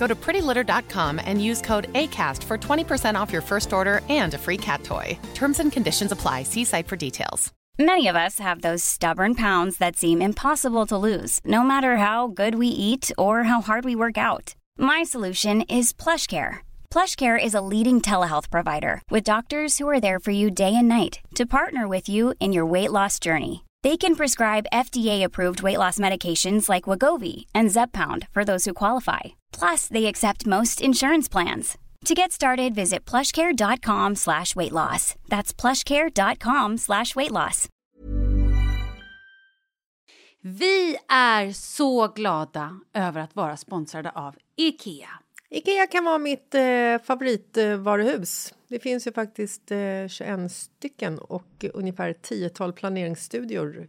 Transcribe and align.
Go 0.00 0.06
to 0.06 0.14
prettylitter.com 0.14 1.20
and 1.22 1.44
use 1.44 1.60
code 1.60 1.92
ACAST 1.92 2.42
for 2.44 2.56
20% 2.56 3.20
off 3.20 3.30
your 3.30 3.42
first 3.42 3.72
order 3.72 4.00
and 4.08 4.32
a 4.34 4.38
free 4.38 4.56
cat 4.56 4.82
toy. 4.82 5.16
Terms 5.34 5.60
and 5.60 5.70
conditions 5.70 6.10
apply. 6.10 6.42
See 6.44 6.64
site 6.64 6.88
for 6.88 6.96
details. 6.96 7.52
Many 7.78 8.08
of 8.08 8.16
us 8.16 8.38
have 8.38 8.60
those 8.60 8.84
stubborn 8.84 9.34
pounds 9.34 9.78
that 9.78 9.96
seem 9.96 10.22
impossible 10.22 10.86
to 10.86 10.98
lose, 10.98 11.40
no 11.44 11.62
matter 11.62 11.96
how 11.96 12.28
good 12.28 12.54
we 12.54 12.66
eat 12.66 13.10
or 13.16 13.44
how 13.44 13.60
hard 13.60 13.84
we 13.84 14.02
work 14.04 14.18
out. 14.18 14.54
My 14.78 15.02
solution 15.02 15.62
is 15.62 15.92
PlushCare. 15.92 16.58
PlushCare 16.94 17.42
is 17.42 17.54
a 17.54 17.66
leading 17.72 18.00
telehealth 18.00 18.50
provider 18.50 19.02
with 19.10 19.30
doctors 19.32 19.78
who 19.78 19.88
are 19.88 20.00
there 20.00 20.20
for 20.20 20.30
you 20.30 20.50
day 20.50 20.74
and 20.76 20.88
night 20.88 21.20
to 21.36 21.54
partner 21.58 21.86
with 21.88 22.06
you 22.08 22.34
in 22.38 22.52
your 22.52 22.66
weight 22.74 22.92
loss 22.92 23.18
journey. 23.18 23.64
They 23.82 23.96
can 23.96 24.16
prescribe 24.16 24.74
FDA-approved 24.84 25.62
weight 25.62 25.78
loss 25.78 25.98
medications 25.98 26.68
like 26.68 26.88
Wagovi 26.90 27.46
and 27.54 27.70
Zepbound 27.70 28.28
for 28.32 28.44
those 28.44 28.66
who 28.66 28.74
qualify. 28.74 29.39
Plus, 29.58 29.88
they 29.88 30.06
accept 30.06 30.46
most 30.46 30.80
insurance 30.80 31.28
plans. 31.32 31.78
To 32.06 32.14
get 32.14 32.32
started, 32.32 32.74
visit 32.74 33.04
plushcare.com 33.04 34.16
slash 34.16 34.56
weight 34.56 34.72
loss. 34.72 35.14
That's 35.28 35.52
plushcare.com 35.52 36.78
slash 36.78 37.14
weight 37.16 37.30
loss. 37.30 37.68
Vi 40.42 40.96
är 41.08 41.52
så 41.52 42.08
glada 42.08 42.80
över 42.94 43.20
att 43.20 43.36
vara 43.36 43.56
sponsrade 43.56 44.10
av 44.10 44.34
IKEA. 44.56 45.08
Ikea 45.50 45.86
kan 45.86 46.04
vara 46.04 46.18
mitt 46.18 46.54
eh, 46.54 46.98
favoritvaruhus. 47.04 48.54
Det 48.68 48.78
finns 48.78 49.06
ju 49.06 49.12
faktiskt 49.12 49.70
eh, 49.70 50.08
21 50.08 50.52
stycken 50.52 51.18
och 51.18 51.64
ungefär 51.74 52.12
10 52.12 52.50
planeringsstudior 52.72 53.88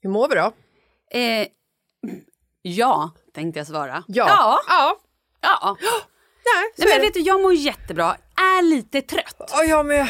Hur 0.00 0.10
mår 0.10 0.28
vi 0.28 0.34
då? 0.34 0.52
Eh, 1.10 1.46
ja, 2.62 3.10
tänkte 3.34 3.60
jag 3.60 3.66
svara. 3.66 4.04
Ja. 4.06 4.26
Ja. 4.28 4.60
ja. 4.68 4.98
ja. 5.40 5.76
Nej, 6.54 6.72
Nej, 6.76 6.88
men 6.88 7.00
vet 7.00 7.14
du, 7.14 7.20
jag 7.20 7.42
mår 7.42 7.54
jättebra. 7.54 8.16
Är 8.36 8.62
lite 8.62 9.02
trött. 9.02 9.50
Ja, 9.52 9.62
jag 9.62 9.86
med. 9.86 10.06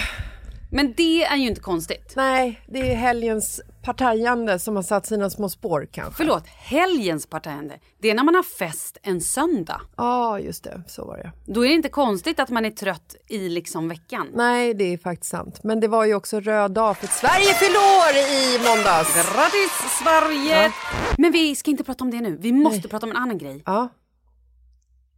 Men 0.71 0.93
det 0.93 1.25
är 1.25 1.37
ju 1.37 1.47
inte 1.47 1.61
konstigt. 1.61 2.13
Nej, 2.17 2.61
det 2.69 2.79
är 2.93 2.95
helgens 2.95 3.61
partajande 3.83 4.59
som 4.59 4.77
har 4.77 4.83
satt 4.83 5.07
sina 5.07 5.31
små 5.31 5.49
spår 5.49 5.89
kanske. 5.93 6.15
Förlåt, 6.17 6.47
helgens 6.47 7.27
partajande. 7.27 7.79
Det 8.03 8.11
är 8.11 8.15
när 8.15 8.25
man 8.25 8.35
har 8.35 8.43
fest 8.43 8.99
en 9.03 9.21
söndag. 9.21 9.81
Ja, 9.97 10.39
just 10.41 10.65
det. 10.65 10.83
Så 10.87 11.05
var 11.05 11.17
det. 11.17 11.33
Då 11.53 11.65
är 11.65 11.69
det 11.69 11.75
inte 11.75 11.89
konstigt 11.89 12.41
att 12.41 12.51
man 12.51 12.65
är 12.65 12.71
trött 12.71 13.17
i 13.29 13.49
liksom 13.49 13.89
veckan. 13.89 14.27
Nej, 14.35 14.75
det 14.75 14.85
är 14.85 14.99
faktiskt 14.99 15.31
sant. 15.31 15.61
Men 15.65 15.81
det 15.81 15.89
var 15.89 16.05
ju 16.05 16.15
också 16.15 16.41
röd 16.41 16.71
dag 16.71 16.97
för 16.97 17.07
Sverige 17.07 17.55
fyllde 17.55 17.79
år 17.79 18.15
i 18.17 18.59
måndags. 18.69 19.15
Grattis 19.15 19.73
Sverige! 20.03 20.73
Men 21.19 21.33
vi 21.33 21.55
ska 21.57 21.71
inte 21.71 21.85
prata 21.85 22.05
om 22.05 22.11
det 22.11 22.21
nu. 22.21 22.37
Vi 22.41 22.53
måste 22.53 22.79
Nej. 22.81 22.89
prata 22.89 23.07
om 23.07 23.11
en 23.11 23.17
annan 23.17 23.39
grej. 23.39 23.63
Ja. 23.67 23.89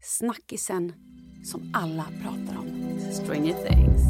Snackisen 0.03 0.93
som 1.45 1.73
alla 1.75 2.05
pratar 2.23 2.59
om. 2.61 2.99
Stranger 3.13 3.55
things. 3.55 4.10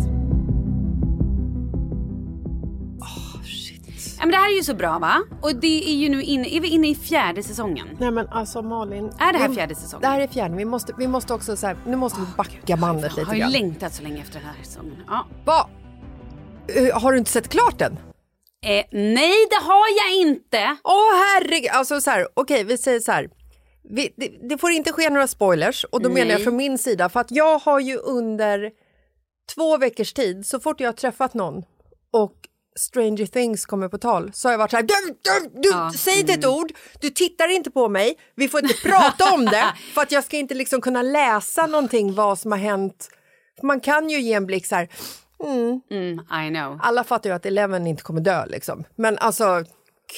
Ja, 4.19 4.25
men 4.25 4.31
det 4.31 4.37
här 4.37 4.50
är 4.53 4.56
ju 4.56 4.62
så 4.62 4.75
bra 4.75 4.99
va? 4.99 5.15
Och 5.43 5.56
det 5.56 5.91
är 5.91 5.94
ju 5.94 6.09
nu 6.09 6.22
inne, 6.22 6.49
är 6.56 6.61
vi 6.61 6.69
inne 6.69 6.88
i 6.88 6.94
fjärde 6.94 7.43
säsongen? 7.43 7.88
Nej 8.00 8.11
men 8.11 8.28
alltså 8.28 8.62
Malin. 8.62 9.11
Är 9.19 9.33
det 9.33 9.38
här 9.38 9.49
vi- 9.49 9.55
fjärde 9.55 9.75
säsongen? 9.75 10.00
Det 10.03 10.09
här 10.09 10.21
är 10.21 10.27
fjärde. 10.28 10.56
Vi 10.56 10.65
måste, 10.65 10.94
vi 10.99 11.06
måste 11.09 11.34
också 11.34 11.56
så 11.56 11.66
här, 11.66 11.77
nu 11.87 11.97
måste 11.97 12.21
vi 12.21 12.27
backa 12.37 12.77
bandet 12.77 13.03
Jag 13.05 13.19
lite 13.19 13.26
har 13.31 13.35
ju 13.35 13.41
grann. 13.41 13.52
längtat 13.52 13.94
så 13.94 14.02
länge 14.02 14.20
efter 14.23 14.35
den 14.41 14.49
här 14.49 14.64
säsongen. 14.64 14.97
Ja. 15.06 15.26
Va? 15.44 15.69
Eh, 16.76 17.00
har 17.00 17.12
du 17.12 17.19
inte 17.19 17.31
sett 17.31 17.49
klart 17.49 17.79
den? 17.79 17.93
Eh, 18.67 18.85
nej, 18.93 19.47
det 19.50 19.64
har 19.64 19.87
jag 19.99 20.29
inte! 20.29 20.76
Åh 20.85 21.11
herregud, 21.17 21.70
alltså 21.73 22.00
så 22.00 22.11
här, 22.11 22.26
okej 22.35 22.64
vi 22.64 22.79
säger 22.79 23.00
så 23.00 23.12
här. 23.12 23.29
Vi, 23.91 24.14
det, 24.17 24.49
det 24.49 24.58
får 24.58 24.70
inte 24.70 24.93
ske 24.93 25.11
några 25.11 25.26
spoilers 25.26 25.85
och 25.85 26.03
då 26.03 26.08
menar 26.08 26.26
jag 26.31 26.35
Nej. 26.38 26.44
från 26.44 26.56
min 26.56 26.79
sida 26.79 27.08
för 27.08 27.20
att 27.20 27.31
jag 27.31 27.58
har 27.58 27.81
ju 27.81 27.96
under 27.96 28.70
två 29.55 29.76
veckors 29.79 30.12
tid 30.12 30.46
så 30.46 30.61
fort 30.61 30.81
jag 30.81 30.88
har 30.88 30.93
träffat 30.93 31.35
någon 31.35 31.62
och 32.12 32.32
Stranger 32.81 33.27
Things 33.27 33.67
kommer 33.67 33.88
på 33.88 33.99
tal 33.99 34.31
så 34.35 34.49
har 34.49 34.53
jag 34.53 34.59
varit 34.59 34.71
så 34.71 34.77
här, 34.77 34.82
du, 34.85 34.94
du, 35.23 35.61
du, 35.61 35.69
Ja. 35.69 35.93
säg 35.97 36.21
inte 36.21 36.32
ett 36.32 36.47
ord, 36.47 36.73
du 37.00 37.11
tittar 37.11 37.49
inte 37.49 37.71
på 37.71 37.88
mig, 37.88 38.15
vi 38.35 38.49
får 38.49 38.61
inte 38.61 38.75
prata 38.88 39.35
om 39.35 39.44
det 39.44 39.75
för 39.94 40.03
att 40.03 40.12
jag 40.12 40.25
ska 40.25 40.37
inte 40.37 40.55
liksom 40.55 40.81
kunna 40.81 41.03
läsa 41.03 41.67
någonting 41.67 42.15
vad 42.15 42.38
som 42.38 42.53
har 42.53 42.59
hänt. 42.59 43.09
Man 43.62 43.81
kan 43.81 44.11
ju 44.11 44.21
ge 44.21 44.32
en 44.32 44.47
blick 44.47 44.67
så 44.67 44.75
här, 44.75 44.88
mm, 45.44 45.81
Mm, 45.91 46.21
alla 46.82 47.05
fattar 47.05 47.31
ju 47.31 47.37
att 47.37 47.47
Eleven 47.47 47.87
inte 47.87 48.03
kommer 48.03 48.21
dö 48.21 48.47
liksom, 48.47 48.85
men 48.97 49.19
alltså 49.19 49.65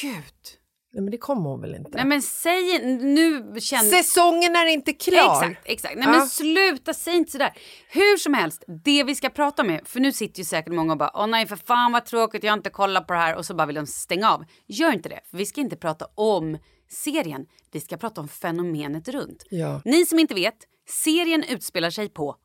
Gud. 0.03 0.59
Nej, 0.95 1.03
men 1.03 1.11
det 1.11 1.19
kommer 1.19 1.51
hon 1.51 1.61
väl 1.61 1.75
inte? 1.75 1.91
Nej 1.95 2.05
men 2.05 2.23
säg 2.23 2.97
nu 2.99 3.61
känner... 3.61 3.91
Säsongen 3.91 4.57
är 4.57 4.67
inte 4.67 4.93
klar! 4.93 5.45
Exakt, 5.45 5.61
exakt. 5.65 5.97
Nej 5.97 6.09
men 6.09 6.27
sluta, 6.27 6.95
säg 6.95 7.17
inte 7.17 7.33
sådär. 7.33 7.53
Hur 7.89 8.17
som 8.17 8.35
helst, 8.35 8.65
det 8.85 9.05
vi 9.05 9.15
ska 9.15 9.29
prata 9.29 9.63
om, 9.63 9.79
för 9.85 10.01
nu 10.01 10.13
sitter 10.13 10.39
ju 10.39 10.45
säkert 10.45 10.73
många 10.73 10.93
och 10.93 10.99
bara 10.99 11.11
åh 11.15 11.27
nej 11.27 11.47
för 11.47 11.57
fan 11.57 11.93
vad 11.93 12.05
tråkigt, 12.05 12.45
jag 12.45 12.53
har 12.53 12.57
inte 12.57 12.71
kollat 12.71 13.07
på 13.07 13.13
det 13.13 13.19
här 13.19 13.37
och 13.37 13.47
så 13.47 13.55
bara 13.55 13.67
vill 13.67 13.77
de 13.77 13.87
stänga 13.87 14.31
av. 14.31 14.45
Gör 14.67 14.93
inte 14.93 15.09
det, 15.09 15.21
för 15.31 15.37
vi 15.37 15.47
ska 15.47 15.61
inte 15.61 15.77
prata 15.77 16.07
om 16.15 16.59
serien, 16.91 17.47
vi 17.73 17.81
ska 17.81 17.97
prata 17.97 18.21
om 18.21 18.29
fenomenet 18.29 19.09
runt. 19.09 19.47
Ja. 19.51 19.83
Ni 19.85 20.07
som 20.07 20.19
inte 20.19 20.35
vet, 20.35 20.57
serien 20.89 21.45
utspelar 21.49 21.91
sig 21.91 22.09
på 22.09 22.37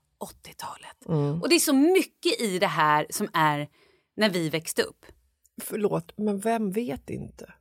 80-talet. 0.45 1.05
Mm. 1.09 1.41
Och 1.41 1.49
det 1.49 1.55
är 1.55 1.59
så 1.59 1.73
mycket 1.73 2.41
i 2.41 2.59
det 2.59 2.67
här 2.67 3.07
som 3.09 3.29
är 3.33 3.67
när 4.17 4.29
vi 4.29 4.49
växte 4.49 4.81
upp. 4.81 5.05
Förlåt, 5.61 6.13
men 6.17 6.39
vem 6.39 6.71
vet 6.71 7.09
inte? 7.09 7.53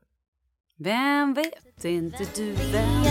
Vem 0.79 1.35
vet 1.35 1.85
inte 1.85 2.27
du 2.35 2.53
vem? 2.53 3.05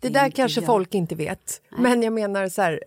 Det 0.00 0.08
där 0.08 0.30
kanske 0.30 0.62
folk 0.62 0.94
inte 0.94 1.14
vet. 1.14 1.62
Men 1.70 2.02
jag 2.02 2.12
menar 2.12 2.48
så 2.48 2.62
här, 2.62 2.84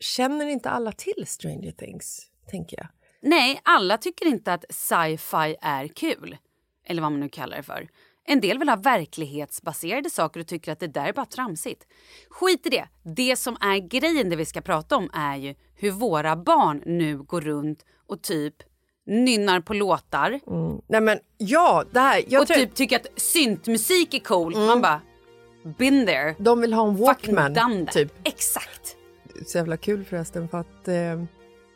känner 0.00 0.46
inte 0.46 0.70
alla 0.70 0.92
till 0.92 1.24
Stranger 1.26 1.72
Things? 1.72 2.26
Tänker 2.50 2.76
jag. 2.76 2.86
Nej, 3.22 3.60
alla 3.62 3.98
tycker 3.98 4.26
inte 4.26 4.52
att 4.52 4.64
sci-fi 4.70 5.56
är 5.60 5.88
kul. 5.88 6.36
Eller 6.86 7.02
vad 7.02 7.12
man 7.12 7.20
nu 7.20 7.28
kallar 7.28 7.56
det 7.56 7.62
för. 7.62 7.88
En 8.24 8.40
del 8.40 8.58
vill 8.58 8.68
ha 8.68 8.76
verklighetsbaserade 8.76 10.10
saker 10.10 10.40
och 10.40 10.46
tycker 10.46 10.72
att 10.72 10.80
det 10.80 10.86
där 10.86 11.06
är 11.06 11.12
bara 11.12 11.26
tramsigt. 11.26 11.86
Skit 12.30 12.66
i 12.66 12.68
det. 12.68 12.88
Det 13.02 13.36
som 13.36 13.56
är 13.60 13.78
grejen 13.78 14.30
det 14.30 14.36
vi 14.36 14.44
ska 14.44 14.60
prata 14.60 14.96
om 14.96 15.10
är 15.14 15.36
ju 15.36 15.54
hur 15.74 15.90
våra 15.90 16.36
barn 16.36 16.82
nu 16.86 17.18
går 17.18 17.40
runt 17.40 17.84
och 18.06 18.22
typ 18.22 18.54
nynnar 19.08 19.60
på 19.60 19.74
låtar 19.74 20.40
Nej 20.86 21.00
men 21.00 21.18
ja, 21.38 21.84
det 21.90 22.00
här. 22.00 22.24
Jag 22.28 22.42
och 22.42 22.48
tror, 22.48 22.56
typ 22.56 22.74
tycker 22.74 22.96
att 22.96 23.06
syntmusik 23.16 24.14
är 24.14 24.18
cool. 24.18 24.56
Man 24.56 24.80
bara, 24.80 25.00
been 25.78 26.06
there. 26.06 26.34
De 26.38 26.60
vill 26.60 26.72
ha 26.72 26.88
en 26.88 26.96
Walkman, 26.96 27.86
typ. 27.86 28.12
Exakt. 28.24 28.96
Så 29.46 29.58
jävla 29.58 29.76
kul 29.76 30.04
förresten 30.04 30.48
för 30.48 30.58
att 30.58 30.88
eh, 30.88 31.24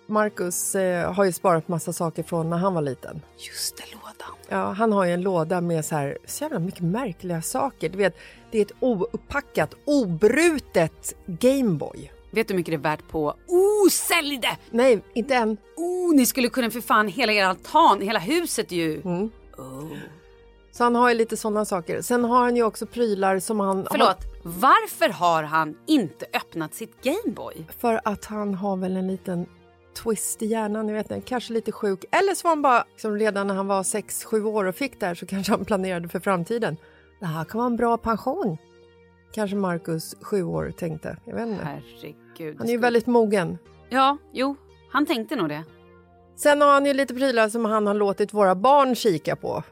Marcus 0.06 0.74
eh, 0.74 1.12
har 1.12 1.24
ju 1.24 1.32
sparat 1.32 1.68
massa 1.68 1.92
saker 1.92 2.22
från 2.22 2.50
när 2.50 2.56
han 2.56 2.74
var 2.74 2.82
liten. 2.82 3.22
Just 3.38 3.76
det, 3.76 3.82
lådan. 3.92 4.36
Ja, 4.48 4.72
han 4.72 4.92
har 4.92 5.04
ju 5.04 5.12
en 5.12 5.22
låda 5.22 5.60
med 5.60 5.84
så 5.84 5.94
här 5.94 6.18
så 6.26 6.44
jävla 6.44 6.58
mycket 6.58 6.80
märkliga 6.80 7.42
saker. 7.42 7.88
Du 7.88 7.98
vet, 7.98 8.16
det 8.50 8.58
är 8.58 8.62
ett 8.62 8.72
ouppackat, 8.80 9.74
obrutet 9.84 11.14
Gameboy. 11.26 12.11
Vet 12.34 12.48
du 12.48 12.54
hur 12.54 12.58
mycket 12.58 12.72
det 12.72 12.76
är 12.76 12.90
värt 12.90 13.08
på? 13.08 13.34
Oh, 13.48 13.88
sälj 13.90 14.38
det! 14.38 14.56
Nej, 14.70 15.02
inte 15.14 15.34
än. 15.34 15.56
Oh, 15.76 16.14
ni 16.14 16.26
skulle 16.26 16.48
kunna 16.48 16.70
för 16.70 16.80
fan 16.80 17.08
hela 17.08 17.32
er 17.32 17.44
altan, 17.44 18.00
hela 18.00 18.18
huset 18.18 18.72
ju. 18.72 19.00
Mm. 19.00 19.30
Så 20.72 20.84
han 20.84 20.94
har 20.94 21.08
ju 21.08 21.14
lite 21.14 21.36
sådana 21.36 21.64
saker. 21.64 22.02
Sen 22.02 22.24
har 22.24 22.42
han 22.44 22.56
ju 22.56 22.62
också 22.62 22.86
prylar 22.86 23.38
som 23.38 23.60
han... 23.60 23.86
Förlåt, 23.90 24.18
varför 24.42 25.08
har 25.08 25.42
han 25.42 25.76
inte 25.86 26.26
öppnat 26.32 26.74
sitt 26.74 27.02
Gameboy? 27.02 27.66
För 27.78 28.00
att 28.04 28.24
han 28.24 28.54
har 28.54 28.76
väl 28.76 28.96
en 28.96 29.08
liten 29.08 29.46
twist 30.02 30.42
i 30.42 30.46
hjärnan, 30.46 30.88
jag 30.88 30.94
vet 30.94 31.10
inte, 31.10 31.28
kanske 31.28 31.52
lite 31.52 31.72
sjuk. 31.72 32.04
Eller 32.10 32.34
så 32.34 32.48
var 32.48 32.50
han 32.50 32.62
bara, 32.62 32.84
liksom 32.92 33.18
redan 33.18 33.46
när 33.46 33.54
han 33.54 33.66
var 33.66 33.82
6-7 33.82 34.44
år 34.44 34.64
och 34.64 34.74
fick 34.74 35.00
det 35.00 35.06
här 35.06 35.14
så 35.14 35.26
kanske 35.32 35.52
han 35.52 35.64
planerade 35.64 36.08
för 36.08 36.20
framtiden. 36.20 36.76
Det 37.20 37.26
här 37.26 37.44
kan 37.44 37.58
vara 37.58 37.66
en 37.66 37.76
bra 37.76 37.98
pension. 37.98 38.58
Kanske 39.32 39.56
Marcus, 39.56 40.14
7 40.20 40.42
år, 40.42 40.70
tänkte. 40.70 41.16
Jag 41.24 41.34
vet 41.34 41.48
inte. 41.48 41.64
Herregud. 41.64 42.21
Han 42.38 42.66
är 42.68 42.72
ju 42.72 42.78
väldigt 42.78 43.06
mogen. 43.06 43.58
Ja, 43.88 44.16
jo, 44.32 44.56
han 44.90 45.06
tänkte 45.06 45.36
nog 45.36 45.48
det. 45.48 45.64
Sen 46.36 46.60
har 46.60 46.68
han 46.72 46.86
ju 46.86 46.94
lite 46.94 47.14
prylar 47.14 47.48
som 47.48 47.64
han 47.64 47.86
har 47.86 47.94
låtit 47.94 48.34
våra 48.34 48.54
barn 48.54 48.94
kika 48.94 49.36
på. 49.36 49.62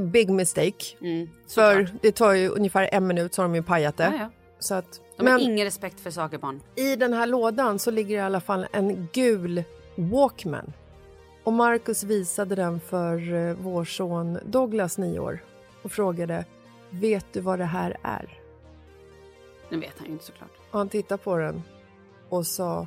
Big 0.00 0.30
mistake. 0.30 0.84
Mm, 1.00 1.28
För 1.48 1.88
det 2.02 2.12
tar 2.12 2.32
ju 2.32 2.48
ungefär 2.48 2.88
en 2.92 3.06
minut 3.06 3.34
så 3.34 3.42
har 3.42 3.48
de 3.48 3.54
ju 3.54 3.62
pajat 3.62 3.96
det. 3.96 4.04
Ja, 4.04 4.18
ja. 4.18 4.30
Så 4.58 4.74
att, 4.74 5.00
De 5.16 5.26
har 5.26 5.38
ingen 5.38 5.64
respekt 5.64 6.00
för 6.00 6.10
saker 6.10 6.38
barn. 6.38 6.60
i 6.74 6.96
den 6.96 7.12
här 7.12 7.26
lådan 7.26 7.78
så 7.78 7.90
ligger 7.90 8.16
i 8.16 8.20
alla 8.20 8.40
fall 8.40 8.66
en 8.72 9.08
gul 9.12 9.64
Walkman. 9.94 10.72
Och 11.44 11.52
Marcus 11.52 12.04
visade 12.04 12.54
den 12.54 12.80
för 12.80 13.34
eh, 13.34 13.56
vår 13.60 13.84
son 13.84 14.38
Douglas, 14.44 14.98
nio 14.98 15.18
år, 15.18 15.44
och 15.82 15.92
frågade 15.92 16.44
Vet 16.90 17.26
du 17.32 17.40
vad 17.40 17.58
det 17.58 17.64
här 17.64 17.96
är? 18.02 18.38
Nu 19.68 19.78
vet 19.80 19.92
han 19.98 20.06
ju 20.06 20.12
inte 20.12 20.24
såklart. 20.24 20.50
Och 20.70 20.78
han 20.78 20.88
tittade 20.88 21.22
på 21.22 21.36
den 21.36 21.62
och 22.32 22.46
sa 22.46 22.86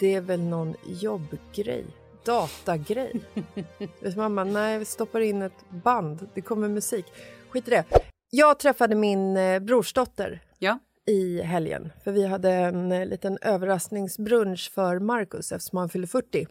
Det 0.00 0.14
är 0.14 0.20
väl 0.20 0.40
någon 0.40 0.74
jobbgrej, 0.86 1.86
datagrej. 2.24 3.20
Mamma, 4.16 4.44
nej, 4.44 4.78
vi 4.78 4.84
stoppar 4.84 5.20
in 5.20 5.42
ett 5.42 5.70
band, 5.84 6.28
det 6.34 6.40
kommer 6.40 6.68
musik. 6.68 7.06
Skit 7.48 7.68
i 7.68 7.70
det. 7.70 7.84
Jag 8.30 8.58
träffade 8.58 8.94
min 8.94 9.36
eh, 9.36 9.58
brorsdotter 9.60 10.42
Ja. 10.58 10.78
i 11.06 11.42
helgen. 11.42 11.92
För 12.04 12.12
vi 12.12 12.26
hade 12.26 12.50
en 12.50 12.92
eh, 12.92 13.06
liten 13.06 13.38
överraskningsbrunch 13.42 14.70
för 14.74 14.98
Marcus 14.98 15.52
eftersom 15.52 15.78
han 15.78 15.88
fyller 15.88 16.06
40. 16.06 16.46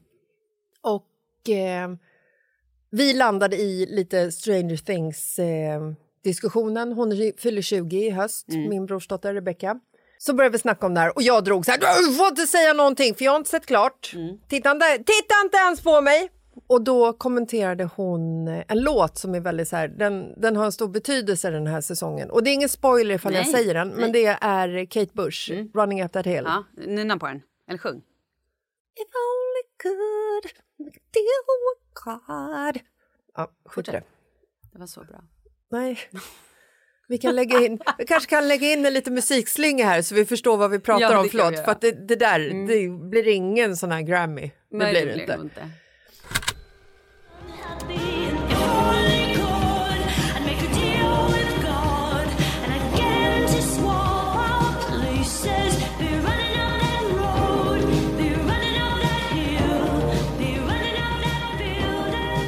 Och 0.82 1.50
eh, 1.50 1.90
vi 2.90 3.14
landade 3.14 3.56
i 3.58 3.86
lite 3.86 4.32
Stranger 4.32 4.78
Things 4.78 5.40
eh. 5.40 5.82
Hon 6.96 7.34
fyller 7.38 7.62
20 7.62 7.98
i 7.98 8.10
höst, 8.10 8.48
min 8.48 8.86
brorsdotter 8.86 9.34
Rebecca. 9.34 9.80
Så 10.18 10.34
började 10.34 10.54
vi 10.54 10.60
snacka 10.60 10.86
om 10.86 10.94
det 10.94 11.00
här 11.00 11.16
och 11.16 11.22
jag 11.22 11.44
drog 11.44 11.66
så 11.66 11.72
här, 11.72 11.80
du 12.10 12.16
får 12.16 12.28
inte 12.28 12.48
säga 12.48 12.74
någonting 12.74 13.16
för 13.16 13.26
jag 13.26 13.32
har 13.32 13.38
inte 13.38 13.50
sett 13.50 13.66
klart. 13.66 14.14
Titta, 14.48 14.72
inte, 14.72 14.98
titta 14.98 15.36
inte 15.46 15.58
ens 15.58 15.84
på 15.84 16.02
mig! 16.02 16.32
Och 16.68 16.82
då 16.82 17.14
kommenterade 17.14 17.84
hon 17.96 18.48
en 18.48 18.80
låt 18.80 19.18
som 19.18 19.36
är 19.36 19.40
väldigt 19.40 19.68
så 19.68 19.76
här, 19.76 19.88
den, 19.88 20.42
den 20.42 20.56
har 20.56 20.66
en 20.66 20.72
stor 20.72 20.88
betydelse 20.88 21.50
den 21.50 21.68
här 21.68 21.82
säsongen. 21.82 22.30
Och 22.30 22.44
det 22.44 22.50
är 22.50 22.54
ingen 22.54 22.70
spoiler 22.70 23.16
ifall 23.16 23.34
jag 23.34 23.44
Nej, 23.44 23.54
säger 23.54 23.74
den, 23.74 23.88
men 23.90 24.12
nej. 24.12 24.12
det 24.12 24.38
är 24.42 24.86
Kate 24.86 25.12
Bush, 25.14 25.52
Running 25.74 26.04
Up 26.04 26.12
That 26.12 26.26
Hill. 26.26 26.44
Ja, 26.46 26.64
nynna 26.74 27.18
på 27.18 27.28
den. 27.28 27.42
Eller 27.68 27.80
sjung. 27.80 27.98
If 28.96 29.08
only 29.08 29.64
could 29.84 30.54
make 30.80 30.98
a 30.98 31.04
deal 31.12 31.44
with 31.66 32.04
God. 32.06 32.84
Ja, 33.36 33.52
skit 33.66 33.86
det. 33.86 34.04
Det 34.72 34.80
var 34.80 34.88
så 34.88 35.04
bra. 35.04 35.24
Nej. 35.72 36.00
Vi, 37.08 37.18
kan 37.18 37.36
lägga 37.36 37.66
in, 37.66 37.80
vi 37.98 38.06
kanske 38.06 38.30
kan 38.30 38.48
lägga 38.48 38.72
in 38.74 38.86
en 38.86 38.94
liten 38.94 39.14
musikslinga 39.14 39.86
här 39.86 40.02
så 40.02 40.16
vi 40.16 40.26
förstår 40.26 40.58
vad 40.58 40.72
vi 40.72 40.80
pratar 40.80 41.02
Ja, 41.02 41.10
det 41.12 41.18
om. 41.18 41.30
Förlåt. 41.30 41.48
Mm. 41.54 41.64
för 41.64 41.72
att 41.72 41.82
det, 41.82 42.08
det 42.08 42.16
där 42.16 42.40
det 42.40 43.10
blir 43.10 43.28
ingen 43.28 43.78
sån 43.78 43.92
här 43.92 44.02
Grammy. 44.02 44.42
Det 44.42 44.78
Nej, 44.78 44.92
blir 44.92 45.06
det 45.06 45.22
inte. 45.22 45.38
inte. 45.42 45.70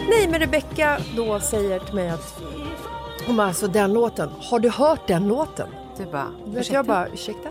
Nej, 0.10 0.28
men 0.28 0.40
Rebecca 0.40 0.98
då 1.16 1.40
säger 1.40 1.80
till 1.80 1.96
mig 1.96 2.10
att 2.10 2.42
hon 3.26 3.38
bara, 3.38 3.48
alltså 3.48 3.68
den 3.68 3.94
låten, 3.94 4.30
har 4.42 4.60
du 4.60 4.70
hört 4.70 5.08
den 5.08 5.28
låten? 5.28 5.68
Du 5.98 6.06
bara, 6.06 6.28
ursäkta? 6.48 6.74
jag 6.74 6.86
bara, 6.86 7.08
ursäkta? 7.08 7.50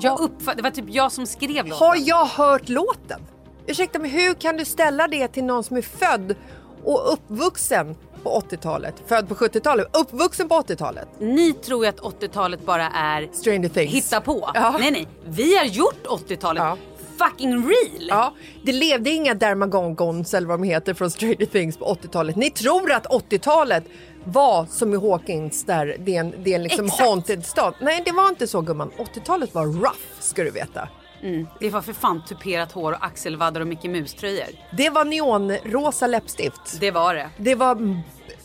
jag 0.00 0.20
uppfatt, 0.20 0.56
det 0.56 0.62
var 0.62 0.70
typ 0.70 0.84
jag 0.88 1.12
som 1.12 1.26
skrev 1.26 1.66
låten. 1.66 1.86
Har 1.88 1.96
jag 1.98 2.26
hört 2.26 2.68
låten? 2.68 3.20
Ursäkta, 3.66 3.98
men 3.98 4.10
hur 4.10 4.34
kan 4.34 4.56
du 4.56 4.64
ställa 4.64 5.08
det 5.08 5.28
till 5.28 5.44
någon 5.44 5.64
som 5.64 5.76
är 5.76 5.82
född 5.82 6.34
och 6.84 7.12
uppvuxen 7.12 7.96
på 8.22 8.40
80-talet? 8.50 8.94
Född 9.06 9.28
på 9.28 9.34
70-talet, 9.34 9.96
uppvuxen 9.96 10.48
på 10.48 10.54
80-talet? 10.54 11.08
Ni 11.18 11.52
tror 11.52 11.84
ju 11.84 11.88
att 11.88 12.00
80-talet 12.00 12.66
bara 12.66 12.86
är 12.88 13.28
Stranger 13.32 13.68
Things. 13.68 13.92
hitta 13.94 14.20
på. 14.20 14.50
Ja. 14.54 14.76
Nej, 14.78 14.90
nej. 14.90 15.08
Vi 15.24 15.56
har 15.56 15.64
gjort 15.64 16.06
80-talet 16.28 16.62
Ja. 16.62 16.76
Fucking 17.18 17.68
real. 17.68 18.06
Ja, 18.08 18.34
det 18.62 18.72
levde 18.72 19.10
inga 19.10 19.34
Dermagongons 19.34 20.34
eller 20.34 20.48
vad 20.48 20.60
de 20.60 20.64
heter 20.64 20.94
från 20.94 21.10
Stranger 21.10 21.46
Things 21.46 21.76
på 21.76 21.84
80-talet. 21.84 22.36
Ni 22.36 22.50
tror 22.50 22.92
att 22.92 23.06
80-talet 23.06 23.84
var 24.24 24.66
som 24.66 24.94
i 24.94 24.96
Hawkins 24.96 25.64
där 25.64 25.96
det 25.98 26.16
är 26.16 26.20
en, 26.20 26.34
det 26.44 26.50
är 26.50 26.56
en 26.56 26.62
liksom 26.62 26.84
Exakt. 26.84 27.02
haunted 27.02 27.46
stad. 27.46 27.74
Nej, 27.80 28.02
det 28.04 28.12
var 28.12 28.28
inte 28.28 28.46
så 28.46 28.60
gumman. 28.60 28.90
80-talet 29.14 29.54
var 29.54 29.66
rough 29.66 29.98
ska 30.20 30.44
du 30.44 30.50
veta. 30.50 30.88
Mm, 31.22 31.46
det 31.60 31.70
var 31.70 31.82
för 31.82 31.92
fan 31.92 32.22
tuperat 32.28 32.72
hår 32.72 32.92
och 32.92 33.04
axelvaddar 33.04 33.60
och 33.60 33.66
Mickey 33.66 33.88
Mouse-tröjor. 33.88 34.46
Det 34.76 34.90
var 34.90 35.04
neonrosa 35.04 36.06
läppstift. 36.06 36.80
Det 36.80 36.90
var 36.90 37.14
det. 37.14 37.30
Det 37.38 37.54
var 37.54 37.72
mm, 37.72 37.98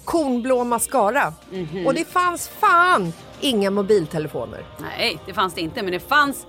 kornblå 0.06 0.64
mascara. 0.64 1.34
Mhm. 1.52 1.88
Och 1.88 1.94
det 1.94 2.06
fanns 2.06 2.48
fan 2.48 3.14
inga 3.42 3.72
mobiltelefoner. 3.72 4.66
Nej, 4.80 5.20
det 5.26 5.34
fanns 5.34 5.54
det 5.54 5.62
inte. 5.62 5.84
Men 5.84 5.92
det 5.92 6.00
fanns 6.00 6.48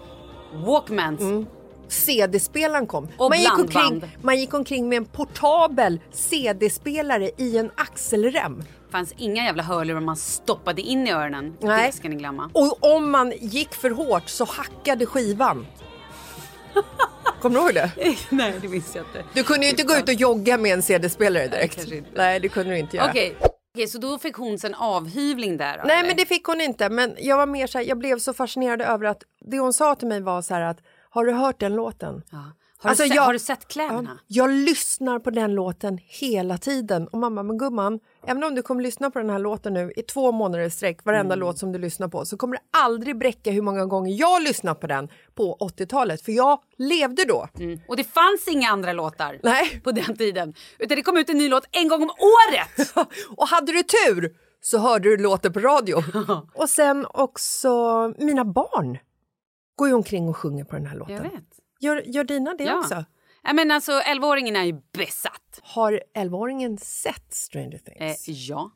Walkmans. 0.55 1.21
Mm. 1.21 1.47
CD-spelaren 1.91 2.87
kom. 2.87 3.09
Och 3.17 3.31
man, 3.31 3.41
gick 3.41 3.59
omkring, 3.59 4.05
man 4.23 4.39
gick 4.39 4.55
omkring 4.55 4.89
med 4.89 4.97
en 4.97 5.05
portabel 5.05 6.01
CD-spelare 6.13 7.31
i 7.37 7.59
en 7.59 7.71
axelrem. 7.75 8.59
Det 8.59 8.93
fanns 8.93 9.15
inga 9.17 9.45
jävla 9.45 9.63
hörlurar 9.63 10.01
man 10.01 10.17
stoppade 10.17 10.83
in 10.83 11.07
i 11.07 11.13
öronen. 11.13 11.57
Nej. 11.61 11.87
Det 11.87 11.97
ska 11.97 12.09
ni 12.09 12.17
glömma. 12.17 12.51
Och 12.53 12.95
om 12.95 13.11
man 13.11 13.33
gick 13.41 13.75
för 13.75 13.91
hårt 13.91 14.29
så 14.29 14.45
hackade 14.45 15.07
skivan. 15.07 15.67
Kommer 17.41 17.57
du 17.59 17.63
ihåg 17.63 17.75
det? 17.75 17.91
Nej, 18.31 18.55
det 18.63 18.69
minns 18.69 18.95
jag 18.97 19.05
inte. 19.05 19.25
Du 19.35 19.43
kunde 19.43 19.65
ju 19.67 19.71
inte 19.71 19.83
gå 19.83 19.95
ut 19.95 20.09
och 20.09 20.15
jogga 20.15 20.59
med 20.59 20.73
en 20.73 20.83
CD-spelare 20.83 21.49
direkt. 21.49 21.87
Nej, 22.15 22.41
det 22.41 22.49
kunde 22.49 22.73
du 22.73 22.79
inte 22.79 22.97
göra. 22.97 23.11
Okej, 23.11 23.37
Okej, 23.75 23.87
så 23.89 23.99
då 23.99 24.19
fick 24.19 24.37
hon 24.37 24.59
sen 24.59 24.75
avhyvling 24.75 25.57
där 25.57 25.81
Nej, 25.85 25.99
eller? 25.99 26.09
men 26.09 26.17
det 26.17 26.27
fick 26.27 26.45
hon 26.45 26.61
inte. 26.61 26.89
Men 26.89 27.17
jag 27.19 27.37
var 27.37 27.47
mer 27.47 27.67
så 27.67 27.79
här, 27.79 27.85
jag 27.85 27.99
blev 27.99 28.19
så 28.19 28.33
fascinerad 28.35 28.83
över 28.83 29.07
att 29.07 29.23
det 29.41 29.59
hon 29.59 29.73
sa 29.73 29.95
till 29.95 30.09
mig 30.09 30.21
var 30.21 30.43
så 30.43 30.55
här 30.55 30.61
att 30.61 30.79
har 31.11 31.25
du 31.25 31.33
hört 31.33 31.61
den 31.61 31.75
låten? 31.75 32.23
Ja. 32.31 32.53
Har, 32.83 32.91
Alltså, 32.91 33.03
du 33.05 33.09
se- 33.09 33.15
jag- 33.15 33.23
har 33.23 33.33
du 33.33 33.39
sett 33.39 33.69
kläderna? 33.69 34.19
Ja, 34.27 34.43
jag 34.45 34.51
lyssnar 34.51 35.19
på 35.19 35.31
den 35.31 35.55
låten 35.55 35.99
hela 36.03 36.59
tiden. 36.59 37.09
Och 37.09 37.19
mamma, 37.19 37.43
men 37.43 37.59
gumman, 37.59 38.01
även 38.27 38.45
om 38.45 38.55
du 38.55 38.63
kommer 38.63 38.83
lyssna 38.83 39.11
på 39.11 39.19
den 39.19 39.31
här 39.31 39.39
låten 39.39 39.73
nu 39.75 39.93
i 39.97 40.03
två 40.03 40.33
månader 40.33 40.65
i 40.65 40.71
sträck, 40.71 41.05
varenda 41.05 41.35
låt 41.35 41.59
som 41.59 41.73
du 41.73 41.79
lyssnar 41.79 42.09
på, 42.09 42.25
så 42.25 42.37
kommer 42.37 42.57
det 42.57 42.63
aldrig 42.79 43.19
bräcka 43.19 43.51
hur 43.51 43.63
många 43.63 43.87
gånger 43.87 44.13
jag 44.21 44.43
lyssnat 44.43 44.81
på 44.81 44.87
den 44.87 45.09
på 45.35 45.57
80-talet. 45.61 46.23
För 46.23 46.33
jag 46.33 46.59
levde 46.79 47.25
då. 47.25 47.49
Mm. 47.59 47.81
Och 47.89 47.97
det 47.97 48.05
fanns 48.05 48.49
inga 48.49 48.71
andra 48.71 48.93
låtar 48.93 49.39
Nej. 49.43 49.81
på 49.85 49.93
den 49.93 50.17
tiden. 50.17 50.55
Utan 50.79 50.97
det 50.97 51.03
kom 51.03 51.17
ut 51.17 51.29
en 51.31 51.39
ny 51.39 51.49
låt 51.49 51.65
en 51.73 51.89
gång 51.89 52.03
om 52.03 52.11
året. 52.11 52.93
och 53.37 53.49
hade 53.49 53.73
du 53.73 53.83
tur 53.83 54.31
så 54.61 54.79
hörde 54.79 55.09
du 55.09 55.17
låten 55.17 55.53
på 55.53 55.61
radio. 55.61 56.03
och 56.55 56.69
sen 56.69 57.07
också 57.15 57.69
mina 58.19 58.45
barn 58.45 58.99
går 59.81 59.89
ju 59.89 59.95
omkring 59.95 60.29
och 60.29 60.37
sjunger 60.37 60.65
på 60.65 60.77
den 60.77 60.87
här 60.87 60.97
låten. 60.97 61.15
Jag 61.15 61.23
vet. 61.23 61.59
Gör, 61.81 62.03
gör 62.07 62.25
dina 62.25 62.55
det 62.55 62.65
Ja. 62.65 62.79
också? 62.79 63.05
Ja, 63.43 63.53
men 63.53 63.71
alltså 63.71 63.93
11-åringen 63.93 64.57
är 64.57 64.65
ju 64.65 64.81
besatt. 64.93 65.61
Har 65.63 66.03
11-åringen 66.15 66.77
sett 66.79 67.35
Stranger 67.35 67.79
Things? 67.79 68.29
Eh, 68.29 68.35
ja. 68.35 68.71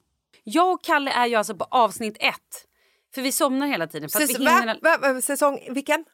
Jag 0.45 0.73
och 0.73 0.85
Kalle 0.85 1.11
är 1.11 1.27
ju 1.27 1.35
alltså 1.35 1.55
på 1.57 1.65
avsnitt 1.71 2.17
ett. 2.21 2.67
För 3.15 3.23
vi 3.23 3.33
somnar 3.33 3.67
hela 3.67 3.87
tiden. 3.87 4.09
För 4.09 4.23
att 4.23 4.31
vi 4.31 4.35
Säs- 4.35 4.39
hinner 4.61 4.79
va? 4.83 4.99
Va? 5.13 5.21
Säsong 5.21 5.59
vilken? 5.71 6.05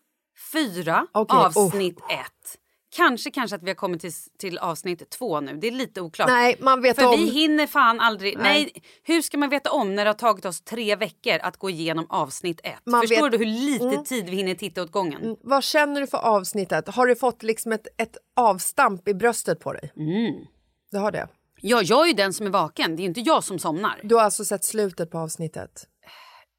fyra, 0.53 1.07
oh. 1.15 1.47
avsnitt 1.57 1.99
ett. 1.99 2.59
Kanske, 2.93 3.31
kanske 3.31 3.57
att 3.57 3.63
vi 3.63 3.69
har 3.69 3.75
kommit 3.75 4.01
till, 4.01 4.13
till 4.39 4.59
avsnitt 4.59 5.11
två 5.11 5.41
nu. 5.41 5.57
Det 5.57 5.67
är 5.67 5.73
lite 5.73 6.01
oklart. 6.01 6.29
Nej, 6.29 6.57
man 6.61 6.83
vet 6.83 6.97
För 6.97 7.07
om... 7.07 7.17
vi 7.21 7.31
hinner 7.31 7.67
fan 7.67 8.01
aldrig... 8.01 8.39
Nej. 8.39 8.45
Nej. 8.75 8.83
hur 9.03 9.23
ska 9.23 9.39
man 9.39 9.49
veta 9.49 9.71
om 9.71 9.95
när 9.95 10.05
det 10.05 10.09
har 10.09 10.15
tagit 10.15 10.45
oss 10.45 10.61
tre 10.61 10.97
veckor 10.97 11.39
att 11.43 11.57
gå 11.57 11.71
igenom 11.71 12.07
avsnitt 12.09 12.61
ett? 12.65 12.75
Man 12.87 13.01
Förstår 13.01 13.23
vet- 13.23 13.33
du 13.33 13.39
hur 13.39 13.47
lite 13.47 14.03
tid 14.05 14.31
vi 14.31 14.37
hinner 14.37 14.55
titta 14.55 14.83
åt 14.83 14.91
gången? 14.93 15.37
Vad 15.43 15.65
känner 15.65 16.01
du 16.01 16.07
för 16.07 16.19
avsnittet? 16.19 16.89
Har 16.89 17.07
du 17.07 17.17
fått 17.17 17.43
liksom 17.43 17.73
ett, 17.73 17.87
ett 17.97 18.17
avstamp 18.37 19.09
i 19.09 19.15
bröstet 19.15 19.61
på 19.61 19.73
dig? 19.73 19.93
Mm. 19.97 20.47
Du 20.91 20.99
har 20.99 21.13
det? 21.13 21.29
Ja, 21.61 21.83
jag 21.83 22.03
är 22.03 22.07
ju 22.07 22.13
den 22.13 22.33
som 22.33 22.47
är 22.47 22.51
vaken. 22.51 22.97
Det 22.97 23.01
är 23.01 23.03
ju 23.03 23.09
inte 23.09 23.21
jag 23.21 23.45
som 23.45 23.59
somnar. 23.59 24.01
Du 24.03 24.15
har 24.15 24.23
alltså 24.23 24.45
sett 24.45 24.65
slutet 24.65 25.11
på 25.11 25.19
avsnittet? 25.19 25.87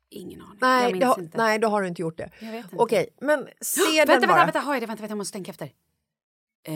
Ingen 0.09 0.41
aning. 0.41 0.57
jag 0.61 0.67
Nej, 0.67 0.91
minns 0.93 0.99
det 0.99 1.05
har, 1.05 1.19
inte. 1.19 1.37
nej, 1.37 1.59
då 1.59 1.67
har 1.67 1.81
du 1.81 1.87
inte 1.87 2.01
gjort 2.01 2.17
det. 2.17 2.29
Jag 2.39 2.51
vet 2.51 2.63
inte. 2.65 2.75
Okej, 2.77 3.09
men 3.21 3.47
se 3.61 3.81
den 3.97 4.07
vänta, 4.07 4.27
bara. 4.27 4.37
vänta, 4.37 4.45
vänta, 4.45 4.59
har 4.59 4.73
jag 4.73 4.81
det? 4.81 4.87
Vänta, 4.87 5.01
vänta, 5.01 5.11
jag 5.11 5.17
måste 5.17 5.33
tänka 5.33 5.51
efter. 5.51 5.69
Eh, 6.63 6.73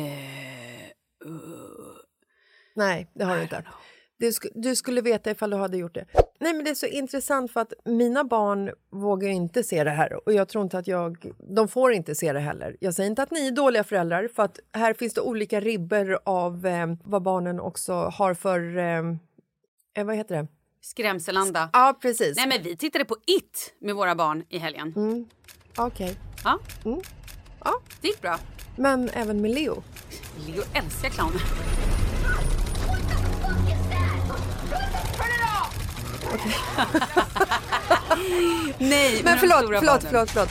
Nej, 2.75 3.07
det 3.13 3.23
har 3.23 3.35
du 3.35 3.41
inte. 3.41 3.63
Du, 4.17 4.33
sk 4.33 4.45
du 4.55 4.75
skulle 4.75 5.01
veta 5.01 5.31
ifall 5.31 5.49
du 5.49 5.57
hade 5.57 5.77
gjort 5.77 5.93
det. 5.93 6.05
Nej, 6.39 6.53
men 6.53 6.63
det 6.63 6.69
är 6.69 6.75
så 6.75 6.85
intressant 6.85 7.51
för 7.51 7.61
att 7.61 7.73
mina 7.85 8.23
barn 8.23 8.71
vågar 8.89 9.29
inte 9.29 9.63
se 9.63 9.83
det 9.83 9.89
här 9.89 10.27
och 10.27 10.33
jag 10.33 10.49
tror 10.49 10.63
inte 10.63 10.77
att 10.77 10.87
jag... 10.87 11.31
De 11.39 11.67
får 11.67 11.93
inte 11.93 12.15
se 12.15 12.33
det 12.33 12.39
heller. 12.39 12.77
Jag 12.79 12.93
säger 12.93 13.09
inte 13.09 13.23
att 13.23 13.31
ni 13.31 13.47
är 13.47 13.51
dåliga 13.51 13.83
föräldrar 13.83 14.27
för 14.35 14.43
att 14.43 14.59
här 14.73 14.93
finns 14.93 15.13
det 15.13 15.21
olika 15.21 15.59
ribber 15.59 16.19
av 16.25 16.65
eh, 16.65 16.87
vad 17.03 17.21
barnen 17.21 17.59
också 17.59 17.93
har 17.93 18.33
för... 18.33 18.77
Eh, 18.77 19.03
eh, 19.97 20.05
vad 20.05 20.15
heter 20.15 20.35
det? 20.35 20.47
skrämselanda. 20.85 21.69
Ja, 21.73 21.97
precis. 22.01 22.37
Nej, 22.37 22.47
men 22.47 22.63
vi 22.63 22.77
tittade 22.77 23.05
på 23.05 23.15
It 23.25 23.73
med 23.79 23.95
våra 23.95 24.15
barn 24.15 24.43
i 24.49 24.57
helgen. 24.57 24.93
Okej. 25.77 26.15
Ja. 26.43 26.59
Mm. 26.85 27.01
Ja. 27.65 27.79
Det 28.01 28.07
gick 28.07 28.21
bra. 28.21 28.39
Men 28.75 29.09
även 29.09 29.41
med 29.41 29.51
Leo. 29.51 29.83
Leo 30.47 30.63
älskar 30.73 31.09
clowner. 31.09 31.41
Nej, 38.77 39.21
Men 39.23 39.37
förlåt, 39.39 39.57
förlåt, 39.65 39.83
barnen. 39.85 40.01
förlåt, 40.09 40.29
förlåt. 40.31 40.49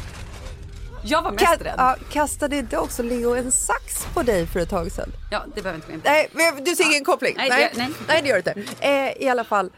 Jag 1.07 1.23
var 1.23 1.31
mest 1.33 1.45
Ka- 1.45 1.65
rädd. 1.65 1.75
ja, 1.79 1.97
kastade 2.13 2.57
inte 2.57 2.79
också 2.79 3.03
Leo 3.03 3.35
en 3.35 3.53
sax 3.53 4.07
på 4.15 4.23
dig 4.23 4.47
för 4.47 4.61
ett 4.61 4.71
tag 4.71 4.93
sedan? 4.93 5.09
Ja, 5.31 5.45
det 5.55 5.63
behöver 5.63 5.75
inte 5.79 5.87
gå 5.87 5.95
in 5.95 6.01
på. 6.01 6.09
Nej, 6.09 6.53
du 6.65 6.77
ser 6.77 6.85
ingen 6.85 7.05
koppling? 7.05 7.35
Nej, 7.37 7.49
nej. 7.51 7.71
det- 7.75 7.79
nej. 7.81 7.91
nej, 8.09 8.23
det 8.23 8.29
gör 8.29 8.43
det 8.43 8.55
inte. 8.61 8.87
Eh, 8.89 9.23
I 9.23 9.29
alla 9.29 9.45
fall, 9.45 9.71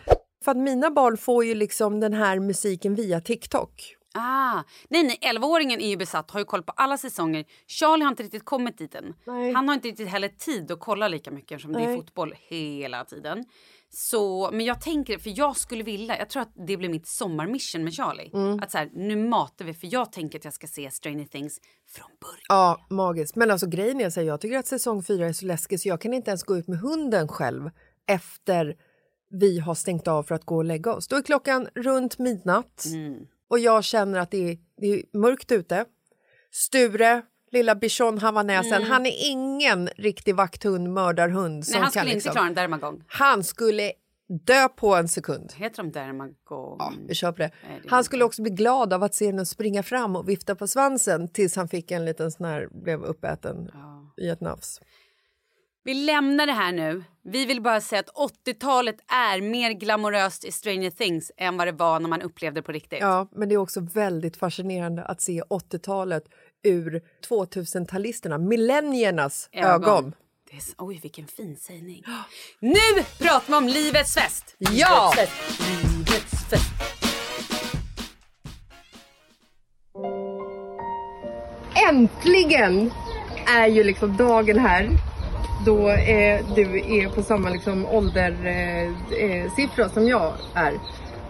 för 0.45 0.51
att 0.51 0.57
mina 0.57 0.91
barn 0.91 1.17
får 1.17 1.45
ju 1.45 1.55
liksom 1.55 2.01
den 2.01 2.13
här 2.13 2.39
musiken 2.41 2.95
via 2.95 3.21
TikTok. 3.21 3.96
Ah, 4.17 4.63
nej, 4.89 5.03
nej, 5.03 5.19
11-åringen 5.23 5.81
är 5.81 5.89
ju 5.89 5.97
besatt, 5.97 6.31
har 6.31 6.41
ju 6.41 6.45
koll 6.45 6.63
på 6.63 6.73
alla 6.77 6.99
säsonger. 6.99 7.45
Charlie 7.67 8.05
har 8.05 8.11
inte 8.11 8.23
riktigt 8.23 8.45
kommit 8.45 8.79
dit 8.79 8.95
än. 8.95 9.15
Nej. 9.25 9.53
Han 9.53 9.69
har 9.69 9.75
inte 9.75 9.89
riktigt 9.89 10.09
heller 10.09 10.29
tid 10.29 10.71
att 10.71 10.81
kolla 10.81 11.09
lika 11.09 11.31
mycket 11.31 11.61
som 11.61 11.73
det 11.73 11.83
är 11.83 11.97
fotboll 11.97 12.35
hela 12.49 13.05
tiden. 13.05 13.45
Så, 13.91 14.51
men 14.53 14.67
jag 14.67 14.81
tänker, 14.81 15.19
för 15.19 15.39
jag 15.39 15.57
skulle 15.57 15.85
vilja, 15.85 16.19
jag 16.19 16.31
tror 16.31 16.43
att 16.43 16.53
det 16.67 16.77
blir 16.77 16.89
mitt 16.89 17.07
sommarmission 17.07 17.85
med 17.85 17.95
Charlie. 17.95 18.31
Mm. 18.35 18.61
Att 18.63 18.71
så 18.71 18.79
här, 18.79 18.91
nu 18.95 19.17
matar 19.17 19.65
vi, 19.65 19.75
för 19.75 19.89
jag 19.93 20.13
tänker 20.13 20.39
att 20.39 20.45
jag 20.45 20.55
ska 20.55 20.67
se 20.67 20.91
Stranger 20.91 21.25
Things 21.25 21.61
från 21.89 22.11
början. 22.21 22.45
Ja, 22.49 22.87
magiskt. 22.91 23.37
Men 23.37 23.51
alltså 23.51 23.67
grejen 23.67 24.01
är 24.01 24.11
så 24.11 24.21
här, 24.21 24.27
jag 24.27 24.41
tycker 24.41 24.59
att 24.59 24.67
säsong 24.67 25.03
fyra 25.03 25.27
är 25.27 25.33
så 25.33 25.47
läskig 25.47 25.81
så 25.81 25.89
jag 25.89 26.01
kan 26.01 26.15
inte 26.15 26.31
ens 26.31 26.43
gå 26.43 26.57
ut 26.57 26.69
med 26.69 26.79
hunden 26.79 27.29
själv 27.29 27.71
efter 28.07 28.77
vi 29.31 29.59
har 29.59 29.75
stängt 29.75 30.09
av 30.09 30.23
för 30.23 30.35
att 30.35 30.45
gå 30.45 30.57
och 30.57 30.65
lägga 30.65 30.95
oss. 30.95 31.09
Då 31.09 31.17
är 31.17 31.23
klockan 31.23 31.69
runt 31.75 32.19
midnatt 32.19 32.85
och 33.49 33.59
jag 33.59 33.85
känner 33.85 34.19
att 34.19 34.31
det 34.31 34.51
är, 34.51 34.59
det 34.77 34.87
är 34.87 35.03
mörkt 35.19 35.53
ute. 35.53 35.85
Sture, 36.51 37.23
lilla 37.51 37.75
bichon 37.75 38.19
havanäsen, 38.19 38.83
han 38.83 39.07
är 39.07 39.31
ingen 39.31 39.89
riktig 39.97 40.35
vakthund, 40.35 40.93
mördarhund. 40.93 41.65
Nej, 41.69 41.81
han 41.81 41.83
kan 41.83 41.91
skulle 41.91 42.05
liksom, 42.05 42.29
inte 42.29 42.31
klara 42.31 42.47
en 42.47 42.55
dermagong. 42.55 43.05
Han 43.07 43.45
skulle 43.45 43.93
dö 44.29 44.69
på 44.69 44.95
en 44.95 45.09
sekund. 45.09 45.53
Heter 45.57 45.77
de 45.77 45.93
dermagong? 45.93 46.77
Ja, 46.79 46.93
vi 47.09 47.21
på 47.21 47.31
det. 47.33 47.51
Nej, 47.69 47.81
det 47.83 47.91
Han 47.91 48.05
skulle 48.05 48.25
också 48.25 48.43
bli 48.43 48.51
glad 48.51 48.93
av 48.93 49.03
att 49.03 49.15
se 49.15 49.33
den 49.33 49.47
springa 49.47 49.83
fram 49.83 50.17
och 50.17 50.29
vifta 50.29 50.55
på 50.55 50.67
svansen 50.67 51.29
tills 51.29 51.57
han 51.57 51.69
fick 51.69 51.91
en 51.91 52.05
liten 52.05 52.31
sån 52.31 52.47
här, 52.47 52.69
blev 52.71 53.05
uppäten 53.05 53.71
i 54.17 54.29
ett 54.29 54.41
nafs. 54.41 54.81
Vi 55.87 55.95
lämnar 55.95 56.47
det 56.47 56.53
här 56.53 56.73
nu. 56.73 57.05
Vi 57.23 57.47
vill 57.47 57.63
bara 57.63 57.81
säga 57.81 58.01
att 58.01 58.33
80-talet 58.47 58.97
är 59.09 59.41
mer 59.41 59.73
glamoröst 59.73 60.45
i 60.45 60.53
Stranger 60.53 60.91
Things 60.91 61.33
än 61.37 61.57
vad 61.57 61.69
det 61.69 61.73
var 61.73 62.01
när 62.01 62.09
man 62.09 62.23
upplevde 62.23 62.61
det 62.61 62.63
på 62.65 62.73
riktigt. 62.73 62.99
Ja, 63.01 63.29
men 63.33 63.49
det 63.49 63.55
är 63.55 63.57
också 63.59 63.81
väldigt 63.81 64.37
fascinerande 64.37 65.05
att 65.05 65.21
se 65.21 65.43
80-talet 65.43 66.25
ur 66.65 67.03
2000-talisterna, 67.29 68.39
millenniernas 68.39 69.49
ögon. 69.53 70.15
Det 70.51 70.57
är, 70.57 70.63
oj, 70.79 70.99
vilken 71.03 71.27
fin 71.27 71.57
sägning. 71.57 72.05
Nu 72.61 73.03
pratar 73.19 73.49
vi 73.49 73.55
om 73.55 73.69
livets 73.69 74.15
fest! 74.15 74.57
Ja! 74.59 75.13
Livets 75.17 75.33
fest! 75.33 75.71
Livets 75.71 76.51
fest. 76.51 76.71
Äntligen 81.91 82.91
är 83.47 83.67
ju 83.67 83.85
liksom 83.85 84.17
dagen 84.17 84.59
här 84.59 84.91
då 85.65 85.91
eh, 85.91 86.41
du 86.55 86.79
är 86.79 87.09
på 87.09 87.23
samma 87.23 87.51
liksom 87.51 87.87
åldersiffra 87.87 89.85
eh, 89.85 89.89
eh 89.89 89.93
som 89.95 90.09
jag 90.09 90.33
är. 90.55 90.73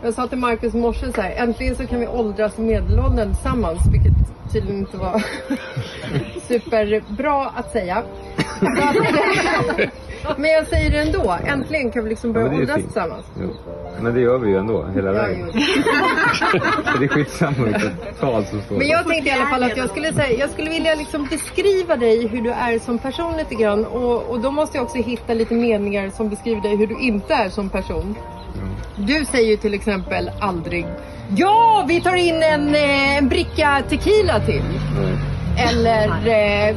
Jag 0.02 0.14
sa 0.14 0.26
till 0.26 0.38
Marcus 0.38 0.74
morse 0.74 1.12
så 1.12 1.20
här, 1.20 1.30
äntligen 1.36 1.76
så 1.76 1.86
kan 1.86 2.00
vi 2.00 2.06
åldras 2.06 2.58
medelåldern 2.58 3.34
tillsammans, 3.34 3.80
vilket 3.92 4.12
tydligen 4.52 4.78
inte 4.78 4.96
var 4.96 5.22
superbra 6.48 7.46
att 7.46 7.72
säga. 7.72 8.02
Men 10.36 10.50
jag 10.50 10.66
säger 10.66 10.90
det 10.90 10.98
ändå, 10.98 11.36
äntligen 11.46 11.90
kan 11.90 12.04
vi 12.04 12.10
liksom 12.10 12.32
börja 12.32 12.46
Ja, 12.46 12.58
åldras 12.58 12.76
tillsammans. 12.82 13.26
Jo. 13.40 13.54
Men 14.00 14.14
det 14.14 14.20
gör 14.20 14.38
vi 14.38 14.50
ju 14.50 14.56
ändå, 14.56 14.86
hela 14.94 15.12
vägen. 15.12 15.46
det 16.98 17.04
är 17.04 17.08
skitsamma 17.08 17.64
vilket 17.64 18.20
tal 18.20 18.44
som 18.44 18.60
står. 18.62 18.76
Men 18.76 18.88
jag 18.88 19.08
tänkte 19.08 19.30
i 19.30 19.32
alla 19.32 19.46
fall 19.46 19.62
att 19.62 19.76
jag 19.76 19.90
skulle, 19.90 20.12
säga, 20.12 20.38
jag 20.38 20.50
skulle 20.50 20.70
vilja 20.70 20.94
liksom 20.94 21.26
beskriva 21.30 21.96
dig 21.96 22.26
hur 22.26 22.42
du 22.42 22.50
är 22.50 22.78
som 22.78 22.98
person 22.98 23.36
lite 23.36 23.54
grann. 23.54 23.84
Och, 23.84 24.22
och 24.30 24.40
då 24.40 24.50
måste 24.50 24.76
jag 24.76 24.84
också 24.84 24.98
hitta 24.98 25.34
lite 25.34 25.54
meningar 25.54 26.10
som 26.10 26.28
beskriver 26.28 26.60
dig 26.60 26.76
hur 26.76 26.86
du 26.86 26.98
inte 27.00 27.34
är 27.34 27.48
som 27.48 27.70
person. 27.70 28.14
Du 28.96 29.24
säger 29.24 29.50
ju 29.50 29.56
till 29.56 29.74
exempel 29.74 30.30
aldrig 30.40 30.86
Ja, 31.36 31.84
vi 31.88 32.00
tar 32.00 32.14
in 32.16 32.42
en, 32.42 32.74
eh, 32.74 33.16
en 33.16 33.28
bricka 33.28 33.82
tequila 33.88 34.40
till. 34.40 34.62
Eller 35.58 36.08
eh, 36.08 36.76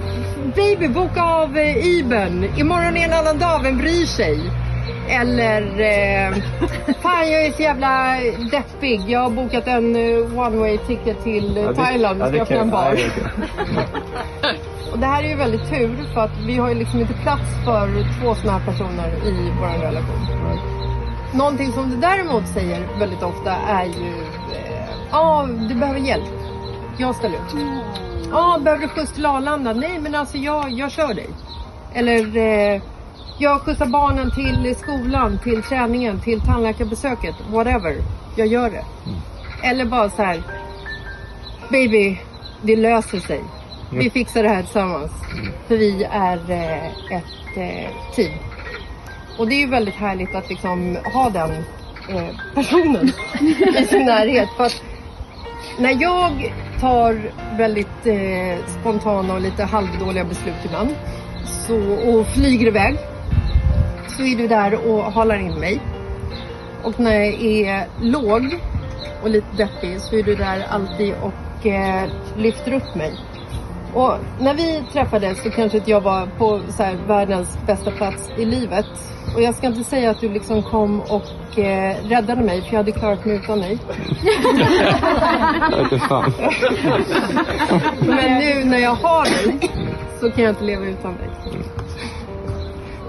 Baby, 0.56 0.88
boka 0.88 1.24
av 1.24 1.58
eh, 1.58 1.86
Iben. 1.88 2.46
Imorgon 2.58 2.98
är 2.98 3.06
en 3.06 3.14
annan 3.14 3.40
dag, 3.40 3.64
vem 3.64 3.78
bryr 3.78 4.06
sig? 4.06 4.40
Eller 5.10 5.62
eh, 5.62 6.36
Fan, 7.02 7.32
jag 7.32 7.46
är 7.46 7.52
så 7.52 7.62
jävla 7.62 8.16
deppig. 8.52 9.02
Jag 9.08 9.20
har 9.20 9.30
bokat 9.30 9.68
en 9.68 9.96
eh, 9.96 10.40
one 10.40 10.58
way 10.58 10.78
ticket 10.78 11.24
till 11.24 11.58
eh, 11.58 11.64
Ja, 11.64 11.74
Thailand 11.74 12.20
ska 12.22 12.30
det 12.30 12.42
öppna 12.42 12.58
en 12.58 12.70
bar. 12.70 13.00
ja, 13.74 13.82
Och 14.92 15.00
det 15.00 15.06
här 15.06 15.24
är 15.24 15.28
ju 15.28 15.36
väldigt 15.36 15.70
tur 15.70 15.98
för 16.14 16.22
att 16.22 16.38
vi 16.48 16.56
har 16.58 16.70
ju 16.70 16.76
liksom 16.76 17.00
inte 17.00 17.14
plats 17.14 17.50
för 17.66 17.88
två 18.22 18.36
såna 18.36 18.52
här 18.52 18.66
personer 18.66 19.08
i 19.26 19.52
vår 19.60 19.84
relation. 19.86 20.79
Någonting 21.34 21.72
som 21.72 21.90
du 21.90 21.96
däremot 21.98 22.48
säger 22.48 22.88
väldigt 23.00 23.24
ofta 23.24 23.52
är 23.56 23.86
ju 23.86 24.10
eh, 24.56 24.86
Ja, 25.12 25.48
du 25.70 25.76
behöver 25.76 26.00
hjälp. 26.00 26.30
Jag 26.98 27.16
ställer 27.16 27.36
upp. 27.36 27.60
Ja, 28.32 28.60
behöver 28.62 28.82
du 28.82 28.88
skjuts 28.88 29.12
till 29.14 29.26
Arlanda? 29.26 29.74
Nej, 29.74 30.00
men 30.00 30.16
alltså 30.16 30.38
jag, 30.38 30.72
jag 30.72 30.92
kör 30.92 31.14
dig. 31.14 31.28
Eller 31.94 32.38
eh, 32.38 32.82
Jag 33.38 33.62
skjutsar 33.62 33.86
barnen 33.86 34.32
till 34.32 34.76
skolan, 34.76 35.40
till 35.44 35.64
träningen, 35.64 36.20
till 36.20 36.42
tandläkarbesöket, 36.42 37.36
whatever. 37.52 37.96
Jag 38.36 38.48
gör 38.48 38.70
det. 38.70 38.86
Eller 39.68 39.86
bara 39.86 40.10
så 40.10 40.24
här. 40.24 40.44
Baby, 41.70 42.22
det 42.62 42.76
löser 42.76 43.20
sig. 43.20 43.42
Vi 43.92 44.10
fixar 44.10 44.44
det 44.44 44.50
här 44.50 44.62
tillsammans. 44.64 45.12
För 45.68 45.78
vi 45.78 46.04
är 46.04 46.52
eh, 46.52 46.86
ett 47.18 47.58
eh, 47.58 48.14
team. 48.16 48.32
Och 49.40 49.48
det 49.48 49.56
är 49.56 49.60
ju 49.60 49.68
väldigt 49.68 49.96
härligt 49.96 50.36
att 50.36 50.50
liksom 50.50 50.98
ha 51.14 51.30
den 51.30 51.52
eh, 52.10 52.36
personen 52.56 53.12
i 53.80 53.86
sin 53.86 54.06
närhet. 54.06 54.50
För 54.58 54.64
att 54.66 54.84
när 55.80 56.02
jag 56.02 56.54
tar 56.80 57.32
väldigt 57.58 58.06
eh, 58.06 58.66
spontana 58.80 59.34
och 59.34 59.42
lite 59.42 59.64
halvdåliga 59.64 60.24
beslut 60.24 60.66
ibland 60.66 60.96
så, 61.46 61.76
och 61.94 62.28
flyger 62.28 62.68
iväg 62.68 62.96
så 64.18 64.24
är 64.24 64.36
du 64.36 64.48
där 64.48 64.90
och 64.92 65.04
halar 65.04 65.36
in 65.36 65.60
mig. 65.60 65.80
Och 66.84 67.00
när 67.00 67.14
jag 67.14 67.34
är 67.44 67.88
låg 68.02 68.60
och 69.24 69.30
lite 69.30 69.58
deppig 69.58 70.02
så 70.02 70.16
är 70.16 70.24
du 70.24 70.36
där 70.36 70.66
alltid 70.70 71.14
och 71.22 71.66
eh, 71.66 72.10
lyfter 72.38 72.74
upp 72.74 72.96
mig. 72.96 73.14
Och 73.94 74.14
när 74.40 74.54
vi 74.54 74.84
träffades 74.94 75.44
så 75.44 75.50
kanske 75.50 75.78
inte 75.78 75.92
jag 75.92 76.02
var 76.02 76.28
på 76.38 76.62
så 76.70 76.84
här, 76.84 76.98
världens 77.08 77.58
bästa 77.68 77.92
plats 77.92 78.30
i 78.38 78.46
livet. 78.46 78.86
Och 79.36 79.42
jag 79.42 79.56
ska 79.56 79.68
inte 79.68 79.84
säga 79.84 80.10
att 80.10 80.20
du 80.20 80.30
liksom 80.30 80.64
kom 80.64 81.02
och 81.02 81.60
eh, 81.60 81.96
räddade 82.04 82.42
mig 82.44 82.62
för 82.62 82.70
jag 82.72 82.78
hade 82.78 82.92
klarat 82.92 83.26
mig 83.26 83.36
utan 83.36 83.60
dig. 83.60 83.80
Vete 85.78 86.00
fan. 86.00 86.34
Men 88.00 88.38
nu 88.40 88.64
när 88.66 88.78
jag 88.78 88.96
har 88.96 89.24
dig 89.26 89.70
så 90.20 90.32
kan 90.32 90.44
jag 90.44 90.52
inte 90.52 90.64
leva 90.64 90.86
utan 90.86 91.18
dig. 91.18 91.30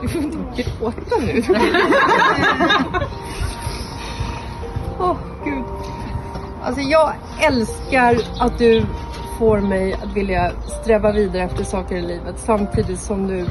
Du 0.02 0.08
får 0.08 0.22
inte 0.22 0.62
gråta 0.62 1.16
nu. 1.20 1.42
Åh, 5.00 5.16
gud. 5.44 5.64
Alltså 6.62 6.80
jag 6.80 7.12
älskar 7.40 8.16
att 8.40 8.58
du 8.58 8.86
får 9.38 9.60
mig 9.60 9.92
att 9.92 10.16
vilja 10.16 10.52
sträva 10.82 11.12
vidare 11.12 11.42
efter 11.42 11.64
saker 11.64 11.96
i 11.96 12.02
livet 12.02 12.34
samtidigt 12.36 13.00
som 13.00 13.26
du 13.26 13.46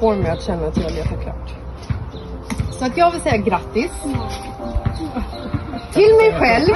får 0.00 0.14
mig 0.14 0.30
att 0.30 0.42
känna 0.42 0.66
att 0.66 0.76
jag 0.76 0.92
letar 0.92 1.22
klart. 1.22 1.63
Så 2.78 2.84
att 2.84 2.96
jag 2.96 3.10
vill 3.10 3.20
säga 3.20 3.36
grattis. 3.36 3.90
Till 5.92 6.14
mig 6.14 6.32
själv. 6.38 6.74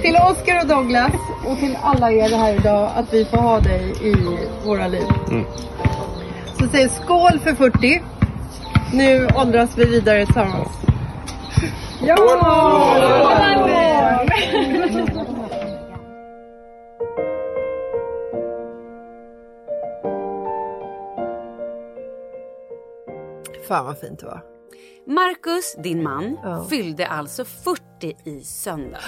till 0.00 0.16
Oscar 0.16 0.60
och 0.60 0.66
Douglas 0.66 1.12
och 1.46 1.58
till 1.58 1.78
alla 1.82 2.12
er 2.12 2.28
här 2.28 2.54
idag 2.54 2.90
att 2.96 3.14
vi 3.14 3.24
får 3.24 3.38
ha 3.38 3.60
dig 3.60 3.92
i 4.02 4.14
våra 4.64 4.88
liv. 4.88 5.06
Så 6.58 6.68
säg 6.72 6.88
skål 6.88 7.38
för 7.38 7.54
40. 7.54 8.02
Nu 8.92 9.28
åldras 9.34 9.78
vi 9.78 9.84
vidare 9.84 10.24
tillsammans. 10.26 10.68
Ja! 12.00 12.16
Fan 23.68 23.84
vad 23.86 23.98
fint 24.00 24.18
det 24.20 24.26
var. 24.26 24.42
Marcus, 25.06 25.74
din 25.82 26.02
man, 26.02 26.38
Ja. 26.42 26.66
fyllde 26.70 27.06
alltså 27.06 27.44
40 27.44 28.16
i 28.24 28.44
söndags. 28.44 29.04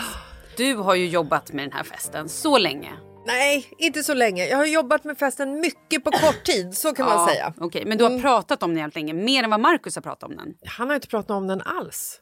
Du 0.57 0.75
har 0.75 0.95
ju 0.95 1.07
jobbat 1.09 1.53
med 1.53 1.65
den 1.65 1.73
här 1.73 1.85
festen 1.85 2.29
så 2.29 2.59
länge. 2.59 2.93
Nej, 3.27 3.67
inte 3.79 4.03
så 4.03 4.15
länge. 4.15 4.47
Jag 4.47 4.57
har 4.57 4.65
jobbat 4.67 5.05
med 5.05 5.19
festen 5.19 5.61
mycket 5.61 6.05
på 6.05 6.11
kort 6.11 6.45
tid, 6.45 6.75
så 6.77 6.95
kan 6.95 7.07
man 7.07 7.29
säga. 7.29 7.53
Okej, 7.59 7.85
men 7.87 7.99
du 7.99 8.05
har 8.05 8.19
pratat 8.21 8.63
om 8.63 8.71
den 8.71 8.79
jävligt 8.79 8.95
länge. 8.95 9.13
Mer 9.13 9.43
än 9.45 9.51
vad 9.51 9.61
Marcus 9.61 9.95
har 9.95 10.03
pratat 10.03 10.23
om 10.31 10.37
den. 10.37 10.55
Han 10.67 10.89
har 10.89 10.95
inte 10.95 11.09
pratat 11.09 11.31
om 11.31 11.47
den 11.47 11.61
alls. 11.63 12.21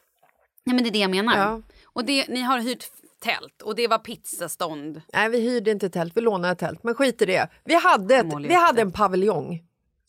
Nej, 0.64 0.74
men 0.74 0.84
det 0.84 0.90
är 0.90 0.92
det 0.92 0.98
jag 0.98 1.10
menar. 1.10 1.36
Ja. 1.38 1.60
Och 1.84 2.04
det, 2.04 2.28
ni 2.28 2.40
har 2.40 2.58
hyrt 2.60 2.84
tält 3.22 3.62
och 3.62 3.74
det 3.76 3.88
var 3.88 3.98
pizzastånd. 3.98 5.02
Nej, 5.12 5.28
vi 5.28 5.40
hyrde 5.40 5.70
inte 5.70 5.90
tält, 5.90 6.12
vi 6.16 6.20
lånade 6.20 6.54
tält. 6.54 6.82
Men 6.84 6.94
skit 6.94 7.22
i 7.22 7.26
det. 7.26 7.48
Vi 7.64 7.74
hade, 7.74 8.14
ett, 8.16 8.26
vi 8.40 8.54
hade 8.54 8.82
en 8.82 8.92
paviljong, 8.92 9.62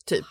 typ. 0.06 0.24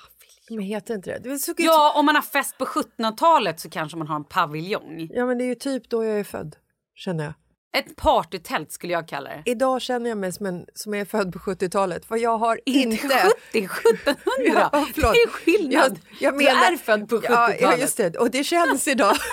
Men 0.49 0.59
heter 0.59 0.95
inte 0.95 1.09
det? 1.09 1.19
det 1.19 1.29
ut... 1.29 1.45
Ja, 1.57 1.93
om 1.95 2.05
man 2.05 2.15
har 2.15 2.21
fest 2.21 2.57
på 2.57 2.65
1700-talet 2.65 3.59
så 3.59 3.69
kanske 3.69 3.97
man 3.97 4.07
har 4.07 4.15
en 4.15 4.23
paviljong. 4.23 5.09
ja, 5.13 5.25
men 5.25 5.37
det 5.37 5.43
är 5.43 5.47
ju 5.47 5.55
typ 5.55 5.89
då 5.89 6.05
jag 6.05 6.19
är 6.19 6.23
född, 6.23 6.55
känner 6.95 7.23
jag. 7.23 7.33
Ett 7.77 7.95
partytält 7.95 8.71
skulle 8.71 8.93
jag 8.93 9.07
kalla 9.07 9.29
det. 9.29 9.43
Idag 9.45 9.81
känner 9.81 10.09
jag 10.09 10.17
mig 10.17 10.31
som 10.31 10.45
en 10.45 10.65
som 10.73 10.93
är 10.93 11.05
född 11.05 11.33
på 11.33 11.39
70-talet, 11.39 12.05
för 12.05 12.17
jag 12.17 12.37
har 12.37 12.59
Inte 12.65 13.03
inte... 13.03 13.29
70, 13.51 13.57
1700! 13.57 14.69
Ja, 14.73 14.87
det 14.95 15.21
är 15.21 15.27
skillnad. 15.27 15.99
Jag, 16.19 16.21
jag 16.33 16.37
menar, 16.37 16.67
du 16.67 16.73
är 16.73 16.77
född 16.77 17.09
på 17.09 17.15
70-talet. 17.15 17.57
Ja, 17.61 17.71
ja, 17.71 17.77
just 17.77 17.97
det. 17.97 18.17
Och 18.17 18.31
det 18.31 18.43
känns 18.43 18.87
idag. 18.87 19.15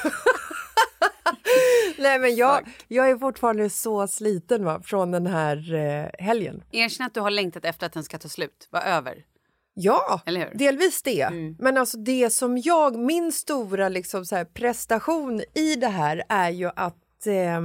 Nej, 1.99 2.19
men 2.19 2.37
jag, 2.37 2.69
jag 2.89 3.11
är 3.11 3.19
fortfarande 3.19 3.71
så 3.71 4.07
sliten 4.07 4.65
va, 4.65 4.81
från 4.85 5.11
den 5.11 5.27
här 5.27 5.75
eh, 5.75 6.25
helgen. 6.27 6.63
Erkänn 6.73 7.07
att 7.07 7.15
du 7.15 7.21
har 7.21 7.31
längtat 7.31 7.65
efter 7.65 7.87
att 7.87 7.93
den 7.93 8.05
ska 8.05 8.19
ta 8.19 8.29
slut, 8.29 8.69
vara 8.71 8.83
över. 8.83 9.15
Ja? 9.75 10.23
Mm. 10.27 10.49
delvis 10.55 11.03
det. 11.03 11.29
Men 11.59 11.77
alltså 11.77 11.99
det 11.99 12.31
som 12.31 12.59
jag, 12.59 12.97
min 12.99 13.33
stora 13.33 13.89
liksom 13.89 14.25
så 14.25 14.37
här 14.37 14.45
prestation 14.45 15.43
i 15.55 15.77
det 15.77 15.89
här 15.89 16.23
är 16.29 16.51
ju 16.51 16.71
att 16.77 17.27
eh, 17.27 17.61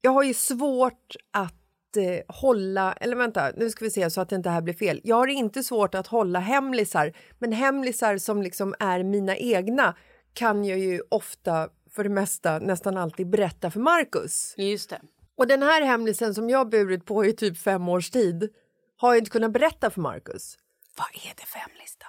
jag 0.00 0.10
har 0.10 0.22
ju 0.22 0.34
svårt 0.34 1.16
att 1.30 1.96
eh, 1.96 2.34
hålla, 2.34 2.92
eller 2.92 3.16
vänta, 3.16 3.50
nu 3.56 3.70
ska 3.70 3.84
vi 3.84 3.90
se 3.90 4.10
så 4.10 4.20
att 4.20 4.28
det 4.28 4.36
inte 4.36 4.50
här 4.50 4.62
blir 4.62 4.74
fel. 4.74 5.00
Jag 5.04 5.16
har 5.16 5.26
inte 5.26 5.62
svårt 5.62 5.94
att 5.94 6.06
hålla 6.06 6.38
hemlisar, 6.38 7.12
men 7.38 7.52
hemlisar 7.52 8.18
som 8.18 8.42
liksom 8.42 8.74
är 8.78 9.02
mina 9.02 9.36
egna 9.36 9.94
kan 10.34 10.64
jag 10.64 10.78
ju 10.78 11.02
ofta, 11.08 11.68
för 11.90 12.04
det 12.04 12.10
mesta, 12.10 12.58
nästan 12.58 12.96
alltid 12.96 13.30
berätta 13.30 13.70
för 13.70 13.80
Marcus. 13.80 14.54
Just 14.56 14.90
det. 14.90 15.00
Och 15.36 15.46
den 15.46 15.62
här 15.62 15.82
hemlisen 15.82 16.34
som 16.34 16.50
jag 16.50 16.68
burit 16.68 17.04
på 17.04 17.24
i 17.24 17.32
typ 17.32 17.58
fem 17.58 17.88
års 17.88 18.10
tid 18.10 18.48
har 18.96 19.12
jag 19.12 19.18
inte 19.18 19.30
kunnat 19.30 19.52
berätta 19.52 19.90
för 19.90 20.00
Marcus. 20.00 20.58
Vad 20.96 21.06
är 21.30 21.34
det 21.36 21.46
för 21.46 21.58
hemlista? 21.58 22.06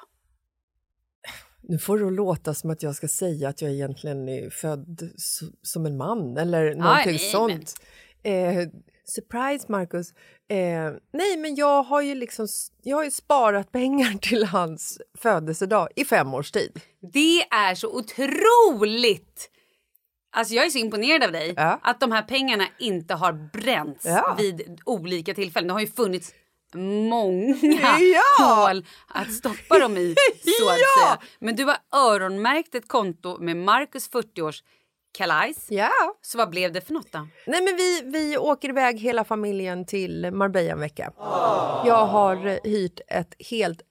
Nu 1.61 1.79
får 1.79 1.99
det 1.99 2.09
låta 2.11 2.53
som 2.53 2.69
att 2.69 2.83
jag 2.83 2.95
ska 2.95 3.07
säga 3.07 3.49
att 3.49 3.61
jag 3.61 3.71
egentligen 3.71 4.29
är 4.29 4.49
född 4.49 5.11
som 5.61 5.85
en 5.85 5.97
man 5.97 6.37
eller 6.37 6.75
någonting 6.75 7.11
nej, 7.11 7.19
sånt. 7.19 7.73
Eh, 8.23 8.67
surprise, 9.05 9.65
Marcus. 9.71 10.11
Eh, 10.47 10.91
nej, 11.13 11.37
men 11.37 11.55
jag 11.55 11.83
har 11.83 12.01
ju 12.01 12.15
liksom 12.15 12.47
jag 12.83 12.97
har 12.97 13.03
ju 13.03 13.11
sparat 13.11 13.71
pengar 13.71 14.13
till 14.21 14.43
hans 14.45 15.01
födelsedag 15.17 15.89
i 15.95 16.05
fem 16.05 16.33
års 16.33 16.51
tid. 16.51 16.81
Det 17.13 17.41
är 17.41 17.75
så 17.75 17.97
otroligt! 17.97 19.49
Alltså 20.35 20.53
jag 20.53 20.65
är 20.65 20.69
så 20.69 20.77
imponerad 20.77 21.23
av 21.23 21.31
dig 21.31 21.53
Ja. 21.57 21.79
att 21.83 21.99
de 21.99 22.11
här 22.11 22.21
pengarna 22.21 22.67
inte 22.79 23.13
har 23.13 23.33
bränts 23.53 24.05
Ja. 24.05 24.35
vid 24.39 24.81
olika 24.85 25.33
tillfällen. 25.33 25.67
Det 25.67 25.73
har 25.73 25.81
ju 25.81 25.87
funnits 25.87 26.33
många 26.75 27.97
Ja. 27.99 28.45
hål 28.45 28.85
att 29.07 29.33
stoppa 29.33 29.79
dem 29.79 29.97
i 29.97 30.15
så 30.59 30.69
att 30.69 30.77
Ja. 30.79 31.07
säga. 31.07 31.29
Men 31.39 31.55
du 31.55 31.63
har 31.63 31.77
öronmärkt 31.95 32.75
ett 32.75 32.87
konto 32.87 33.37
med 33.39 33.57
Marcus 33.57 34.09
40-års 34.11 34.63
kalajs. 35.17 35.65
Ja. 35.69 35.91
Så 36.21 36.37
vad 36.37 36.49
blev 36.49 36.71
det 36.73 36.81
för 36.81 36.93
något 36.93 37.11
då? 37.11 37.27
Nej, 37.47 37.61
men 37.63 37.75
vi, 37.75 38.01
vi 38.05 38.37
åker 38.37 38.69
iväg 38.69 38.99
hela 38.99 39.23
familjen 39.23 39.85
till 39.85 40.31
Marbella 40.31 40.71
en 40.71 40.79
vecka. 40.79 41.11
Jag 41.85 42.05
har 42.05 42.67
hyrt 42.67 42.99
ett 43.07 43.33
helt 43.49 43.81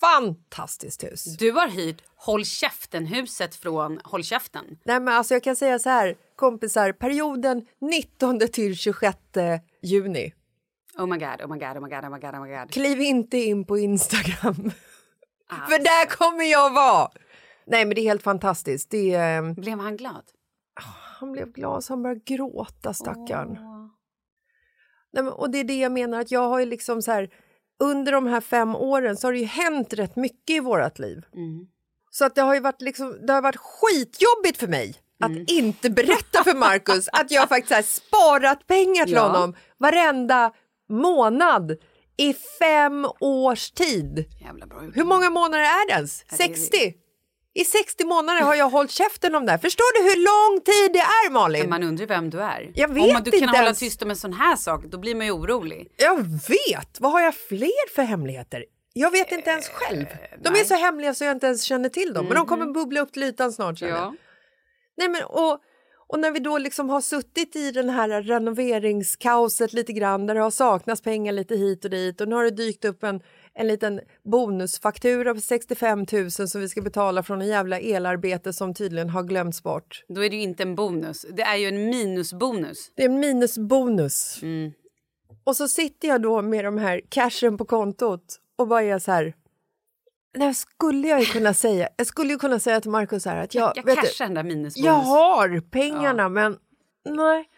fantastiskt 0.00 1.04
hus. 1.04 1.24
Du 1.24 1.50
har 1.52 1.68
hyrt 1.68 2.02
Håll 2.18 2.44
käften-huset 2.44 3.54
från 3.54 4.00
Håll 4.04 4.24
käften. 4.24 4.64
Nej, 4.84 5.00
men 5.00 5.14
alltså 5.14 5.34
jag 5.34 5.42
kan 5.42 5.56
säga 5.56 5.78
så 5.78 5.88
här, 5.88 6.14
kompisar, 6.36 6.92
perioden 6.92 7.66
19 7.80 8.38
till 8.52 8.76
26 8.76 9.16
juni. 9.82 10.32
Oh 10.98 11.06
my 11.06 11.18
god, 11.18 11.42
oh 11.42 11.48
my 11.48 11.58
god, 11.58 11.76
oh 11.76 11.82
my 11.82 11.88
god, 11.88 12.04
oh 12.04 12.10
my 12.10 12.18
god, 12.20 12.34
oh 12.34 12.42
my 12.42 12.48
god. 12.58 12.70
Kliv 12.72 13.00
inte 13.00 13.38
in 13.38 13.64
på 13.66 13.78
Instagram. 13.78 14.70
Ah. 15.48 15.66
För 15.68 15.78
där 15.78 16.06
kommer 16.16 16.44
jag 16.44 16.72
vara! 16.74 17.08
Nej, 17.66 17.84
men 17.84 17.94
det 17.94 18.00
är 18.00 18.02
helt 18.08 18.22
fantastiskt. 18.22 18.90
Det 18.90 19.14
är, 19.14 19.42
eh, 19.42 19.52
Blev 19.54 19.78
han 19.78 19.96
glad? 19.96 20.22
han 21.20 21.32
blev 21.32 21.52
glad 21.52 21.84
så 21.84 21.92
han 21.92 22.02
började 22.02 22.20
gråta, 22.24 22.94
stackarn. 22.94 23.58
Nej, 25.12 25.24
men, 25.24 25.32
och 25.32 25.50
det 25.50 25.58
är 25.58 25.64
det 25.64 25.78
jag 25.78 25.92
menar, 25.92 26.20
att 26.20 26.30
jag 26.30 26.48
har 26.48 26.58
ju 26.60 26.66
liksom 26.66 27.02
så 27.02 27.12
här... 27.12 27.30
Under 27.78 28.12
de 28.12 28.26
här 28.26 28.40
fem 28.40 28.76
åren 28.76 29.16
så 29.16 29.26
har 29.26 29.32
det 29.32 29.38
ju 29.38 29.44
hänt 29.44 29.92
rätt 29.92 30.16
mycket 30.16 30.56
i 30.56 30.60
vårt 30.60 30.98
liv. 30.98 31.24
Mm. 31.34 31.66
Så 32.10 32.24
att 32.24 32.34
det 32.34 32.42
har 32.42 32.54
ju 32.54 32.60
varit, 32.60 32.82
liksom, 32.82 33.26
det 33.26 33.32
har 33.32 33.42
varit 33.42 33.56
skitjobbigt 33.60 34.58
för 34.60 34.68
mig 34.68 34.94
att 35.20 35.30
Mm. 35.30 35.44
inte 35.48 35.90
berätta 35.90 36.44
för 36.44 36.54
Markus 36.54 37.08
att 37.12 37.30
jag 37.30 37.48
faktiskt 37.54 37.74
har 37.74 37.82
sparat 37.82 38.66
pengar 38.66 39.04
till 39.04 39.14
Ja. 39.14 39.26
honom 39.28 39.54
varenda 39.78 40.52
månad 40.88 41.76
i 42.16 42.34
fem 42.58 43.06
års 43.20 43.70
tid. 43.70 44.24
Hur 44.94 45.04
många 45.04 45.30
månader 45.30 45.64
är 45.64 45.86
det 45.88 45.92
ens? 45.92 46.24
Ja, 46.30 46.36
det 46.38 46.44
är- 46.44 46.48
60? 46.48 46.94
I 47.54 47.64
60 47.64 48.04
månader 48.04 48.40
har 48.40 48.54
jag 48.54 48.68
hållit 48.70 48.90
käften 48.90 49.34
om 49.34 49.44
det 49.46 49.50
här. 49.52 49.58
Förstår 49.58 49.98
du 49.98 50.10
hur 50.10 50.16
lång 50.16 50.60
tid 50.64 50.92
det 50.92 50.98
är, 50.98 51.30
Malin? 51.30 51.60
Men 51.60 51.70
man 51.70 51.82
undrar 51.82 52.06
vem 52.06 52.30
du 52.30 52.40
är. 52.42 52.70
Jag 52.74 52.90
Om 52.90 52.94
vet 52.94 53.12
man, 53.12 53.22
du 53.22 53.30
kan 53.30 53.40
inte 53.40 53.46
hålla 53.50 53.62
ens. 53.62 53.78
tyst 53.78 54.02
om 54.02 54.10
en 54.10 54.16
sån 54.16 54.32
här 54.32 54.56
sak, 54.56 54.84
då 54.84 54.98
blir 54.98 55.14
man 55.14 55.26
ju 55.26 55.32
orolig. 55.32 55.92
Jag 55.96 56.16
vet! 56.22 57.00
Vad 57.00 57.12
har 57.12 57.20
jag 57.20 57.34
fler 57.34 57.94
för 57.94 58.02
hemligheter? 58.02 58.64
Jag 58.92 59.10
vet 59.10 59.32
inte 59.32 59.50
ens 59.50 59.68
själv. 59.68 60.06
De 60.42 60.48
är 60.48 60.64
så 60.64 60.74
hemliga 60.74 61.14
så 61.14 61.24
jag 61.24 61.32
inte 61.36 61.46
ens 61.46 61.62
känner 61.62 61.88
till 61.88 62.12
dem. 62.14 62.24
Men 62.26 62.34
de 62.34 62.46
kommer 62.46 62.66
bubbla 62.66 63.00
upp 63.00 63.12
till 63.12 63.22
ytan 63.22 63.52
snart. 63.52 63.80
Ja. 63.80 64.14
Nej, 64.96 65.08
men, 65.08 65.22
och, 65.24 65.58
och 66.08 66.20
när 66.20 66.30
vi 66.30 66.38
då 66.38 66.58
liksom 66.58 66.88
har 66.90 67.00
suttit 67.00 67.56
i 67.56 67.70
den 67.70 67.90
här 67.90 68.22
renoveringskaoset 68.22 69.72
lite 69.72 69.92
grann 69.92 70.26
där 70.26 70.34
det 70.34 70.40
har 70.40 70.50
saknats 70.50 71.02
pengar 71.02 71.32
lite 71.32 71.56
hit 71.56 71.84
och 71.84 71.90
dit 71.90 72.20
och 72.20 72.28
nu 72.28 72.34
har 72.34 72.44
det 72.44 72.50
dykt 72.50 72.84
upp 72.84 73.02
en, 73.02 73.20
en 73.54 73.66
liten 73.68 74.00
bonusfaktura 74.24 75.34
på 75.34 75.40
65 75.40 76.06
000 76.12 76.30
som 76.30 76.60
vi 76.60 76.68
ska 76.68 76.82
betala 76.82 77.22
från 77.22 77.42
en 77.42 77.48
jävla 77.48 77.80
elarbete 77.80 78.52
som 78.52 78.74
tydligen 78.74 79.10
har 79.10 79.22
glömts 79.22 79.62
bort. 79.62 80.04
Då 80.08 80.24
är 80.24 80.30
det 80.30 80.36
ju 80.36 80.42
inte 80.42 80.62
en 80.62 80.74
bonus. 80.74 81.26
Det 81.36 81.42
är 81.42 81.56
ju 81.56 81.66
en 81.66 81.84
minusbonus. 81.90 82.92
Det 82.94 83.02
är 83.02 83.08
en 83.08 83.20
minusbonus. 83.20 84.40
Och 85.44 85.56
så 85.56 85.68
sitter 85.68 86.08
jag 86.08 86.22
då 86.22 86.42
med 86.42 86.64
de 86.64 86.78
här 86.78 87.00
cashen 87.08 87.58
på 87.58 87.64
kontot 87.64 88.40
och 88.56 88.68
bara 88.68 88.82
är 88.82 88.98
så 88.98 89.12
här... 89.12 89.34
Nej, 90.36 90.54
skulle 90.54 91.08
jag 91.08 91.20
ju 91.20 91.26
kunna 91.26 91.54
säga. 91.54 91.88
Jag 91.96 92.06
skulle 92.06 92.32
ju 92.32 92.38
kunna 92.38 92.60
säga 92.60 92.80
till 92.80 92.90
Markus 92.90 93.24
här 93.24 93.44
att 93.44 93.54
jag, 93.54 93.72
Jag 93.76 93.84
vet 93.84 93.96
du, 93.96 94.02
cashar 94.02 94.24
den 94.24 94.34
där 94.34 94.42
minusbonus. 94.42 94.86
jag 94.86 94.92
har 94.92 95.60
pengarna 95.60 96.28
men 96.28 96.58
nej. 97.04 97.48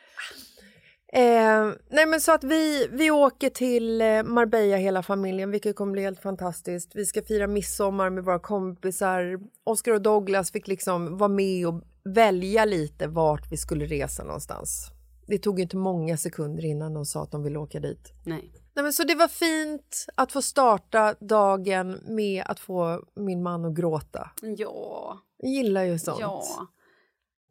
Eh, 1.12 1.72
nej 1.90 2.06
men 2.06 2.20
så 2.20 2.32
att 2.32 2.44
vi, 2.44 2.88
vi 2.90 3.10
åker 3.10 3.50
till 3.50 4.00
eh, 4.00 4.22
Marbella 4.22 4.76
hela 4.76 5.02
familjen 5.02 5.50
vilket 5.50 5.76
kommer 5.76 5.92
bli 5.92 6.02
helt 6.02 6.22
fantastiskt. 6.22 6.90
Vi 6.94 7.06
ska 7.06 7.22
fira 7.22 7.46
midsommar 7.46 8.10
med 8.10 8.24
våra 8.24 8.38
kompisar. 8.38 9.38
Oscar 9.64 9.92
och 9.92 10.02
Douglas 10.02 10.52
fick 10.52 10.68
liksom 10.68 11.16
vara 11.18 11.28
med 11.28 11.66
och 11.68 11.82
välja 12.04 12.64
lite 12.64 13.06
vart 13.06 13.52
vi 13.52 13.56
skulle 13.56 13.86
resa 13.86 14.24
någonstans. 14.24 14.90
Det 15.26 15.38
tog 15.38 15.60
inte 15.60 15.76
många 15.76 16.16
sekunder 16.16 16.64
innan 16.64 16.94
de 16.94 17.04
sa 17.06 17.22
att 17.22 17.30
de 17.30 17.42
ville 17.42 17.58
åka 17.58 17.80
dit. 17.80 18.12
Nej. 18.26 18.52
Nej, 18.78 18.82
men 18.82 18.92
så 18.92 19.04
det 19.04 19.14
var 19.14 19.28
fint 19.28 20.06
att 20.14 20.32
få 20.32 20.42
starta 20.42 21.14
dagen 21.20 22.00
med 22.06 22.42
att 22.46 22.60
få 22.60 23.02
min 23.14 23.42
man 23.42 23.64
att 23.64 23.74
gråta. 23.74 24.30
Ja. 24.42 25.18
Jag 25.38 25.50
gillar 25.50 25.82
ju 25.82 25.98
sånt. 25.98 26.20
Ja. 26.20 26.42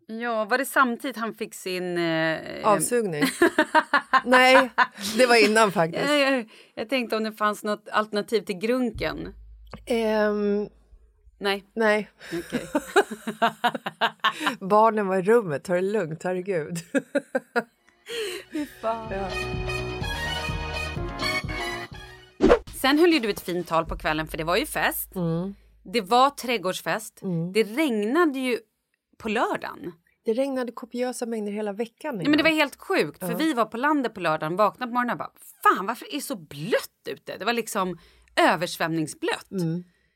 Ja, 0.08 0.46
var 0.46 0.58
det 0.58 0.66
samtidigt 0.66 1.18
han 1.18 1.34
fick 1.34 1.54
sin... 1.54 1.98
Eh, 1.98 2.68
Avsugning? 2.68 3.24
Nej, 4.26 4.70
det 5.18 5.26
var 5.26 5.50
innan 5.50 5.72
faktiskt. 5.72 6.10
jag, 6.10 6.20
jag, 6.20 6.50
jag 6.76 6.90
tänkte 6.90 7.18
om 7.18 7.24
det 7.24 7.34
fanns 7.34 7.64
något 7.64 7.90
alternativ 7.90 8.42
till 8.42 8.58
grunken. 8.58 9.34
Ehm, 9.86 10.70
Nej, 11.38 11.64
nej, 11.74 12.10
okej. 12.34 12.68
barnen 14.60 15.08
var 15.08 15.18
i 15.18 15.22
rummet. 15.22 15.64
Ta 15.64 15.74
det 15.74 15.82
lugnt, 15.82 16.24
herregud. 16.24 16.78
Sen 22.82 23.00
höll 23.00 23.14
ju 23.14 23.20
du 23.20 23.30
ett 23.30 23.40
fint 23.40 23.68
tal 23.68 23.86
på 23.86 23.98
kvällen 23.98 24.28
för 24.28 24.38
det 24.38 24.44
var 24.44 24.58
ju 24.58 24.66
fest. 24.66 25.14
Det 25.84 26.02
var 26.02 26.30
trädgårdsfest. 26.30 27.22
Det 27.54 27.64
regnade 27.64 28.40
ju 28.40 28.60
på 29.18 29.30
lördagen. 29.30 29.94
Det 30.26 30.34
regnade 30.34 30.72
kopiösa 30.72 31.26
mängder 31.26 31.52
hela 31.52 31.74
veckan. 31.74 32.18
Nej, 32.18 32.28
men 32.28 32.38
det 32.38 32.44
var 32.44 32.50
helt 32.50 32.76
sjukt 32.76 33.20
för 33.20 33.36
vi 33.36 33.54
var 33.54 33.66
på 33.66 33.78
landet 33.78 34.14
på 34.14 34.20
lördagen, 34.20 34.56
vaknade 34.56 34.90
på 34.90 34.94
morgonen 34.94 35.12
och 35.12 35.18
bara 35.18 35.32
fan 35.64 35.86
varför 35.86 36.06
är 36.06 36.12
det 36.12 36.22
så 36.22 36.36
blött 36.36 37.08
ute? 37.10 37.38
Det 37.38 37.46
var 37.46 37.54
liksom 37.54 37.98
översvämningsblött. 38.36 39.50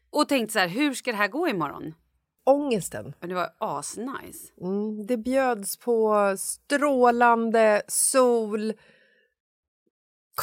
Och 0.09 0.27
tänkte 0.27 0.53
så 0.53 0.59
här, 0.59 0.67
hur 0.67 0.93
ska 0.93 1.11
det 1.11 1.17
här 1.17 1.27
gå 1.27 1.47
imorgon? 1.47 1.93
Ångesten. 2.43 3.13
Men 3.19 3.29
det 3.29 3.35
var 3.35 3.49
asnice. 3.57 4.53
Mm, 4.61 5.05
det 5.05 5.17
bjöds 5.17 5.77
på 5.77 6.33
strålande 6.37 7.81
sol, 7.87 8.73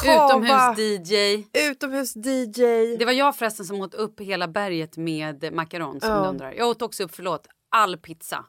Utomhus-DJ. 0.05 1.43
utomhus-DJ. 1.53 2.97
Det 2.99 3.05
var 3.05 3.11
jag 3.11 3.35
förresten 3.35 3.65
som 3.65 3.81
åt 3.81 3.93
upp 3.93 4.19
hela 4.19 4.47
berget 4.47 4.97
med 4.97 5.53
macaron 5.53 5.99
som 5.99 6.09
Ja. 6.09 6.25
undrar. 6.29 6.51
Jag 6.53 6.67
åt 6.69 6.81
också 6.81 7.03
upp, 7.03 7.15
förlåt, 7.15 7.47
all 7.69 7.97
pizza. 7.97 8.45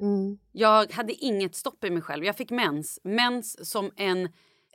Mm. 0.00 0.38
Jag 0.52 0.92
hade 0.92 1.12
inget 1.12 1.54
stopp 1.54 1.84
i 1.84 1.90
mig 1.90 2.02
själv. 2.02 2.24
Jag 2.24 2.36
fick 2.36 2.50
mens. 2.50 3.00
Mens 3.04 3.70
som 3.70 3.90
en 3.96 4.28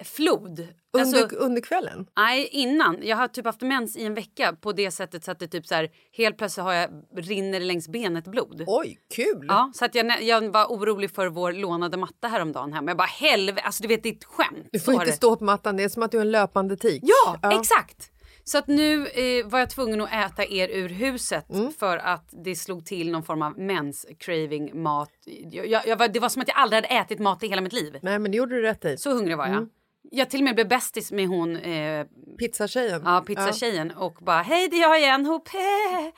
flod. 0.04 0.68
Under, 0.94 1.20
Alltså, 1.22 1.36
under 1.36 1.62
kvällen? 1.62 2.08
nej, 2.18 2.48
innan. 2.52 2.98
Jag 3.02 3.18
har 3.18 3.28
typ 3.28 3.46
haft 3.46 3.62
mens 3.62 3.98
i 3.98 4.04
en 4.06 4.14
vecka 4.14 4.56
på 4.62 4.72
det 4.72 4.92
sättet 4.92 5.24
så 5.24 5.32
att 5.32 5.40
det 5.40 5.48
typ 5.48 5.68
så 5.68 5.76
här, 5.76 5.90
helt 6.18 6.38
plötsligt 6.38 6.64
har 6.64 6.74
jag, 6.74 6.90
rinner 7.16 7.60
längs 7.60 7.88
benet 7.90 8.28
blod. 8.28 8.64
Oj, 8.68 8.98
kul! 9.16 9.46
Ja, 9.48 9.72
så 9.76 9.86
att 9.86 9.96
jag, 9.96 10.24
jag 10.24 10.50
var 10.54 10.66
orolig 10.66 11.12
för 11.12 11.28
vår 11.28 11.52
lånade 11.54 11.98
matta 11.98 12.28
häromdagen 12.28 12.74
hemma. 12.74 12.92
Jag 12.92 12.98
bara 12.98 13.04
helvete, 13.08 13.62
alltså 13.62 13.82
du 13.82 13.88
vet 13.88 14.04
det 14.04 14.10
är 14.10 14.14
ett 14.14 14.24
skämt. 14.26 14.68
Du 14.72 14.80
får 14.80 14.94
inte 14.94 15.12
stå 15.12 15.36
på 15.36 15.44
mattan, 15.44 15.78
det 15.78 15.84
är 15.84 15.90
som 15.90 16.04
att 16.04 16.12
du 16.12 16.18
är 16.18 16.22
en 16.22 16.32
löpande 16.32 16.78
tik. 16.78 17.04
Ja, 17.06 17.40
exakt. 17.60 18.12
Så 18.44 18.58
att 18.58 18.68
nu 18.68 19.08
eh, 19.08 19.48
var 19.48 19.60
jag 19.60 19.70
tvungen 19.70 20.02
att 20.02 20.14
äta 20.14 20.46
er 20.46 20.70
ur 20.70 20.90
huset 20.90 21.50
Mm. 21.50 21.72
för 21.74 21.98
att 21.98 22.30
det 22.46 22.56
slog 22.56 22.86
till 22.86 23.12
någon 23.12 23.24
form 23.24 23.42
av 23.42 23.60
mens 23.60 24.06
craving 24.20 24.82
mat. 24.84 25.10
Jag, 25.52 25.68
jag, 25.68 25.88
jag 25.88 25.98
var, 25.98 26.08
det 26.08 26.20
var 26.20 26.30
som 26.30 26.42
att 26.42 26.48
jag 26.48 26.58
aldrig 26.58 26.84
hade 26.84 26.88
ätit 27.02 27.20
mat 27.20 27.44
i 27.44 27.48
hela 27.48 27.62
mitt 27.62 27.74
liv. 27.74 28.00
Nej, 28.02 28.20
men 28.20 28.32
det 28.32 28.38
gjorde 28.38 28.56
du 28.56 28.62
rätt 28.62 28.86
i. 28.86 28.98
Så 28.98 29.14
hungrig 29.14 29.38
var 29.38 29.46
jag. 29.46 29.56
Mm. 29.58 29.70
Jag 30.12 30.30
till 30.30 30.40
och 30.40 30.44
med 30.44 30.56
blev 30.56 30.68
bästis 30.68 31.12
med 31.12 31.28
hon 31.28 31.56
eh, 31.56 32.06
Pizzatjejen. 32.40 33.02
ja, 33.06 33.24
pizzatjejen 33.28 33.92
och 33.92 34.18
bara 34.22 34.42
hej 34.42 34.68
det 34.70 34.76
är 34.76 34.82
jag 34.82 35.00
igen, 35.00 35.26
hopp 35.26 35.48
hej. 35.48 36.14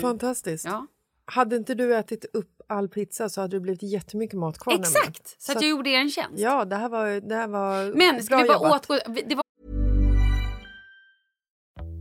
Fantastiskt. 0.00 0.64
Ja. 0.64 0.86
Hade 1.24 1.56
inte 1.56 1.74
du 1.74 1.96
ätit 1.96 2.24
upp 2.32 2.60
all 2.68 2.88
pizza 2.88 3.28
så 3.28 3.40
hade 3.40 3.56
det 3.56 3.60
blivit 3.60 3.82
jättemycket 3.82 4.38
mat 4.38 4.58
kvar. 4.58 4.74
Exakt, 4.74 5.42
så, 5.42 5.52
att 5.52 5.62
jag 5.62 5.70
gjorde 5.70 5.90
er 5.90 5.98
en 5.98 6.10
tjänst. 6.10 6.38
Ja, 6.38 6.64
det 6.64 6.76
här 6.76 6.88
var, 6.88 7.28
det 7.28 7.34
här 7.34 7.48
var 7.48 7.92
Men 7.94 8.22
ska 8.22 8.36
vi 8.36 8.48
bara 8.48 8.58
återgå, 8.58 9.22
det 9.26 9.34
var 9.34 9.44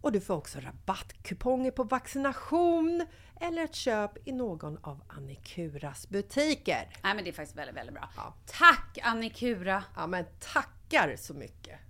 och 0.00 0.12
du 0.12 0.20
får 0.20 0.34
också 0.34 0.58
rabattkuponger 0.60 1.70
på 1.70 1.84
vaccination 1.84 3.06
eller 3.40 3.64
ett 3.64 3.74
köp 3.74 4.28
i 4.28 4.32
någon 4.32 4.78
av 4.82 5.02
Annikuras 5.08 6.08
butiker. 6.08 6.88
Nej 7.02 7.14
men 7.14 7.24
det 7.24 7.30
är 7.30 7.32
faktiskt 7.32 7.58
väldigt, 7.58 7.76
väldigt 7.76 7.94
bra. 7.94 8.08
Tack 8.46 8.98
Annikura! 9.02 9.84
Ja 9.96 10.06
men 10.06 10.24
tackar 10.40 11.16
så 11.16 11.34
mycket! 11.34 11.80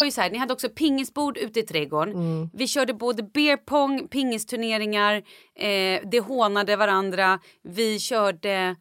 Var 0.00 0.20
här, 0.20 0.30
ni 0.30 0.38
hade 0.38 0.52
också 0.52 0.68
pingisbord 0.68 1.38
ute 1.38 1.60
i 1.60 1.62
trädgården. 1.62 2.14
Mm. 2.14 2.50
Vi 2.52 2.68
körde 2.68 2.94
både 2.94 3.22
beer 3.22 3.56
pong, 3.56 4.08
pingisturneringar, 4.08 5.14
eh, 5.54 6.00
det 6.10 6.20
hånade 6.20 6.76
varandra. 6.76 7.40
Vi 7.62 7.98
körde 7.98 8.76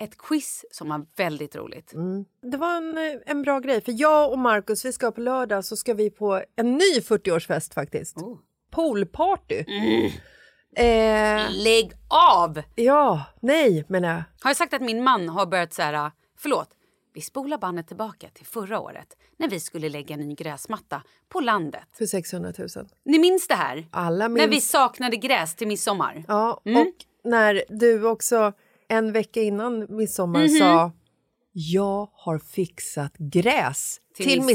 ett 0.00 0.18
quiz 0.18 0.64
som 0.70 0.88
var 0.88 1.06
väldigt 1.16 1.56
roligt. 1.56 1.92
Mm. 1.94 2.24
Det 2.42 2.56
var 2.56 2.76
en, 2.76 2.98
eh, 2.98 3.18
en 3.26 3.42
bra 3.42 3.58
grej, 3.60 3.80
för 3.80 3.94
jag 4.00 4.30
och 4.32 4.38
Markus 4.38 4.84
vi 4.84 4.92
ska 4.92 5.10
på 5.10 5.20
lördag 5.20 5.64
så 5.64 5.76
ska 5.76 5.94
vi 5.94 6.10
på 6.10 6.42
en 6.56 6.72
ny 6.72 7.00
40-årsfest 7.00 7.74
faktiskt. 7.74 8.16
Poolparty. 8.70 9.64
Eh, 10.76 11.50
Lägg 11.50 11.92
av! 12.08 12.62
ja, 12.74 13.24
nej 13.40 13.84
menar 13.88 14.08
jag. 14.08 14.16
Har 14.40 14.50
jag 14.50 14.56
sagt 14.56 14.74
att 14.74 14.82
min 14.82 15.04
man 15.04 15.28
har 15.28 15.46
börjat 15.46 15.72
så 15.74 15.82
här, 15.82 16.10
förlåt, 16.38 16.68
vi 17.14 17.20
spolar 17.20 17.58
bandet 17.58 17.86
tillbaka 17.88 18.28
till 18.34 18.46
förra 18.46 18.80
året 18.80 19.16
när 19.36 19.48
vi 19.48 19.60
skulle 19.60 19.88
lägga 19.88 20.14
en 20.14 20.20
ny 20.20 20.34
gräsmatta 20.34 21.02
på 21.28 21.40
landet. 21.40 21.84
För 21.98 22.06
600 22.06 22.52
000. 22.58 22.68
Ni 23.04 23.18
minns 23.18 23.48
det 23.48 23.54
här? 23.54 23.86
Alla 23.90 24.28
När 24.28 24.40
vi 24.42 24.48
minns. 24.48 24.68
saknade 24.70 25.16
gräs 25.16 25.54
till 25.56 25.68
midsommar. 25.68 26.24
Ja, 26.28 26.60
Mm. 26.64 26.80
och 26.80 26.94
när 27.24 27.62
du 27.68 28.04
också 28.04 28.52
en 28.90 29.12
vecka 29.12 29.42
innan 29.42 29.86
midsommar 29.96 30.40
Mhm. 30.40 30.48
sa 30.48 30.92
jag 31.52 32.08
har 32.12 32.38
fixat 32.38 33.12
gräs 33.18 34.00
Till 34.16 34.26
till, 34.26 34.42
midsommar." 34.42 34.46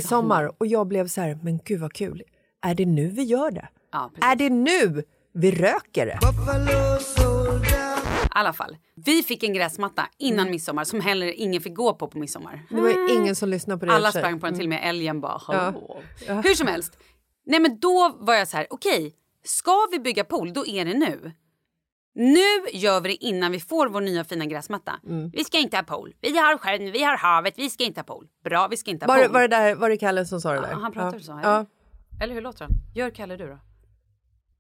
midsommar 0.44 0.56
och 0.58 0.68
jag 0.68 0.88
blev 0.88 1.08
så 1.08 1.22
här, 1.22 1.40
men 1.44 1.60
gud 1.66 1.80
vad 1.82 1.94
kul. 1.94 2.24
Är 2.62 2.76
det 2.76 2.86
nu 2.86 3.08
vi 3.08 3.24
gör 3.24 3.52
det? 3.52 3.68
Ja. 3.92 4.12
Är 4.22 4.36
det 4.36 4.50
nu 4.50 5.04
vi 5.34 5.52
röker 5.52 6.06
det? 6.06 6.20
I 8.24 8.38
alla 8.38 8.54
fall, 8.54 8.78
vi 8.96 9.24
fick 9.24 9.44
en 9.44 9.54
gräsmatta 9.54 10.08
innan 10.18 10.40
Mm. 10.40 10.52
midsommar 10.52 10.84
som 10.84 11.02
heller 11.02 11.28
ingen 11.40 11.62
fick 11.62 11.76
gå 11.76 11.94
på 11.94 12.08
på 12.08 12.18
midsommar. 12.20 12.66
Det 12.70 12.82
var 12.82 12.90
ju 12.90 13.10
ingen 13.16 13.36
som 13.36 13.50
lyssnade 13.50 13.80
på 13.80 13.86
det. 13.86 13.92
Alla 13.92 14.12
sprang 14.12 14.40
på 14.40 14.46
den, 14.46 14.56
till 14.56 14.66
och 14.66 14.70
med 14.70 14.80
älgen 14.90 15.22
bara 15.22 15.42
Ja. 15.48 15.74
Ja. 16.28 16.34
Hur 16.42 16.54
som 16.54 16.68
helst. 16.68 16.98
Nej 17.46 17.60
men 17.60 17.80
då 17.80 18.16
var 18.20 18.34
jag 18.34 18.48
så 18.48 18.58
här, 18.58 18.68
okej, 18.70 19.16
ska 19.44 19.88
vi 19.92 20.00
bygga 20.00 20.24
pool 20.24 20.54
då 20.54 20.66
är 20.68 20.86
det 20.86 20.94
nu. 20.94 21.32
Nu 22.18 22.70
gör 22.74 23.02
vi 23.02 23.10
det 23.10 23.26
innan 23.26 23.52
vi 23.52 23.60
får 23.60 23.88
vår 23.88 24.02
nya 24.02 24.24
fina 24.24 24.46
gräsmatta. 24.46 25.00
Mm. 25.08 25.30
Vi 25.30 25.44
ska 25.44 25.58
inte 25.58 25.78
ha 25.78 25.84
pool. 25.84 26.16
Vi 26.22 26.38
har 26.38 26.58
sjön, 26.58 26.92
vi 26.92 27.04
har 27.04 27.18
havet, 27.18 27.54
vi 27.58 27.70
ska 27.70 27.84
inte 27.84 28.00
ha 28.00 28.06
pool. 28.06 28.28
Bra, 28.44 28.68
vi 28.68 28.78
ska 28.78 28.92
inte 28.92 29.06
ha 29.06 29.14
Var, 29.14 29.24
pool. 29.24 29.34
var, 29.34 29.42
det 29.42 29.48
där, 29.48 29.76
var 29.76 29.90
det 29.90 29.98
Kalle 29.98 30.26
som 30.26 30.42
sa 30.42 30.54
det 30.54 30.62
där? 30.62 30.72
Ja, 30.72 30.78
han 30.78 30.92
pratar 30.92 31.18
ja. 31.18 31.24
så. 31.24 31.40
Ja. 31.44 31.56
Eller? 31.56 31.66
eller 32.24 32.34
hur 32.34 32.42
låter 32.42 32.66
han? 32.66 32.72
Gör 32.96 33.10
Kalle 33.10 33.38
du 33.38 33.48
då? 33.48 33.60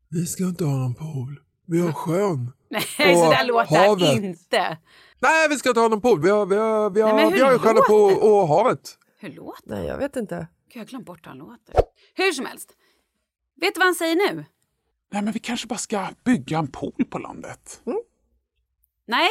Vi 0.09 0.25
ska 0.25 0.43
inte 0.43 0.63
ha 0.65 0.77
någon 0.77 0.95
pool. 0.95 1.39
Vi 1.67 1.81
har 1.81 1.91
sjön. 1.91 2.51
Nej, 2.69 2.83
Och 3.13 3.17
så 3.19 3.31
där 3.31 3.45
låter 3.45 3.75
han 3.75 3.87
havet. 3.87 4.23
inte. 4.23 4.77
Nej, 5.19 5.49
vi 5.49 5.55
ska 5.55 5.69
inte 5.69 5.79
ha 5.81 5.87
någon 5.87 6.01
pool. 6.01 6.21
Vi 6.21 6.29
har, 6.29 6.45
vi 6.45 6.55
har, 6.55 6.89
vi 6.89 7.01
har, 7.01 7.13
Nej, 7.13 7.33
vi 7.33 7.39
har 7.41 7.51
ju 7.51 7.59
sjön 7.59 7.75
på 7.87 7.95
och 7.95 8.47
havet. 8.47 8.97
Hur 9.19 9.29
låter 9.29 9.69
Nej, 9.69 9.85
jag 9.85 9.97
vet 9.97 10.15
inte. 10.15 10.35
Gud, 10.35 10.47
jag 10.73 10.81
har 10.81 10.85
glömt 10.85 11.05
bort 11.05 11.25
hur 11.25 11.29
han 11.29 11.37
låter. 11.37 11.75
Hur 12.15 12.31
som 12.31 12.45
helst. 12.45 12.71
Vet 13.61 13.73
du 13.73 13.79
vad 13.79 13.85
han 13.85 13.95
säger 13.95 14.15
nu? 14.15 14.45
Nej, 15.11 15.21
men 15.21 15.33
vi 15.33 15.39
kanske 15.39 15.67
bara 15.67 15.77
ska 15.77 16.07
bygga 16.23 16.57
en 16.57 16.67
pool 16.67 17.05
på 17.09 17.19
landet. 17.19 17.81
Nej? 19.07 19.29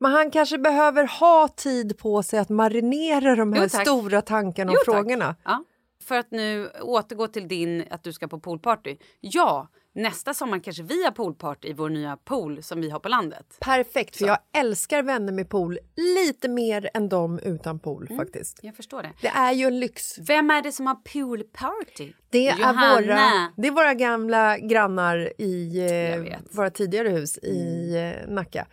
Men 0.00 0.12
han 0.12 0.30
kanske 0.30 0.58
behöver 0.58 1.20
ha 1.20 1.48
tid 1.48 1.98
på 1.98 2.22
sig 2.22 2.38
att 2.38 2.48
marinera 2.48 3.36
de 3.36 3.52
här 3.52 3.62
Jo, 3.62 3.68
stora 3.68 4.22
tankarna 4.22 4.72
och 4.72 4.78
Jo, 4.86 4.92
frågorna. 4.92 5.36
Ja. 5.44 5.64
För 6.02 6.14
att 6.18 6.30
nu 6.30 6.70
återgå 6.70 7.28
till 7.28 7.48
din, 7.48 7.84
att 7.90 8.02
du 8.02 8.12
ska 8.12 8.28
på 8.28 8.40
poolparty. 8.40 8.96
Ja, 9.20 9.68
nästa 9.94 10.34
sommar 10.34 10.58
kanske 10.58 10.82
vi 10.82 11.04
har 11.04 11.10
poolparty 11.10 11.68
i 11.68 11.72
vår 11.72 11.88
nya 11.88 12.16
pool 12.16 12.62
som 12.62 12.80
vi 12.80 12.90
har 12.90 13.00
på 13.00 13.08
landet. 13.08 13.56
Perfekt, 13.60 14.16
för 14.16 14.26
jag 14.26 14.38
älskar 14.56 15.02
vänner 15.02 15.32
med 15.32 15.48
pool 15.48 15.78
lite 15.96 16.48
mer 16.48 16.90
än 16.94 17.08
de 17.08 17.38
utan 17.38 17.78
pool 17.78 18.08
faktiskt. 18.16 18.60
Jag 18.62 18.76
förstår 18.76 19.02
det. 19.02 19.12
Det 19.20 19.28
är 19.28 19.52
ju 19.52 19.66
en 19.66 19.80
lyx. 19.80 20.18
Vem 20.18 20.50
är 20.50 20.62
det 20.62 20.72
som 20.72 20.86
har 20.86 20.94
poolparty? 20.94 22.12
Det 22.30 22.48
är, 22.48 23.02
våra, 23.02 23.52
det 23.56 23.68
är 23.68 23.72
våra 23.72 23.94
gamla 23.94 24.58
grannar 24.58 25.32
i 25.38 25.78
eh. 25.78 26.14
Mm. 26.14 26.42
våra 26.50 26.70
tidigare 26.70 27.08
hus 27.08 27.38
i 27.38 27.90
eh, 27.96 28.30
Nacka. 28.32 28.66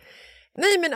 Nej, 0.54 0.78
men 0.78 0.94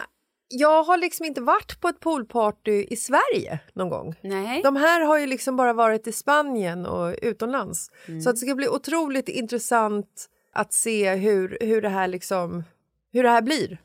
jag 0.48 0.82
har 0.82 0.96
liksom 0.96 1.26
inte 1.26 1.40
varit 1.40 1.80
på 1.80 1.88
ett 1.88 2.00
poolparty 2.00 2.86
i 2.90 2.96
Sverige 2.96 3.58
någon 3.72 3.88
gång. 3.88 4.14
Nej. 4.20 4.62
De 4.62 4.76
här 4.76 5.00
har 5.00 5.18
ju 5.18 5.26
liksom 5.26 5.56
bara 5.56 5.72
varit 5.72 6.06
i 6.06 6.12
Spanien 6.12 6.86
och 6.86 7.14
utomlands. 7.22 7.90
Mm. 8.08 8.20
Så 8.20 8.30
det 8.30 8.36
ska 8.36 8.54
bli 8.54 8.68
otroligt 8.68 9.28
intressant 9.28 10.26
att 10.52 10.72
se 10.72 11.14
hur, 11.14 11.58
hur, 11.60 11.82
det 11.82 11.88
här 11.88 12.08
liksom, 12.08 12.64
hur 13.12 13.22
det 13.22 13.28
här 13.28 13.42
blir. 13.42 13.78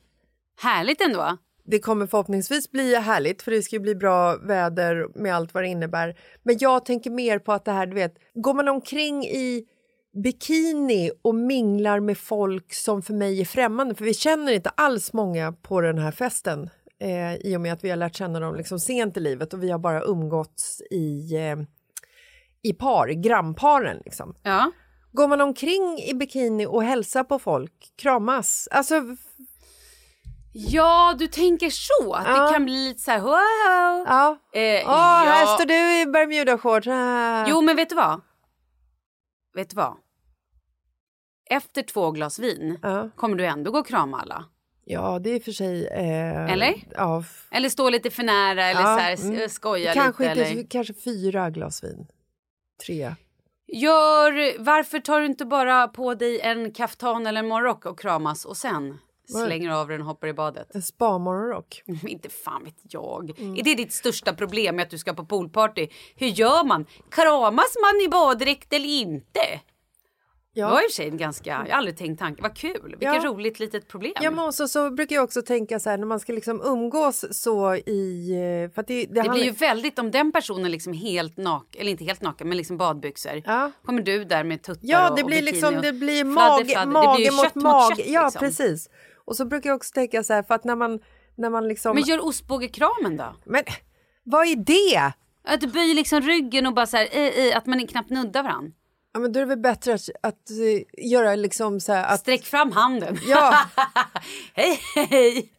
Härligt 0.61 1.01
ändå. 1.01 1.37
Det 1.63 1.79
kommer 1.79 2.07
förhoppningsvis 2.07 2.71
bli 2.71 2.95
härligt 2.95 3.41
för 3.41 3.51
det 3.51 3.61
ska 3.61 3.75
ju 3.75 3.79
bli 3.79 3.95
bra 3.95 4.37
väder 4.37 5.07
med 5.15 5.35
allt 5.35 5.53
vad 5.53 5.63
det 5.63 5.67
innebär. 5.67 6.15
Men 6.43 6.57
jag 6.59 6.85
tänker 6.85 7.09
mer 7.09 7.39
på 7.39 7.53
att 7.53 7.65
det 7.65 7.71
här, 7.71 7.85
du 7.85 7.95
vet, 7.95 8.13
går 8.33 8.53
man 8.53 8.67
omkring 8.67 9.23
i 9.23 9.65
bikini 10.13 11.11
och 11.21 11.35
minglar 11.35 11.99
med 11.99 12.17
folk 12.17 12.73
som 12.73 13.01
för 13.01 13.13
mig 13.13 13.41
är 13.41 13.45
främmande, 13.45 13.95
för 13.95 14.05
vi 14.05 14.13
känner 14.13 14.51
inte 14.51 14.69
alls 14.69 15.13
många 15.13 15.51
på 15.51 15.81
den 15.81 15.97
här 15.97 16.11
festen 16.11 16.69
eh, 16.99 17.35
i 17.35 17.57
och 17.57 17.61
med 17.61 17.73
att 17.73 17.83
vi 17.83 17.89
har 17.89 17.97
lärt 17.97 18.15
känna 18.15 18.39
dem 18.39 18.55
liksom 18.55 18.79
sent 18.79 19.17
i 19.17 19.19
livet 19.19 19.53
och 19.53 19.63
vi 19.63 19.71
har 19.71 19.79
bara 19.79 20.03
umgåtts 20.03 20.81
i, 20.91 21.35
eh, 21.35 21.57
i 22.63 22.73
par, 22.73 23.07
grannparen 23.07 24.01
liksom. 24.05 24.35
Ja. 24.43 24.71
Går 25.11 25.27
man 25.27 25.41
omkring 25.41 25.99
i 25.99 26.13
bikini 26.13 26.65
och 26.65 26.83
hälsar 26.83 27.23
på 27.23 27.39
folk, 27.39 27.93
kramas? 27.95 28.67
Alltså, 28.71 28.95
Ja, 30.53 31.15
du 31.19 31.27
tänker 31.27 31.69
så. 31.69 32.13
Att 32.13 32.27
Ja. 32.27 32.45
det 32.45 32.53
kan 32.53 32.65
bli 32.65 32.87
lite 32.87 32.99
så 33.01 33.11
här... 33.11 33.19
Wow. 33.19 34.05
ja. 34.07 34.37
Eh, 34.53 34.87
här 34.89 35.41
ja. 35.41 35.55
står 35.57 35.65
du 35.65 36.01
i 36.01 36.05
Bermuda-shorts. 36.05 36.87
Ah. 36.87 37.45
Jo, 37.49 37.61
men 37.61 37.75
vet 37.75 37.89
du 37.89 37.95
vad? 37.95 38.21
Vet 39.55 39.69
du 39.69 39.75
vad? 39.75 39.97
Efter 41.51 41.81
två 41.81 42.11
glas 42.11 42.39
vin 42.39 42.79
Ja. 42.81 43.09
kommer 43.15 43.35
du 43.35 43.45
ändå 43.45 43.71
gå 43.71 43.79
och 43.79 43.87
krama 43.87 44.19
alla. 44.19 44.45
Ja, 44.85 45.19
det 45.19 45.29
är 45.29 45.39
för 45.39 45.51
sig... 45.51 45.87
Eh, 45.87 46.51
Eller? 46.51 46.73
Ja. 46.95 47.23
Eller 47.51 47.69
stå 47.69 47.89
lite 47.89 48.09
för 48.09 48.23
nära 48.23 48.65
eller 48.65 48.81
ja, 48.81 48.97
så 48.97 49.01
här, 49.01 49.35
mm. 49.35 49.49
skoja 49.49 49.93
kanske 49.93 50.23
lite. 50.23 50.39
inte, 50.39 50.51
Eller... 50.51 50.69
Kanske 50.69 50.93
fyra 50.93 51.49
glas 51.49 51.83
vin. 51.83 52.07
Tre. 52.85 53.15
Gör, 53.67 54.63
varför 54.63 54.99
tar 54.99 55.19
du 55.19 55.25
inte 55.25 55.45
bara 55.45 55.87
på 55.87 56.15
dig 56.15 56.39
en 56.39 56.71
kaftan 56.73 57.27
eller 57.27 57.39
en 57.39 57.47
morgonrock 57.47 57.85
och 57.85 57.99
kramas 57.99 58.45
och 58.45 58.57
sen 58.57 58.97
slänger 59.45 59.71
av 59.71 59.87
den 59.87 60.01
och 60.01 60.07
hoppar 60.07 60.27
i 60.27 60.33
badet? 60.33 60.75
En 60.75 60.81
spa-morgonrock. 60.81 61.83
Inte 62.07 62.29
fan 62.29 62.63
vet 62.63 62.75
jag. 62.81 63.39
Mm. 63.39 63.55
Är 63.55 63.63
det 63.63 63.75
ditt 63.75 63.93
största 63.93 64.33
problem 64.33 64.75
med 64.75 64.83
att 64.83 64.89
du 64.89 64.97
ska 64.97 65.13
på 65.13 65.25
poolparty? 65.25 65.87
Hur 66.15 66.27
gör 66.27 66.63
man? 66.63 66.85
Kramas 67.11 67.77
man 67.81 68.01
i 68.05 68.09
baddräkt 68.09 68.73
eller 68.73 68.89
inte? 68.89 69.39
Ja. 70.53 70.65
Det 70.65 70.71
var 70.71 70.81
i 70.81 70.85
och 70.87 70.91
för 70.91 70.95
sig 70.95 71.07
en 71.07 71.17
ganska, 71.17 71.49
jag 71.49 71.57
har 71.73 71.77
aldrig 71.77 71.97
tänkt 71.97 72.19
tanken, 72.19 72.43
vad 72.43 72.55
kul, 72.57 72.81
vilket 72.83 73.01
Ja. 73.23 73.25
roligt 73.25 73.59
litet 73.59 73.87
problem. 73.87 74.11
Ja, 74.21 74.31
men 74.31 74.45
också, 74.45 74.67
så 74.67 74.89
brukar 74.89 75.15
jag 75.15 75.23
också 75.23 75.41
tänka 75.41 75.79
så 75.79 75.89
här 75.89 75.97
när 75.97 76.05
man 76.07 76.19
ska 76.19 76.33
liksom 76.33 76.61
umgås 76.61 77.25
så 77.31 77.75
i... 77.75 78.31
eh, 78.65 78.73
För 78.73 78.81
att 78.81 78.87
det, 78.87 79.05
det, 79.05 79.13
det 79.13 79.19
handlar- 79.19 79.33
blir 79.35 79.43
ju 79.45 79.51
väldigt 79.51 79.99
om 79.99 80.11
den 80.11 80.31
personen 80.31 80.71
liksom 80.71 80.93
helt 80.93 81.37
naken, 81.37 81.81
eller 81.81 81.91
inte 81.91 82.03
helt 82.03 82.21
naken 82.21 82.47
men 82.47 82.57
liksom 82.57 82.77
badbyxor. 82.77 83.41
Ja. 83.45 83.71
Kommer 83.85 84.01
du 84.01 84.23
där 84.25 84.43
med 84.43 84.63
tuttar 84.63 84.79
Ja, 84.83 85.09
och, 85.09 85.15
det 85.15 85.21
och 85.23 85.27
blir 85.27 85.37
bikini 85.41 85.51
liksom 85.51 85.75
och 85.75 85.81
det 85.81 85.93
blir 85.93 86.23
fladder, 86.23 86.35
mage, 86.35 86.65
fladder. 86.65 86.85
Det 86.85 86.91
mage 86.93 87.15
blir 87.15 87.25
ju 87.25 87.31
mot 87.31 87.55
mage. 87.55 87.95
kött, 87.95 88.05
ja, 88.07 88.23
liksom. 88.25 88.39
precis. 88.39 88.89
Och 89.25 89.35
så 89.35 89.45
brukar 89.45 89.69
jag 89.69 89.75
också 89.77 89.93
tänka 89.93 90.23
så 90.23 90.33
här 90.33 90.43
för 90.43 90.55
att 90.55 90.63
när 90.63 90.75
man 90.75 90.99
när 91.35 91.49
man 91.49 91.67
liksom 91.67 91.95
Men 91.95 92.03
gör 92.03 92.25
ostbågekramen 92.25 93.17
då? 93.17 93.35
Men 93.45 93.63
vad 94.23 94.47
är 94.47 94.55
det? 94.55 95.11
Att 95.47 95.61
du 95.61 95.67
böjer 95.67 95.95
liksom 95.95 96.21
ryggen 96.21 96.67
och 96.67 96.73
bara 96.73 96.85
så 96.85 96.97
här, 96.97 97.07
eh, 97.11 97.47
eh, 97.47 97.57
att 97.57 97.65
man 97.65 97.87
knappt 97.87 98.09
nuddar 98.09 98.43
varandra. 98.43 98.71
Ja, 99.13 99.19
men 99.19 99.31
då 99.31 99.39
är 99.39 99.41
det 99.41 99.49
väl 99.49 99.57
bättre 99.59 99.93
att, 99.93 100.09
att 100.23 100.49
eh, 100.49 101.05
göra 101.11 101.35
liksom 101.35 101.79
så 101.79 101.93
här 101.93 102.13
att 102.13 102.19
Sträck 102.19 102.45
fram 102.45 102.71
handen. 102.71 103.17
Ja. 103.27 103.55
hej, 104.53 104.79
hej! 104.95 105.51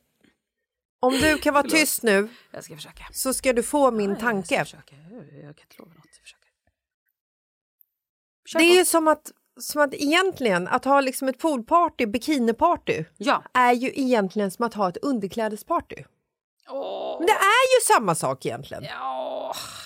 om 1.00 1.12
du 1.12 1.38
kan 1.38 1.54
vara 1.54 1.62
Förlåt. 1.62 1.80
tyst 1.80 2.02
nu 2.02 2.28
Jag 2.50 2.64
ska 2.64 2.74
försöka. 2.76 3.04
så 3.12 3.34
ska 3.34 3.52
du 3.52 3.62
få 3.62 3.90
min 3.90 4.16
tanke. 4.16 4.54
Jag 4.54 4.66
ska 4.68 4.76
försöka. 4.76 4.96
Jag 5.32 5.56
kan 5.56 5.64
inte 5.64 5.76
lova 5.78 5.90
något. 5.94 6.04
Jag 6.04 6.22
försöker. 6.22 6.48
Det 8.58 8.64
är 8.74 8.78
ju 8.78 8.84
som 8.84 9.08
att, 9.08 9.32
som 9.60 9.82
att 9.82 9.94
egentligen 9.94 10.68
att 10.68 10.84
ha 10.84 11.00
liksom 11.00 11.28
ett 11.28 11.38
poolparty, 11.38 12.06
bikiniparty, 12.06 13.04
Ja. 13.16 13.42
är 13.54 13.72
ju 13.72 13.88
egentligen 13.94 14.50
som 14.50 14.64
att 14.64 14.74
ha 14.74 14.88
ett 14.88 14.96
underklädesparty. 14.96 15.96
Men 17.18 17.26
det 17.26 17.32
är 17.32 17.76
ju 17.76 17.94
samma 17.94 18.14
sak 18.14 18.46
egentligen. 18.46 18.84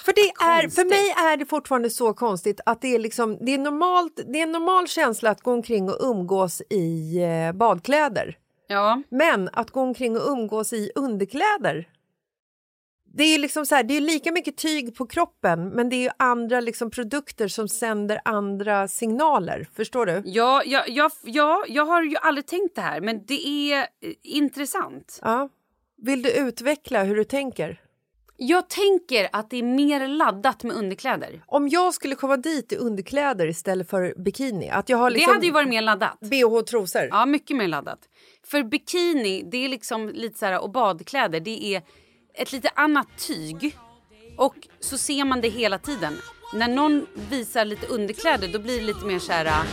För, 0.04 0.12
det 0.12 0.44
är, 0.44 0.68
för 0.68 0.84
mig 0.84 1.10
är 1.32 1.36
det 1.36 1.46
fortfarande 1.46 1.90
så 1.90 2.14
konstigt 2.14 2.60
att 2.66 2.80
det 2.80 2.94
är, 2.94 2.98
liksom, 2.98 3.38
det 3.40 3.54
är, 3.54 3.58
normalt, 3.58 4.20
det 4.26 4.38
är 4.38 4.42
en 4.42 4.52
normal 4.52 4.88
känsla 4.88 5.30
att 5.30 5.40
gå 5.40 5.52
omkring 5.52 5.90
och 5.90 5.96
umgås 6.00 6.62
i 6.70 7.18
eh, 7.22 7.52
badkläder. 7.52 8.38
Ja. 8.68 9.02
Men 9.08 9.48
att 9.52 9.70
gå 9.70 9.80
omkring 9.80 10.16
och 10.16 10.30
umgås 10.30 10.72
i 10.72 10.92
underkläder 10.94 11.88
det 13.16 13.24
är 13.24 13.38
liksom 13.38 13.66
så 13.66 13.74
här, 13.74 13.82
det 13.82 13.96
är 13.96 14.00
lika 14.00 14.32
mycket 14.32 14.56
tyg 14.56 14.96
på 14.96 15.06
kroppen 15.06 15.68
men 15.68 15.88
det 15.88 15.96
är 15.96 16.02
ju 16.02 16.10
andra 16.16 16.60
liksom 16.60 16.90
produkter 16.90 17.48
som 17.48 17.68
sänder 17.68 18.20
andra 18.24 18.88
signaler. 18.88 19.68
Förstår 19.74 20.06
du? 20.06 20.22
Ja, 20.24 20.62
ja, 20.66 20.84
ja, 20.86 21.10
ja, 21.24 21.64
jag 21.68 21.86
har 21.86 22.02
ju 22.02 22.16
aldrig 22.16 22.46
tänkt 22.46 22.74
det 22.74 22.80
här, 22.80 23.00
men 23.00 23.24
det 23.26 23.72
är 23.72 23.80
eh, 23.80 23.86
intressant. 24.22 25.18
Ja. 25.22 25.48
Vill 26.02 26.22
du 26.22 26.30
utveckla 26.30 27.04
hur 27.04 27.16
du 27.16 27.24
tänker? 27.24 27.80
Jag 28.36 28.68
tänker 28.68 29.28
att 29.32 29.50
det 29.50 29.56
är 29.56 29.62
mer 29.62 30.08
laddat 30.08 30.62
med 30.62 30.76
underkläder. 30.76 31.42
Om 31.46 31.68
jag 31.68 31.94
skulle 31.94 32.14
komma 32.14 32.36
dit 32.36 32.72
i 32.72 32.76
underkläder 32.76 33.46
istället 33.48 33.90
för 33.90 34.14
bikini, 34.22 34.70
att 34.70 34.88
jag 34.88 34.98
har 34.98 35.10
liksom 35.10 35.30
Det 35.30 35.34
hade 35.34 35.46
ju 35.46 35.52
varit 35.52 35.68
mer 35.68 35.82
laddat. 35.82 36.18
bh 36.20 36.60
trosor. 36.60 37.08
Ja, 37.10 37.26
mycket 37.26 37.56
mer 37.56 37.68
laddat. 37.68 37.98
För 38.46 38.62
bikini, 38.62 39.48
det 39.50 39.64
är 39.64 39.68
liksom 39.68 40.08
lite 40.08 40.38
så 40.38 40.46
här, 40.46 40.60
och 40.60 40.70
badkläder, 40.70 41.40
det 41.40 41.64
är 41.74 41.82
ett 42.34 42.52
lite 42.52 42.68
annat 42.74 43.08
tyg. 43.18 43.76
Och 44.36 44.68
så 44.80 44.98
ser 44.98 45.24
man 45.24 45.40
det 45.40 45.48
hela 45.48 45.78
tiden. 45.78 46.18
När 46.54 46.68
någon 46.68 47.06
visar 47.30 47.64
lite 47.64 47.86
underkläder, 47.86 48.48
då 48.48 48.58
blir 48.58 48.80
det 48.80 48.86
lite 48.86 49.06
mer 49.06 49.18
så 49.18 49.32
här... 49.32 49.64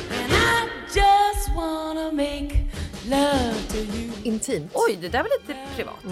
Intimt. 4.24 4.72
Oj, 4.74 4.98
det 5.02 5.10
där 5.10 5.24
var 5.24 5.30
lite 5.42 5.60
privat. 5.76 6.04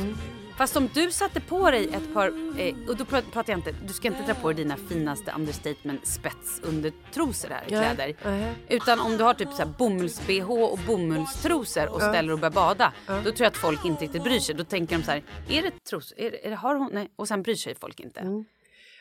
Fast 0.57 0.75
om 0.77 0.89
du 0.93 1.11
satte 1.11 1.39
på 1.41 1.71
dig 1.71 1.87
ett 1.93 2.13
par, 2.13 2.27
eh, 2.59 2.75
och 2.89 2.97
då 2.97 3.05
prat- 3.05 3.31
pratar 3.33 3.53
jag 3.53 3.59
inte, 3.59 3.75
du 3.87 3.93
ska 3.93 4.07
inte 4.07 4.23
dra 4.23 4.33
på 4.33 4.47
dig 4.47 4.55
dina 4.63 4.77
finaste 4.77 5.33
understatement 5.35 6.07
spetsundertrosor 6.07 7.49
här, 7.49 7.63
kläder. 7.65 8.15
Nej. 8.25 8.53
Utan 8.69 8.99
om 8.99 9.17
du 9.17 9.23
har 9.23 9.33
typ 9.33 9.49
så 9.53 9.65
bomulls-bh 9.65 10.49
och 10.63 10.79
bomullstrosor 10.87 11.87
och 11.89 12.01
ställer 12.01 12.33
och 12.33 12.39
börjar 12.39 12.51
bada. 12.51 12.93
Ja. 13.07 13.13
Då 13.13 13.21
tror 13.23 13.41
jag 13.41 13.47
att 13.47 13.57
folk 13.57 13.85
inte 13.85 14.03
riktigt 14.03 14.23
bryr 14.23 14.39
sig. 14.39 14.55
Då 14.55 14.63
tänker 14.63 14.97
de 14.97 15.03
så 15.03 15.11
här, 15.11 15.23
är 15.49 15.61
det 15.61 15.83
trosor? 15.89 16.19
Är 16.19 16.45
är 16.45 16.51
har 16.51 16.75
hon? 16.75 16.89
Nej. 16.93 17.11
Och 17.15 17.27
sen 17.27 17.41
bryr 17.43 17.55
sig 17.55 17.75
folk 17.75 17.99
inte. 17.99 18.43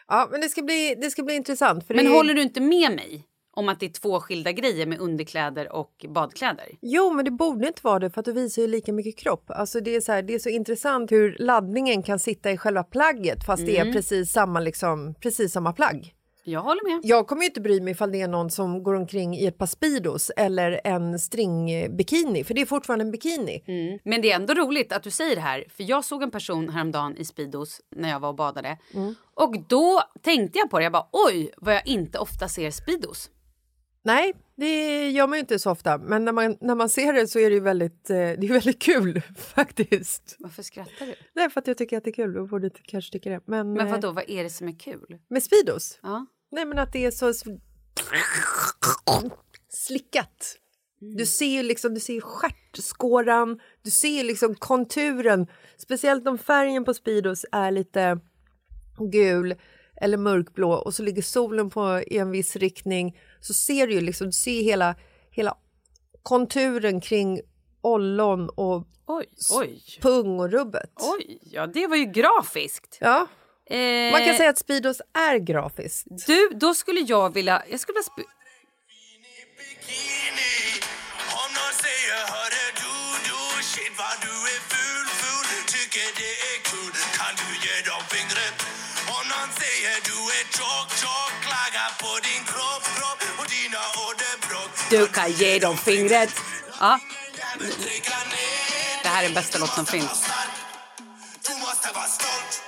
Ja, 0.09 0.29
men 0.31 0.41
det 0.41 0.49
ska 0.49 0.63
bli, 0.63 0.95
det 1.03 1.11
ska 1.11 1.23
bli 1.23 1.35
intressant. 1.35 1.85
Men 1.89 2.07
är... 2.07 2.11
håller 2.11 2.35
du 2.35 2.43
inte 2.43 2.61
med 2.61 2.93
mig 2.97 3.27
om 3.61 3.69
att 3.69 3.81
det 3.81 3.87
är 3.87 3.91
två 3.91 4.21
skilda 4.21 4.53
grejer 4.53 4.87
med 4.87 4.99
underkläder 5.01 5.73
och 5.73 6.07
badkläder? 6.09 6.67
Jo, 6.81 7.11
men 7.13 7.25
det 7.25 7.31
borde 7.31 7.67
inte 7.67 7.81
vara 7.83 7.99
det 7.99 8.11
för 8.11 8.21
att 8.21 8.25
du 8.25 8.33
visar 8.33 8.63
ju 8.63 8.69
lika 8.69 8.93
mycket 8.93 9.19
kropp. 9.19 9.45
Alltså 9.51 9.81
det, 9.81 9.97
är 9.97 10.01
så 10.01 10.13
här, 10.13 10.23
det 10.23 10.35
är 10.35 10.39
så 10.39 10.49
intressant 10.49 11.13
hur 11.13 11.37
laddningen 11.39 12.03
kan 12.03 12.19
sitta 12.19 12.51
i 12.51 12.57
själva 12.57 12.83
plagget 12.83 13.45
fast 13.47 13.67
det 13.67 13.77
är 13.77 13.81
Mm. 13.83 13.95
precis 13.95 14.33
samma, 14.33 14.61
liksom, 14.61 15.15
precis 15.21 15.53
samma 15.53 15.73
plagg. 15.73 16.15
Jag 16.45 16.61
håller 16.61 16.95
med. 16.95 17.01
Jag 17.11 17.27
kommer 17.27 17.43
ju 17.43 17.47
inte 17.49 17.61
bry 17.61 17.81
mig 17.81 17.93
ifall 17.93 18.13
det 18.13 18.21
är 18.21 18.29
någon 18.29 18.51
som 18.51 18.83
går 18.83 18.95
omkring 18.95 19.37
i 19.37 19.47
ett 19.47 19.59
par 19.59 19.67
Speedos 19.67 20.31
eller 20.37 20.81
en 20.85 21.19
stringbikini, 21.19 22.45
för 22.45 22.55
det 22.55 22.61
är 22.61 22.67
fortfarande 22.67 23.05
en 23.05 23.11
bikini. 23.11 23.65
Mm. 23.67 23.99
Men 24.05 24.23
det 24.23 24.33
är 24.33 24.37
ändå 24.37 24.55
roligt 24.55 24.93
att 24.93 25.03
du 25.03 25.11
säger 25.11 25.35
det 25.37 25.43
här. 25.43 25.65
För 25.77 25.85
jag 25.91 26.05
såg 26.05 26.23
en 26.23 26.31
person 26.31 26.69
häromdagen 26.69 27.17
i 27.17 27.25
Speedos 27.25 27.81
när 27.97 28.09
jag 28.11 28.21
var 28.21 28.29
och 28.29 28.35
badade. 28.35 28.79
Mm. 28.95 29.15
Och 29.35 29.55
då 29.69 30.03
tänkte 30.23 30.59
jag 30.59 30.71
på 30.71 30.79
det. 30.79 30.83
Jag 30.85 30.93
bara 30.93 31.07
oj 31.13 31.51
vad 31.57 31.75
jag 31.75 31.87
inte 31.87 32.19
ofta 32.19 32.49
ser 32.49 32.71
Speedos. 32.71 33.31
Nej, 34.03 34.33
det 34.57 35.11
gör 35.11 35.27
man 35.27 35.37
ju 35.37 35.41
inte 35.41 35.59
så 35.59 35.71
ofta, 35.71 35.99
men 35.99 36.25
när 36.25 36.33
man, 36.33 36.57
när 36.61 36.75
man 36.75 36.89
ser 36.89 37.13
det 37.13 37.27
så 37.27 37.39
är 37.39 37.51
det 37.51 37.55
ju 37.55 37.61
väldigt, 37.61 38.11
eh, 38.11 38.17
det 38.17 38.47
är 38.47 38.53
väldigt 38.53 38.83
kul 38.83 39.21
faktiskt. 39.37 40.37
Varför 40.39 40.63
skrattar 40.63 41.07
du? 41.07 41.15
Nej, 41.35 41.51
för 41.51 41.61
att 41.61 41.67
jag 41.67 41.79
tycker 41.79 41.99
att 41.99 42.05
det 42.05 42.11
är 42.11 42.15
kul. 42.15 42.33
Du 42.33 42.47
borde 42.47 42.71
kanske 42.71 43.13
tycka 43.13 43.31
det. 43.31 43.41
Men, 43.47 43.73
Men 43.73 43.87
eh, 43.87 43.93
vad 43.93 44.01
då? 44.01 44.13
vad 44.13 44.31
är 44.31 44.43
det 44.43 44.51
som 44.51 44.69
är 44.69 44.79
kul? 44.79 45.19
Med 45.29 45.43
Speedos? 45.43 45.99
Ja. 46.03 46.27
Nej, 46.51 46.65
men 46.65 46.79
att 46.79 46.93
det 46.93 47.05
är 47.05 47.11
så 47.11 47.33
slickat. 49.69 50.57
Du 51.17 51.27
ser 51.27 51.47
ju 51.47 51.63
liksom, 51.63 51.95
du 51.95 52.01
ser 52.01 52.21
stjärtskåran, 52.21 53.61
du 53.83 53.91
ser 53.91 54.25
liksom 54.25 54.55
konturen. 54.55 55.47
Speciellt 55.77 56.29
om 56.29 56.39
färgen 56.39 56.85
på 56.85 56.95
Speedos 56.95 57.47
är 57.53 57.71
lite 57.71 58.21
gul 59.13 59.55
eller 60.01 60.17
mörkblå 60.17 60.73
och 60.73 60.95
så 60.95 61.03
ligger 61.03 61.23
solen 61.23 61.71
på 61.71 62.03
i 62.07 62.19
en 62.19 62.31
viss 62.31 62.57
riktning 62.57 63.19
så 63.41 63.55
ser 63.55 63.87
du 63.87 63.93
ju 63.95 64.01
liksom, 64.01 64.27
du 64.27 64.33
ser 64.33 64.63
hela, 64.63 64.95
hela 65.31 65.57
konturen 66.23 67.01
kring 67.01 67.41
ollon 67.81 68.49
och 68.49 68.87
Oj, 69.07 69.27
oj. 69.53 69.83
pung 70.01 70.41
och 70.41 70.51
rubbet. 70.51 70.91
Oj, 70.97 71.39
ja 71.43 71.67
det 71.67 71.87
var 71.87 71.97
ju 71.97 72.05
grafiskt. 72.05 72.99
Ja. 73.01 73.27
Eh, 73.67 74.13
Man 74.13 74.25
kan 74.25 74.37
säga 74.37 74.51
att 74.51 74.59
Speedos 74.59 75.01
är 75.15 75.37
grafiskt. 75.39 76.07
Du, 76.27 76.49
då 76.55 76.75
skulle 76.75 77.01
jag 77.01 77.35
vilja... 77.35 77.63
Jag 77.71 77.81
skulle 77.81 77.97
vilja 77.97 78.27
på 92.03 92.11
din 92.27 92.45
kropp, 92.45 92.85
kropp 92.97 93.23
och 93.39 93.47
dina 93.57 93.79
åderbråck 94.07 94.71
Du 94.91 95.07
kan 95.07 95.33
ge 95.33 95.59
dem 95.59 95.77
fingret. 95.77 96.31
Ja. 96.81 96.99
Det 99.03 99.09
här 99.09 99.25
är 99.25 99.31
bästa 99.31 99.59
låt 99.59 99.75
som 99.75 99.87
finns. 99.87 100.25
Du 101.47 101.55
måste 101.55 101.89
vara 101.95 102.07
stolt 102.19 102.63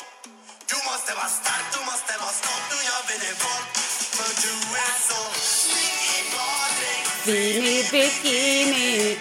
Du 0.68 0.76
måste 0.90 1.14
vara 1.14 1.28
stark, 1.28 1.66
du 1.72 1.80
måste 1.90 2.12
vara 2.22 2.32
stolt 2.42 2.64
Nu 2.70 2.76
gör 2.88 3.02
vi 3.08 3.14
det 3.24 3.34
våld 3.44 3.68
För 4.16 4.30
du 4.42 4.52
är 4.86 4.94
så 5.08 5.20
snygg 5.40 6.00
i 6.16 6.20
baddräkt 6.34 7.08
Fin 7.24 7.64
i 7.64 7.88
bikini. 7.92 9.18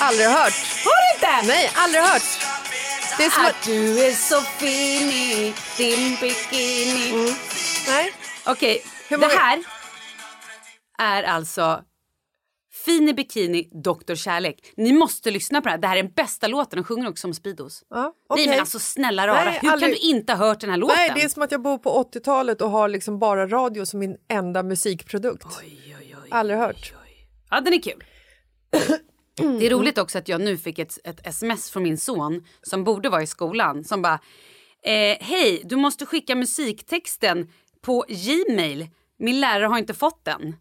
Aldrig 0.00 0.28
hört. 0.28 0.54
Har 0.84 0.96
du 1.02 1.14
inte? 1.14 1.46
Nej, 1.52 1.70
aldrig 1.74 2.02
hört. 2.02 2.47
Det 3.18 3.24
är 3.24 3.30
som 3.30 3.44
att 3.46 3.64
du 3.64 4.04
är 4.06 4.12
så 4.12 4.40
fin 4.40 5.08
i 5.10 5.54
din 5.78 6.16
bikini. 6.20 7.34
Nej. 7.88 8.12
Okej, 8.46 8.82
Hur 9.08 9.18
det 9.18 9.26
här. 9.26 9.58
är 10.98 11.22
alltså 11.22 11.82
Fin 12.84 13.08
i 13.08 13.14
bikini, 13.14 13.68
Doktor 13.84 14.14
Kärlek. 14.14 14.72
Ni 14.76 14.92
måste 14.92 15.30
lyssna 15.30 15.60
på 15.60 15.64
det 15.64 15.70
här. 15.70 15.78
Det 15.78 15.86
här 15.88 15.96
är 15.96 16.02
den 16.02 16.12
bästa 16.12 16.46
låten. 16.46 16.76
De 16.78 16.84
sjunger 16.84 17.08
också 17.08 17.26
om 17.26 17.34
Speedos. 17.34 17.82
Ja, 17.90 18.02
Nej 18.02 18.12
okej. 18.28 18.48
men 18.48 18.60
alltså 18.60 18.78
snälla 18.78 19.26
rara, 19.26 19.44
Nej, 19.44 19.58
hur 19.62 19.70
aldrig- 19.70 19.92
kan 19.94 20.00
du 20.02 20.08
inte 20.16 20.32
ha 20.32 20.46
hört 20.46 20.60
den 20.60 20.70
här 20.70 20.76
låten? 20.76 20.96
Nej, 20.96 21.12
det 21.14 21.22
är 21.22 21.28
som 21.28 21.42
att 21.42 21.52
jag 21.52 21.62
bor 21.62 21.78
på 21.78 22.04
80-talet 22.12 22.60
och 22.62 22.70
har 22.70 22.88
liksom 22.88 23.18
bara 23.18 23.46
radio 23.48 23.86
som 23.86 24.00
min 24.00 24.16
enda 24.28 24.62
musikprodukt. 24.62 25.46
Aldrig 26.30 26.58
hört. 26.58 26.92
Ja, 27.50 27.60
den 27.60 27.72
är 27.74 27.82
kul. 27.82 28.04
Det 29.38 29.66
är 29.66 29.70
roligt 29.70 29.98
också 29.98 30.18
att 30.18 30.28
jag 30.28 30.40
nu 30.40 30.56
fick 30.56 30.78
ett, 30.78 30.98
ett 31.04 31.26
sms 31.26 31.70
från 31.70 31.82
min 31.82 31.98
son 31.98 32.44
som 32.62 32.84
borde 32.84 33.08
vara 33.08 33.22
i 33.22 33.26
skolan 33.26 33.84
som 33.84 34.02
bara 34.02 34.20
eh, 34.82 35.16
Hej, 35.20 35.62
du 35.64 35.76
måste 35.76 36.06
skicka 36.06 36.34
musiktexten 36.34 37.48
på 37.80 38.04
Gmail. 38.08 38.88
Min 39.18 39.40
lärare 39.40 39.66
har 39.66 39.78
inte 39.78 39.94
fått 39.94 40.24
den. 40.24 40.56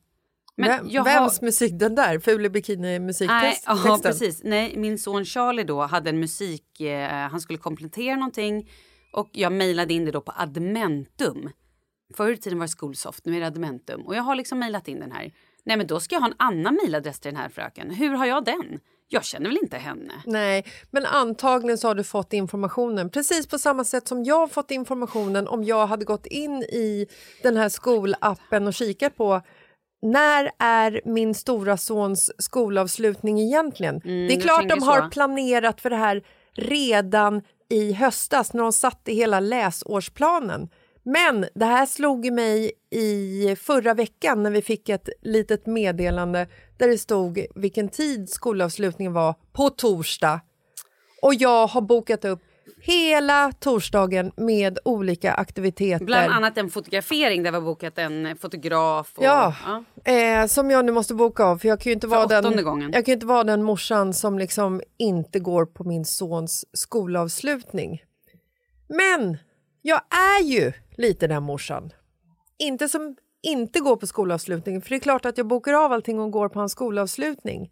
Men 0.58 0.70
Vem, 0.70 1.04
vems 1.04 1.40
har... 1.40 1.46
musik? 1.46 1.80
Den 1.80 1.96
där? 1.96 2.20
Ful 2.20 2.50
bikini 2.50 2.82
Nej, 2.82 3.00
musiktexten? 3.00 3.78
ja, 3.86 4.00
precis. 4.04 4.44
Nej, 4.44 4.78
min 4.78 5.00
son 5.00 5.26
Charlie 5.26 5.64
då 5.64 5.82
hade 5.82 6.10
en 6.10 6.20
musik, 6.20 6.82
eh, 6.82 7.10
han 7.10 7.42
skulle 7.42 7.60
komplettera 7.60 8.16
någonting 8.16 8.70
och 9.14 9.30
jag 9.32 9.52
mejlade 9.52 9.94
in 9.94 10.06
det 10.06 10.12
då 10.12 10.22
på 10.22 10.34
Admentum. 10.36 11.50
Förr 12.14 12.32
i 12.32 12.38
tiden 12.38 12.60
var 12.60 12.66
det 12.66 12.72
Skolsoft, 12.72 13.26
nu 13.26 13.36
är 13.36 13.40
det 13.40 13.48
Admentum. 13.48 14.02
Och 14.02 14.16
jag 14.16 14.24
har 14.24 14.36
liksom 14.36 14.60
mejlat 14.60 14.88
in 14.88 15.00
den 15.00 15.12
här. 15.12 15.34
Nej 15.68 15.78
men 15.78 15.88
då 15.88 16.00
ska 16.00 16.16
jag 16.16 16.22
ha 16.22 16.28
en 16.28 16.36
annan 16.38 16.76
mejladress 16.84 17.20
till 17.20 17.32
den 17.34 17.42
här 17.42 17.50
fröken. 17.50 17.92
Hur 17.92 18.14
har 18.14 18.26
jag 18.26 18.46
den? 18.46 18.80
Jag 19.10 19.24
känner 19.26 19.50
väl 19.50 19.58
inte 19.64 19.78
henne? 19.78 20.14
Nej, 20.26 20.66
men 20.92 21.06
antagligen 21.06 21.78
så 21.78 21.88
har 21.88 21.96
du 21.96 22.04
fått 22.04 22.34
informationen 22.34 23.10
precis 23.10 23.48
på 23.48 23.60
samma 23.60 23.84
sätt 23.84 24.08
som 24.08 24.24
jag 24.24 24.36
har 24.40 24.48
fått 24.48 24.72
informationen 24.72 25.48
om 25.48 25.64
jag 25.64 25.88
hade 25.88 26.06
gått 26.06 26.26
in 26.26 26.64
i 26.64 27.08
den 27.44 27.58
här 27.58 27.70
skolappen 27.70 28.68
och 28.68 28.74
kikat 28.74 29.16
på 29.18 29.42
när 30.02 30.52
är 30.60 31.02
min 31.06 31.36
stora 31.36 31.78
sons 31.78 32.32
skolavslutning 32.38 33.40
egentligen? 33.40 34.00
det 34.04 34.10
är 34.10 34.26
Mm, 34.32 34.42
klart 34.42 34.70
de 34.70 34.84
har 34.84 35.02
så. 35.02 35.10
planerat 35.10 35.82
för 35.82 35.90
det 35.90 35.96
här 35.96 36.24
redan 36.56 37.42
i 37.70 37.94
höstas 37.94 38.54
när 38.54 38.64
de 38.64 38.74
satte 38.74 39.12
hela 39.12 39.40
läsårsplanen. 39.40 40.70
Men 41.10 41.46
det 41.56 41.66
här 41.66 41.86
slog 41.86 42.32
mig 42.34 42.72
i 42.90 43.56
förra 43.56 43.94
veckan 43.94 44.44
när 44.44 44.52
vi 44.52 44.62
fick 44.62 44.90
ett 44.90 45.10
litet 45.22 45.66
meddelande 45.66 46.48
där 46.78 46.88
det 46.88 46.98
stod 46.98 47.46
vilken 47.56 47.90
tid 47.90 48.30
skolavslutningen 48.30 49.14
var 49.14 49.36
på 49.54 49.70
torsdag. 49.70 50.42
Och 51.22 51.34
jag 51.34 51.68
har 51.68 51.82
bokat 51.82 52.26
upp 52.26 52.40
hela 52.82 53.52
torsdagen 53.60 54.32
med 54.36 54.80
olika 54.86 55.34
aktiviteter. 55.34 56.06
Bland 56.06 56.32
annat 56.34 56.58
en 56.58 56.70
fotografering 56.70 57.44
där 57.44 57.52
vi 57.52 57.58
har 57.58 57.66
bokat 57.66 57.98
en 57.98 58.38
fotograf. 58.38 59.14
Och, 59.16 59.24
Ja, 59.24 59.56
Eh, 60.06 60.46
som 60.48 60.72
jag 60.72 60.86
nu 60.86 60.92
måste 60.92 61.14
boka 61.14 61.44
av 61.44 61.58
för 61.58 61.68
jag 61.68 61.80
kan 61.80 61.90
ju 61.90 61.94
inte 61.94 62.08
För 62.08 62.16
vara 62.16 62.42
den, 62.42 62.64
gången. 62.64 62.92
jag 62.94 63.06
kan 63.06 63.12
ju 63.12 63.14
inte 63.14 63.26
vara 63.26 63.44
den 63.44 63.64
morsan 63.64 64.14
som 64.14 64.40
liksom 64.40 64.82
inte 64.98 65.40
går 65.40 65.66
på 65.66 65.84
min 65.84 66.06
sons 66.06 66.66
skolavslutning. 66.74 68.04
Men 68.88 69.38
jag 69.82 70.02
är 70.10 70.44
ju 70.44 70.74
lite 70.98 71.28
den 71.28 71.44
morsan. 71.44 71.90
Inte 72.60 72.90
som 72.90 73.16
inte 73.42 73.80
går 73.80 73.96
på 73.96 74.08
skolavslutningen 74.08 74.82
för 74.82 74.90
det 74.90 74.96
är 74.96 75.00
klart 75.00 75.26
att 75.26 75.38
jag 75.38 75.48
bokar 75.48 75.74
av 75.74 75.92
allting 75.94 76.20
och 76.20 76.32
går 76.32 76.50
på 76.50 76.60
hans 76.60 76.72
skolavslutning. 76.72 77.72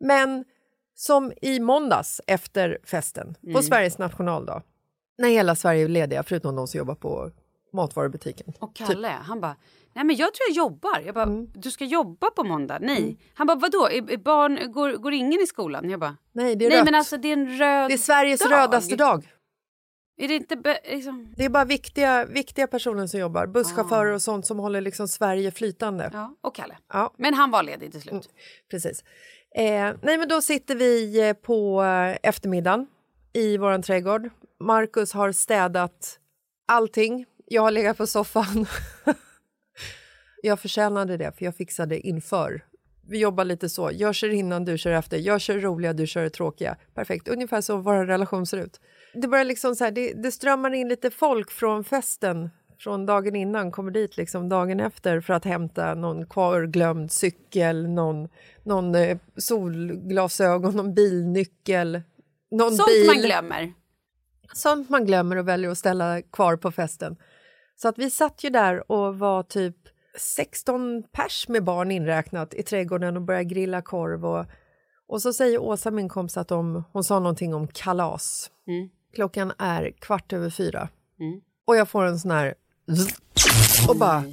Men 0.00 0.44
som 0.94 1.32
i 1.42 1.60
måndags 1.60 2.20
efter 2.26 2.78
festen 2.84 3.34
på 3.40 3.48
Mm. 3.50 3.62
Sveriges 3.62 3.98
nationaldag 3.98 4.62
när 5.18 5.28
hela 5.28 5.54
Sverige 5.54 5.84
är 5.84 5.88
lediga 5.88 6.22
förutom 6.22 6.56
de 6.56 6.66
som 6.68 6.78
jobbar 6.78 6.94
på 6.94 7.30
matvarubutiken. 7.72 8.52
Och 8.58 8.74
Kalle, 8.76 9.08
han 9.08 9.40
bara, 9.40 9.56
nej 9.94 10.04
men 10.04 10.16
jag 10.16 10.34
tror 10.34 10.48
jag 10.48 10.56
jobbar. 10.56 11.00
Jag 11.06 11.14
bara, 11.14 11.24
Mm. 11.24 11.46
du 11.54 11.70
ska 11.70 11.84
jobba 11.84 12.30
på 12.30 12.44
måndag? 12.44 12.78
Nej. 12.80 13.16
Han 13.34 13.46
bara, 13.46 13.58
vadå, 13.58 13.88
är, 13.88 14.10
är 14.12 14.16
barn, 14.16 14.72
går, 14.72 14.92
går 14.92 15.12
ingen 15.12 15.40
i 15.40 15.46
skolan? 15.46 15.90
Jag 15.90 16.00
bara, 16.00 16.16
Nej, 16.32 16.56
det 16.56 16.64
är 16.64 16.68
nej 16.68 16.78
rött. 16.78 16.84
men 16.84 16.94
alltså 16.94 17.16
det 17.16 17.28
är 17.28 17.32
en 17.32 17.58
röd 17.58 17.90
Det 17.90 17.94
är 17.94 17.98
Sveriges 17.98 18.40
dag. 18.40 18.52
rödaste 18.52 18.96
dag. 18.96 19.31
Är 20.22 20.28
det 20.28 20.34
inte, 20.34 20.80
liksom, 20.84 21.34
Det 21.36 21.44
är 21.44 21.48
bara 21.48 21.64
viktiga, 21.64 22.24
viktiga 22.24 22.66
personer 22.66 23.06
som 23.06 23.20
jobbar. 23.20 23.46
Busschaufförer 23.46 24.12
och 24.12 24.22
sånt 24.22 24.46
som 24.46 24.58
håller 24.58 24.80
liksom 24.80 25.08
Sverige 25.08 25.50
flytande. 25.50 26.10
ja, 26.12 26.36
och 26.40 26.54
Kalle. 26.54 26.78
Ja. 26.92 27.14
Men 27.16 27.34
han 27.34 27.50
var 27.50 27.62
ledig 27.62 27.92
till 27.92 28.00
slut. 28.00 28.12
Mm, 28.12 28.24
precis. 28.70 29.04
Eh, 29.54 29.94
nej, 30.02 30.18
men 30.18 30.28
då 30.28 30.40
sitter 30.40 30.76
vi 30.76 31.20
eh, 31.28 31.32
på 31.32 31.82
eh, 31.82 32.16
eftermiddagen 32.22 32.86
i 33.32 33.56
vår 33.56 33.82
trädgård. 33.82 34.30
Marcus 34.60 35.12
har 35.12 35.32
städat 35.32 36.18
allting. 36.68 37.26
Jag 37.46 37.62
har 37.62 37.70
legat 37.70 37.96
på 37.96 38.06
soffan. 38.06 38.66
jag 40.42 40.60
förtjänade 40.60 41.16
det, 41.16 41.32
för 41.38 41.44
jag 41.44 41.56
fixade 41.56 42.00
inför. 42.00 42.64
Vi 43.08 43.18
jobbar 43.18 43.44
lite 43.44 43.68
så. 43.68 43.90
Jag 43.92 44.14
kör 44.14 44.28
innan, 44.28 44.64
du 44.64 44.78
kör 44.78 44.92
efter. 44.92 45.16
Jag 45.18 45.40
kör 45.40 45.58
roliga, 45.58 45.92
du 45.92 46.06
kör 46.06 46.28
tråkiga. 46.28 46.76
Perfekt. 46.94 47.28
Ungefär 47.28 47.60
så 47.60 47.76
vår 47.76 48.06
relation 48.06 48.46
ser 48.46 48.58
ut. 48.58 48.80
Det, 49.14 49.28
börjar 49.28 49.44
liksom 49.44 49.74
så 49.74 49.84
här, 49.84 49.90
det, 49.90 50.12
det 50.12 50.32
strömmar 50.32 50.74
in 50.74 50.88
lite 50.88 51.10
folk 51.10 51.50
från 51.50 51.84
festen 51.84 52.50
från 52.82 53.06
dagen 53.06 53.36
innan, 53.36 53.70
kommer 53.70 53.90
dit 53.90 54.16
liksom 54.16 54.48
dagen 54.48 54.80
efter 54.80 55.20
för 55.20 55.34
att 55.34 55.44
hämta 55.44 55.94
någon 55.94 56.26
kvarglömd 56.26 57.12
cykel, 57.12 57.88
någon, 57.88 58.28
någon 58.62 58.94
eh, 58.94 59.18
solglasögon, 59.36 60.76
någon 60.76 60.94
bilnyckel, 60.94 62.02
någon 62.50 62.76
Sånt 62.76 62.88
bil. 62.88 63.06
man 63.06 63.16
glömmer. 63.16 63.72
Sånt 64.54 64.88
man 64.88 65.06
glömmer 65.06 65.36
och 65.36 65.48
väljer 65.48 65.70
att 65.70 65.78
ställa 65.78 66.22
kvar 66.22 66.56
på 66.56 66.70
festen. 66.72 67.16
Så 67.76 67.88
att 67.88 67.98
vi 67.98 68.10
satt 68.10 68.44
ju 68.44 68.50
där 68.50 68.92
och 68.92 69.18
var 69.18 69.42
typ 69.42 69.76
16 70.18 71.02
pers 71.12 71.48
med 71.48 71.64
barn 71.64 71.90
inräknat 71.90 72.54
i 72.54 72.62
trädgården 72.62 73.16
och 73.16 73.22
började 73.22 73.44
grilla 73.44 73.82
korv. 73.82 74.26
Och, 74.26 74.46
och 75.08 75.22
så 75.22 75.32
säger 75.32 75.58
Åsa, 75.58 75.90
min 75.90 76.08
kompis, 76.08 76.36
att 76.36 76.48
de, 76.48 76.84
hon 76.92 77.04
sa 77.04 77.18
någonting 77.18 77.54
om 77.54 77.68
kalas. 77.68 78.50
Mm. 78.68 78.88
Klockan 79.14 79.52
är 79.58 79.90
kvart 79.90 80.32
över 80.32 80.50
fyra. 80.50 80.88
Mm. 81.20 81.40
Och 81.66 81.76
jag 81.76 81.88
får 81.88 82.04
en 82.04 82.18
sån 82.18 82.30
här... 82.30 82.54
Och 83.88 83.96
bara, 83.96 84.24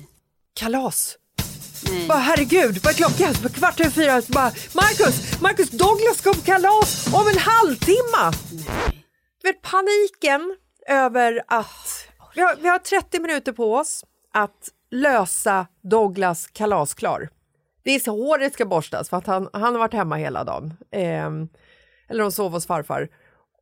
kalas! 0.53 1.17
Nej. 1.89 2.07
Bara, 2.07 2.17
herregud, 2.17 2.77
vad 2.83 2.93
är 2.93 2.97
klockan? 2.97 3.33
Kvart 3.33 3.79
över 3.79 3.91
fyra. 3.91 4.21
Så 4.21 4.31
bara, 4.31 4.51
Marcus, 4.73 5.41
Marcus 5.41 5.69
Douglas 5.69 6.17
ska 6.17 6.33
på 6.33 6.41
kalas 6.41 7.07
om 7.13 7.27
en 7.27 7.37
halvtimme! 7.37 8.31
Vet, 9.43 9.61
paniken 9.61 10.57
över 10.87 11.43
att... 11.47 12.07
Vi 12.35 12.41
har, 12.41 12.55
vi 12.55 12.67
har 12.67 12.79
30 12.79 13.19
minuter 13.19 13.51
på 13.51 13.75
oss 13.75 14.05
att 14.33 14.69
lösa 14.91 15.67
Douglas 15.81 16.47
kalasklar. 16.47 17.29
Det 17.83 17.91
är 17.95 17.99
så 17.99 18.11
håret 18.11 18.53
ska 18.53 18.65
borstas 18.65 19.09
för 19.09 19.17
att 19.17 19.27
han, 19.27 19.49
han 19.53 19.63
har 19.73 19.79
varit 19.79 19.93
hemma 19.93 20.15
hela 20.15 20.43
dagen. 20.43 20.73
Ehm, 20.91 21.49
eller 22.09 22.21
de 22.23 22.31
sov 22.31 22.51
hos 22.51 22.67
farfar. 22.67 23.09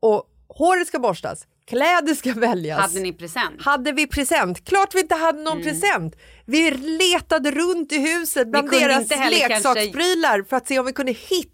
Och 0.01 0.23
håret 0.47 0.87
ska 0.87 0.99
borstas, 0.99 1.47
kläder 1.67 2.13
ska 2.13 2.33
väljas. 2.33 2.79
Hade 2.79 2.99
ni 2.99 3.13
present? 3.13 3.61
Hade 3.61 3.91
vi 3.91 4.07
present? 4.07 4.65
Klart 4.65 4.95
vi 4.95 4.99
inte 4.99 5.15
hade 5.15 5.39
någon 5.43 5.61
present. 5.63 6.15
Vi 6.45 6.71
letade 6.71 7.51
runt 7.51 7.91
i 7.91 7.97
huset 7.97 8.47
bland 8.47 8.71
deras 8.71 9.11
heller 9.11 9.39
kanske- 9.47 9.73
leksaksprylar 9.73 10.43
för 10.49 10.57
att 10.57 10.67
se 10.67 10.79
om 10.79 10.85
vi 10.85 10.93
kunde 10.93 11.11
hitta 11.11 11.53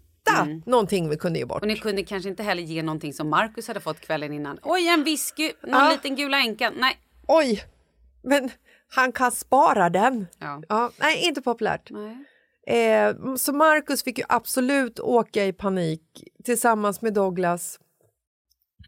någonting 0.66 1.08
vi 1.08 1.16
kunde 1.16 1.38
ge 1.38 1.44
bort. 1.44 1.62
Och 1.62 1.68
ni 1.68 1.76
kunde 1.76 2.02
kanske 2.04 2.28
inte 2.28 2.42
heller 2.42 2.62
ge 2.62 2.82
någonting 2.82 3.12
som 3.12 3.28
Markus 3.30 3.68
hade 3.68 3.80
fått 3.80 4.00
kvällen 4.00 4.32
innan. 4.32 4.58
Oj, 4.62 4.88
en 4.88 5.04
whisky, 5.04 5.52
någon 5.62 5.70
Ja. 5.84 5.90
liten 5.90 6.16
gula 6.16 6.38
änkan. 6.38 6.72
Nej. 6.76 6.98
Oj, 7.28 7.64
men 8.22 8.50
han 8.88 9.12
kan 9.12 9.32
spara 9.32 9.90
den. 9.90 10.26
Ja. 10.38 10.90
nej, 10.98 11.26
inte 11.26 11.42
populärt. 11.42 11.90
Nej. 11.90 12.24
Eh, 12.66 13.34
så 13.36 13.52
Marcus 13.52 14.02
fick 14.02 14.18
ju 14.18 14.24
absolut 14.28 15.00
åka 15.00 15.44
i 15.44 15.52
panik 15.52 16.02
tillsammans 16.44 17.02
med 17.02 17.14
Douglas 17.14 17.78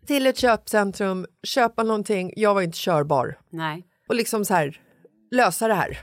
till 0.06 0.26
ett 0.26 0.38
köpcentrum, 0.38 1.26
köpa 1.42 1.82
någonting. 1.82 2.32
Jag 2.36 2.54
var 2.54 2.62
inte 2.62 2.78
körbar. 2.78 3.38
Nej. 3.50 3.86
Och 4.08 4.14
liksom 4.14 4.44
så 4.44 4.54
här, 4.54 4.80
lösa 5.30 5.68
det 5.68 5.74
här. 5.74 5.98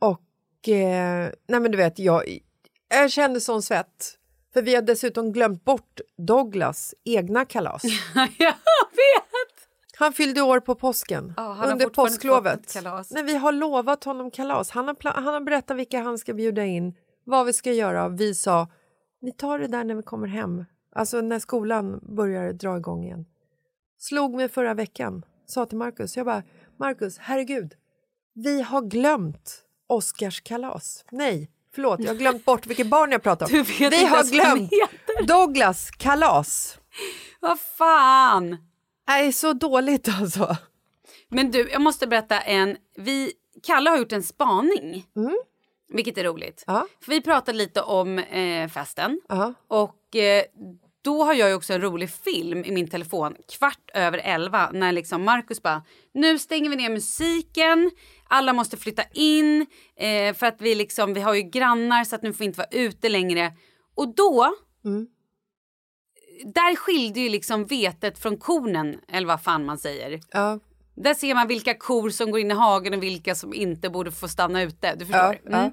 Och 0.00 0.68
eh, 0.68 1.30
nej 1.48 1.60
men 1.60 1.70
du 1.70 1.76
vet, 1.76 1.98
jag, 1.98 2.38
jag 2.88 3.10
kände 3.10 3.40
sån 3.40 3.62
svett. 3.62 4.14
För 4.52 4.62
vi 4.62 4.74
har 4.74 4.82
dessutom 4.82 5.32
glömt 5.32 5.64
bort 5.64 6.00
Douglas 6.18 6.94
egna 7.04 7.44
kalas. 7.44 7.82
jag 8.14 8.54
vet! 8.96 9.27
Han 9.98 10.12
fyllde 10.12 10.42
år 10.42 10.60
på 10.60 10.74
påsken, 10.74 11.34
Ja, 11.36 11.56
under 11.72 11.88
påsklovet. 11.88 12.76
Nej, 13.10 13.22
vi 13.22 13.36
har 13.36 13.52
lovat 13.52 14.04
honom 14.04 14.30
kalas. 14.30 14.70
Han 14.70 14.88
har, 14.88 15.12
han 15.20 15.34
har 15.34 15.40
berättat 15.40 15.76
vilka 15.76 16.02
han 16.02 16.18
ska 16.18 16.34
bjuda 16.34 16.64
in, 16.64 16.94
vad 17.24 17.46
vi 17.46 17.52
ska 17.52 17.72
göra. 17.72 18.08
Vi 18.08 18.34
sa, 18.34 18.68
vi 19.20 19.32
tar 19.32 19.58
det 19.58 19.66
där 19.66 19.84
när 19.84 19.94
vi 19.94 20.02
kommer 20.02 20.28
hem. 20.28 20.64
Alltså 20.94 21.20
när 21.20 21.38
skolan 21.38 22.00
börjar 22.16 22.52
dra 22.52 22.76
igång 22.76 23.04
igen. 23.04 23.26
Slog 23.98 24.34
mig 24.34 24.48
förra 24.48 24.74
veckan, 24.74 25.24
sa 25.46 25.66
till 25.66 25.78
Markus, 25.78 26.16
jag 26.16 26.26
bara, 26.26 26.42
Markus, 26.78 27.18
herregud, 27.18 27.74
vi 28.34 28.62
har 28.62 28.82
glömt 28.82 29.62
Oscars 29.88 30.40
kalas. 30.40 31.04
Nej, 31.10 31.50
förlåt, 31.74 32.00
jag 32.00 32.08
har 32.08 32.14
glömt 32.14 32.44
bort 32.44 32.66
vilket 32.66 32.86
barn 32.90 33.12
jag 33.12 33.22
pratar 33.22 33.46
om. 33.46 33.52
Vi 33.78 34.04
har 34.04 34.30
glömt. 34.32 34.70
Douglas 35.28 35.90
kalas. 35.90 36.78
Vad 37.40 37.60
fan! 37.60 38.67
Nej, 39.08 39.32
så 39.32 39.52
dåligt 39.52 40.08
alltså. 40.20 40.56
Men 41.28 41.50
du, 41.50 41.70
jag 41.70 41.82
måste 41.82 42.06
berätta 42.06 42.40
en... 42.40 42.76
Vi, 42.96 43.32
Kalle 43.62 43.90
har 43.90 43.98
gjort 43.98 44.12
en 44.12 44.22
spaning. 44.22 45.06
Mm. 45.16 45.38
Vilket 45.92 46.18
är 46.18 46.24
roligt. 46.24 46.64
Ja. 46.66 46.86
För 47.00 47.10
vi 47.10 47.20
pratade 47.20 47.58
lite 47.58 47.82
om 47.82 48.18
eh, 48.18 48.68
festen. 48.68 49.20
Ja. 49.28 49.54
Och 49.68 50.16
eh, 50.16 50.44
då 51.02 51.24
har 51.24 51.34
jag 51.34 51.48
ju 51.48 51.54
också 51.54 51.72
en 51.72 51.80
rolig 51.80 52.10
film 52.10 52.64
i 52.64 52.70
min 52.72 52.88
telefon 52.88 53.36
kvart 53.58 53.90
över 53.94 54.18
elva 54.18 54.70
när 54.72 54.92
liksom 54.92 55.24
Marcus 55.24 55.62
bara 55.62 55.82
nu 56.14 56.38
stänger 56.38 56.70
vi 56.70 56.76
ner 56.76 56.90
musiken, 56.90 57.90
alla 58.28 58.52
måste 58.52 58.76
flytta 58.76 59.02
in 59.12 59.66
eh, 59.96 60.34
för 60.34 60.46
att 60.46 60.60
vi 60.60 60.74
liksom 60.74 61.14
vi 61.14 61.20
har 61.20 61.34
ju 61.34 61.42
grannar 61.42 62.04
så 62.04 62.14
att 62.14 62.22
nu 62.22 62.32
får 62.32 62.38
vi 62.38 62.44
inte 62.44 62.58
vara 62.58 62.68
ute 62.70 63.08
längre. 63.08 63.52
Och 63.94 64.14
då 64.14 64.54
Mm. 64.84 65.06
Där 66.44 66.76
skilde 66.76 67.20
ju 67.20 67.28
liksom 67.28 67.64
vetet 67.66 68.18
från 68.18 68.36
kornen 68.36 69.00
eller 69.08 69.26
vad 69.26 69.42
fan 69.42 69.64
man 69.66 69.78
säger. 69.78 70.20
Ja. 70.30 70.58
Där 70.94 71.14
ser 71.14 71.34
man 71.34 71.46
vilka 71.48 71.74
kor 71.74 72.10
som 72.10 72.30
går 72.30 72.40
in 72.40 72.50
i 72.50 72.54
hagen 72.54 72.94
och 72.94 73.02
vilka 73.02 73.34
som 73.34 73.54
inte 73.54 73.90
borde 73.90 74.12
få 74.12 74.28
stanna 74.28 74.62
ute. 74.62 74.94
Du 74.94 75.06
förstår? 75.06 75.38
Ja. 75.44 75.58
Mm. 75.58 75.72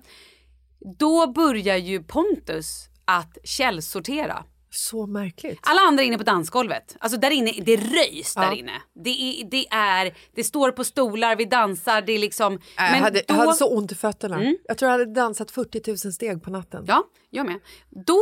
Då 0.97 1.28
börjar 1.28 1.78
ju 1.78 2.03
Pontus 2.03 2.89
att 3.05 3.38
källsortera. 3.43 4.43
Så 4.70 5.05
märkligt. 5.05 5.59
Alla 5.61 5.82
andra 5.82 6.03
är 6.03 6.07
inne 6.07 6.18
på 6.18 6.24
dansgolvet. 6.24 6.95
Alltså 6.99 7.20
där 7.20 7.32
inne, 7.32 7.51
det 7.51 7.78
röjs 7.78 8.34
Ja. 8.36 8.41
där 8.41 8.51
inne. 8.51 8.82
Det 8.93 9.09
är, 9.09 9.49
det 9.49 9.68
är, 9.68 10.13
det 10.36 10.43
står 10.43 10.72
på 10.72 10.84
stolar, 10.84 11.36
vi 11.36 11.45
dansar, 11.45 12.01
det 12.01 12.11
är 12.13 12.20
liksom... 12.20 12.53
Äh, 12.53 12.59
jag, 12.78 12.84
hade, 12.86 13.20
då, 13.20 13.26
jag 13.28 13.36
hade 13.36 13.53
så 13.53 13.78
ont 13.78 13.91
i 13.91 13.95
fötterna. 13.95 14.36
Mm. 14.36 14.57
Jag 14.63 14.78
tror 14.78 14.91
jag 14.91 14.99
hade 14.99 15.13
dansat 15.13 15.51
40 15.51 15.82
000 15.88 15.97
steg 16.13 16.43
på 16.43 16.49
natten. 16.49 16.86
Ja, 16.88 17.03
jag 17.30 17.45
med. 17.45 17.59
Då 18.05 18.22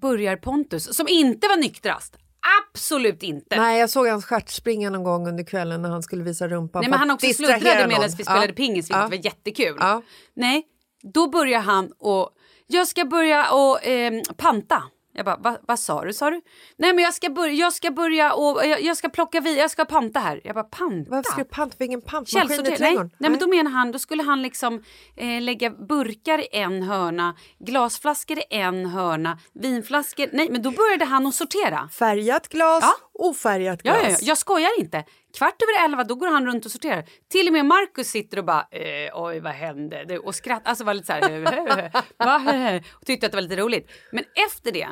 börjar 0.00 0.36
Pontus, 0.36 0.96
som 0.96 1.08
inte 1.08 1.48
var 1.48 1.56
nyktrast, 1.56 2.16
absolut 2.72 3.22
inte. 3.22 3.56
Nej, 3.56 3.80
jag 3.80 3.90
såg 3.90 4.08
hans 4.08 4.24
stjärt 4.24 4.48
springa 4.48 4.90
någon 4.90 5.02
gång 5.04 5.28
under 5.28 5.44
kvällen 5.44 5.82
när 5.82 5.90
han 5.90 6.02
skulle 6.02 6.24
visa 6.24 6.48
rumpan. 6.48 6.80
Nej, 6.80 6.90
men 6.90 6.98
han 6.98 7.10
också 7.10 7.26
sluddrade 7.26 7.86
medan 7.88 8.02
vi 8.16 8.24
spelade 8.24 8.46
Ja. 8.46 8.52
pingis, 8.52 8.84
vilket 8.84 8.96
Ja. 9.02 9.08
var 9.08 9.24
jättekul. 9.24 9.76
Ja. 9.80 10.02
Nej, 10.36 10.62
då 11.02 11.28
börjar 11.28 11.60
han 11.60 11.92
och 11.98 12.30
jag 12.66 12.88
ska 12.88 13.04
börja 13.04 13.50
och 13.52 13.84
eh, 13.86 14.12
panta. 14.36 14.82
Jag 15.16 15.24
bara, 15.24 15.36
"Va- 15.36 15.58
vad 15.68 15.78
sa 15.78 16.04
du? 16.04 16.12
Sa 16.12 16.30
du? 16.30 16.40
Nej 16.76 16.92
men 16.94 17.04
jag 17.04 17.14
ska 17.14 17.30
börja, 17.30 17.52
jag 17.52 17.72
ska 17.72 17.90
börja 17.90 18.32
och 18.34 18.66
jag, 18.66 18.82
jag 18.82 18.96
ska 18.96 19.08
plocka 19.08 19.40
vid, 19.40 19.58
jag 19.58 19.70
ska 19.70 19.84
panta 19.84 20.20
här. 20.20 20.40
Jag 20.44 20.54
bara, 20.54 20.64
panta? 20.64 21.10
Varför 21.10 21.30
ska 21.30 21.38
du 21.42 21.48
panta? 21.48 21.76
För 21.76 21.84
ingen 21.84 22.00
pantmaskin 22.00 22.38
i 22.42 22.48
Källsortering? 22.48 22.76
Nej, 22.80 22.88
trädgården? 22.88 23.10
nej 23.18 23.30
men 23.30 23.38
då 23.40 23.46
menar 23.48 23.70
han, 23.70 23.92
då 23.92 23.98
skulle 23.98 24.22
han 24.22 24.42
liksom 24.42 24.82
eh, 25.16 25.40
lägga 25.42 25.70
burkar 25.70 26.38
i 26.38 26.48
en 26.52 26.82
hörna, 26.82 27.36
glasflaskor 27.58 28.38
i 28.38 28.42
en 28.50 28.86
hörna, 28.86 29.38
vinflaskor, 29.54 30.28
nej 30.32 30.48
men 30.50 30.62
då 30.62 30.70
började 30.70 31.04
han 31.04 31.26
att 31.26 31.34
sortera. 31.34 31.88
Färgat 31.92 32.48
glas, 32.48 32.84
Ja. 32.84 32.94
Ofärgat 33.14 33.82
glas. 33.82 33.96
ja, 34.02 34.08
ja, 34.10 34.16
jag 34.22 34.38
skojar 34.38 34.70
inte. 34.80 35.04
Kvart 35.36 35.62
över 35.62 35.84
elva 35.84 36.04
då 36.04 36.14
går 36.14 36.26
han 36.26 36.46
runt 36.46 36.64
och 36.66 36.70
sorterar. 36.72 37.04
Till 37.28 37.46
och 37.46 37.52
med 37.52 37.66
Markus 37.66 38.08
sitter 38.08 38.38
och 38.38 38.44
bara 38.44 38.66
eh, 38.70 39.10
oj 39.14 39.40
vad 39.40 39.52
hände? 39.52 40.04
Det- 40.08 40.18
Och 40.18 40.34
skrattar, 40.34 40.70
alltså 40.70 40.84
var 40.84 40.94
lite 40.94 41.06
så 41.06 41.12
här 41.12 42.84
och 42.92 43.06
tyckte 43.06 43.26
att 43.26 43.32
det 43.32 43.36
var 43.36 43.42
lite 43.42 43.56
roligt. 43.56 43.90
Men 44.12 44.24
efter 44.48 44.72
det 44.72 44.88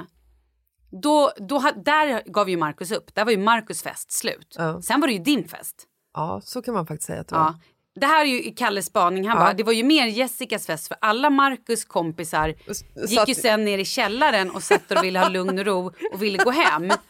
då, 1.03 1.33
då, 1.37 1.59
där 1.85 2.23
gav 2.33 2.51
ju 2.51 2.57
Markus 2.57 2.91
upp. 2.93 3.15
Där 3.15 3.25
var 3.25 3.33
ju 3.33 3.39
Markus 3.39 3.83
fest 3.83 4.13
slut. 4.13 4.55
Ja. 4.59 4.83
Sen 4.83 5.01
var 5.01 5.09
det 5.09 5.15
ju 5.15 5.19
din 5.23 5.49
fest. 5.49 5.87
Ja, 6.15 6.41
så 6.45 6.63
kan 6.63 6.75
man 6.75 6.87
faktiskt 6.87 7.07
säga 7.07 7.21
att 7.21 7.29
det 7.29 7.35
var. 7.35 7.43
Ja. 7.43 7.59
Det 8.01 8.07
här 8.07 8.21
är 8.25 8.29
ju 8.29 8.55
Kalles 8.55 8.87
spaning. 8.87 9.29
Han 9.29 9.37
Ja. 9.39 9.45
bara, 9.45 9.53
det 9.55 9.63
var 9.63 9.73
ju 9.73 9.85
mer 9.85 10.07
Jessicas 10.07 10.67
fest 10.67 10.89
för 10.89 10.97
alla 11.01 11.31
Markus 11.31 11.85
kompisar 11.85 12.55
gick 13.09 13.29
ju 13.29 13.35
sen 13.35 13.65
ner 13.65 13.79
i 13.79 13.85
källaren 13.85 14.51
och 14.51 14.63
satt 14.63 14.91
och 14.91 15.05
ville 15.05 15.19
ha 15.19 15.29
lugn 15.29 15.59
och 15.59 15.65
ro 15.65 15.93
och 16.13 16.23
ville 16.23 16.39
gå 16.39 16.51
hem. 16.51 16.91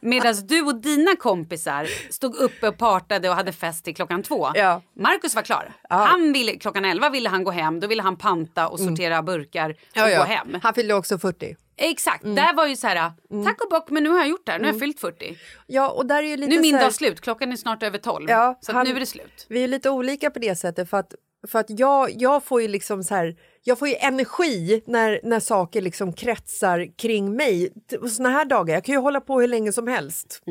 Medan 0.00 0.34
du 0.46 0.62
och 0.62 0.74
dina 0.80 1.16
kompisar 1.16 1.86
stod 2.12 2.34
uppe 2.36 2.68
och 2.68 2.78
partade 2.78 3.28
och 3.28 3.34
hade 3.36 3.52
fest 3.52 3.84
till 3.84 3.94
klockan 3.94 4.22
två. 4.22 4.48
Ja. 4.54 4.82
Markus 4.96 5.34
var 5.34 5.42
klar. 5.42 5.72
Han 5.88 6.32
ville, 6.32 6.52
klockan 6.56 6.84
elva 6.84 7.10
ville 7.10 7.28
han 7.28 7.44
gå 7.44 7.50
hem, 7.50 7.80
då 7.80 7.86
ville 7.86 8.02
han 8.02 8.16
panta 8.16 8.68
och 8.68 8.80
sortera 8.80 9.22
burkar 9.22 9.70
och 9.70 9.96
Mm. 9.96 10.10
Ja, 10.10 10.14
ja. 10.14 10.18
gå 10.18 10.24
hem. 10.24 10.58
Han 10.62 10.74
fyllde 10.74 10.94
också 10.94 11.18
40. 11.18 11.56
Exakt, 11.76 12.24
Mm. 12.24 12.34
där 12.36 12.54
var 12.54 12.66
ju 12.66 12.76
så 12.76 12.86
här, 12.86 13.12
tack 13.44 13.62
och 13.64 13.70
bock 13.70 13.90
men 13.90 14.02
nu 14.02 14.10
har 14.10 14.18
jag 14.18 14.28
gjort 14.28 14.46
det 14.46 14.52
här, 14.52 14.58
nu 14.58 14.64
har 14.64 14.72
jag 14.72 14.80
fyllt 14.80 15.00
40. 15.00 15.36
Ja, 15.66 15.88
och 15.88 16.06
där 16.06 16.16
är 16.22 16.26
ju 16.28 16.36
lite 16.36 16.48
Nu 16.50 16.56
är 16.56 16.60
min 16.62 16.70
så 16.70 16.76
här- 16.76 16.84
dag 16.84 16.94
slut, 16.94 17.20
klockan 17.20 17.52
är 17.52 17.56
snart 17.56 17.82
över 17.82 17.98
12. 17.98 18.30
Ja, 18.30 18.58
så 18.60 18.72
han- 18.72 18.86
nu 18.86 18.96
är 18.96 19.00
det 19.00 19.06
slut. 19.06 19.46
Vi 19.48 19.64
är 19.64 19.68
lite 19.68 19.90
olika 19.90 20.30
på 20.30 20.38
det 20.38 20.56
sättet 20.56 20.90
för 20.90 20.96
att, 20.96 21.14
för 21.48 21.58
att 21.58 21.70
jag, 21.70 22.10
jag 22.22 22.44
får 22.44 22.62
ju 22.62 22.68
liksom 22.68 23.04
så 23.04 23.14
här, 23.14 23.36
jag 23.62 23.78
får 23.78 23.88
ju 23.88 23.94
energi 23.94 24.82
när, 24.86 25.20
när 25.22 25.40
saker 25.40 25.80
liksom 25.80 26.12
kretsar 26.12 26.96
kring 26.98 27.36
mig. 27.36 27.72
Såna 28.16 28.28
här 28.28 28.44
dagar, 28.44 28.74
jag 28.74 28.84
kan 28.84 28.94
ju 28.94 29.00
hålla 29.00 29.20
på 29.20 29.40
hur 29.40 29.48
länge 29.48 29.72
som 29.72 29.86
helst. 29.88 30.42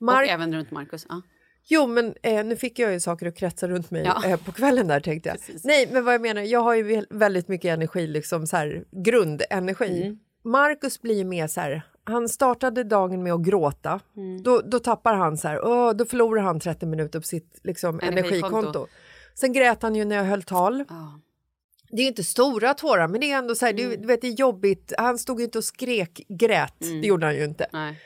Mark- 0.00 0.26
Och 0.26 0.32
även 0.32 0.54
runt 0.54 0.70
Markus. 0.70 1.06
Ja. 1.08 1.22
Jo, 1.68 1.86
men 1.86 2.14
eh, 2.22 2.44
nu 2.44 2.56
fick 2.56 2.78
jag 2.78 2.92
ju 2.92 3.00
saker 3.00 3.26
att 3.26 3.36
kretsa 3.36 3.68
runt 3.68 3.90
mig 3.90 4.02
Ja. 4.04 4.22
eh, 4.26 4.36
på 4.44 4.52
kvällen 4.52 4.88
där 4.88 5.00
tänkte 5.00 5.28
jag. 5.28 5.38
Nej, 5.64 5.88
men 5.92 6.04
vad 6.04 6.14
jag 6.14 6.20
menar, 6.20 6.42
jag 6.42 6.60
har 6.60 6.74
ju 6.74 6.82
väl- 6.82 7.06
väldigt 7.10 7.48
mycket 7.48 7.68
energi, 7.68 8.06
liksom 8.06 8.46
så 8.46 8.56
här 8.56 8.84
grundenergi. 9.04 10.02
Mm. 10.02 10.18
Marcus 10.44 11.02
blir 11.02 11.14
ju 11.14 11.24
mer 11.24 11.46
så 11.46 11.60
här, 11.60 11.82
han 12.04 12.28
startade 12.28 12.84
dagen 12.84 13.22
med 13.22 13.32
att 13.32 13.42
gråta. 13.42 14.00
Mm. 14.16 14.42
Då, 14.42 14.60
då 14.60 14.78
tappar 14.78 15.14
han 15.14 15.36
så 15.38 15.48
här, 15.48 15.64
åh, 15.64 15.92
då 15.92 16.04
förlorar 16.04 16.42
han 16.42 16.60
30 16.60 16.86
minuter 16.86 17.20
på 17.20 17.26
sitt 17.26 17.60
liksom, 17.64 18.00
Energikonto. 18.02 18.46
energikonto. 18.46 18.86
Sen 19.34 19.52
grät 19.52 19.82
han 19.82 19.94
ju 19.94 20.04
när 20.04 20.16
jag 20.16 20.24
höll 20.24 20.42
tal. 20.42 20.84
Ja. 20.88 21.20
Det 21.90 22.02
är 22.02 22.06
inte 22.06 22.24
stora 22.24 22.74
tårar, 22.74 23.08
men 23.08 23.20
det 23.20 23.30
är 23.32 23.38
ändå 23.38 23.54
så 23.54 23.66
här, 23.66 23.72
Mm. 23.72 23.90
du, 23.90 23.96
du 23.96 24.06
vet, 24.06 24.20
det 24.20 24.26
är 24.28 24.32
jobbigt. 24.32 24.92
Han 24.98 25.18
stod 25.18 25.38
ju 25.40 25.44
inte 25.44 25.58
och 25.58 25.64
skrek, 25.64 26.20
grät, 26.28 26.74
det 26.78 27.06
gjorde 27.06 27.26
han 27.26 27.36
ju 27.36 27.44
inte. 27.44 27.66
Nej. 27.72 28.00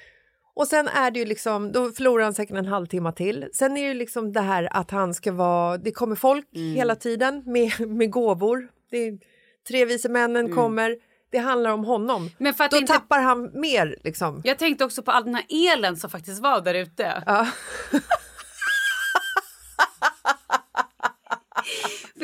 Och 0.54 0.66
sen 0.68 0.88
är 0.88 1.10
det 1.10 1.18
ju 1.18 1.24
liksom, 1.24 1.72
då 1.72 1.90
förlorar 1.90 2.24
han 2.24 2.34
säkert 2.34 2.56
en 2.56 2.66
halvtimme 2.66 3.12
till. 3.12 3.48
Sen 3.52 3.76
är 3.76 3.82
det 3.82 3.88
ju 3.88 3.94
liksom 3.94 4.32
det 4.32 4.40
här 4.40 4.68
att 4.76 4.90
han 4.90 5.14
ska 5.14 5.32
vara, 5.32 5.78
det 5.78 5.90
kommer 5.92 6.16
folk 6.16 6.46
Mm. 6.54 6.74
hela 6.74 6.94
tiden 6.96 7.42
med, 7.46 7.80
med 7.88 8.10
gåvor. 8.10 8.68
Det 8.90 8.96
är, 8.98 9.18
tre 9.68 9.84
vise 9.84 10.08
männen 10.08 10.54
kommer, 10.54 10.96
det 11.30 11.38
handlar 11.38 11.70
om 11.70 11.84
honom. 11.84 12.22
Mm. 12.22 12.32
Men 12.38 12.54
för 12.54 12.64
att 12.64 12.70
då 12.70 12.76
inte- 12.76 12.92
tappar 12.92 13.20
han 13.20 13.60
mer 13.60 13.96
liksom. 14.04 14.42
Jag 14.44 14.58
tänkte 14.58 14.84
också 14.84 15.02
på 15.02 15.10
all 15.10 15.24
den 15.24 15.34
här 15.34 15.44
elen 15.74 15.96
som 15.96 16.10
faktiskt 16.10 16.42
var 16.42 16.60
där 16.60 16.74
ute. 16.74 17.22
Ja. 17.26 17.46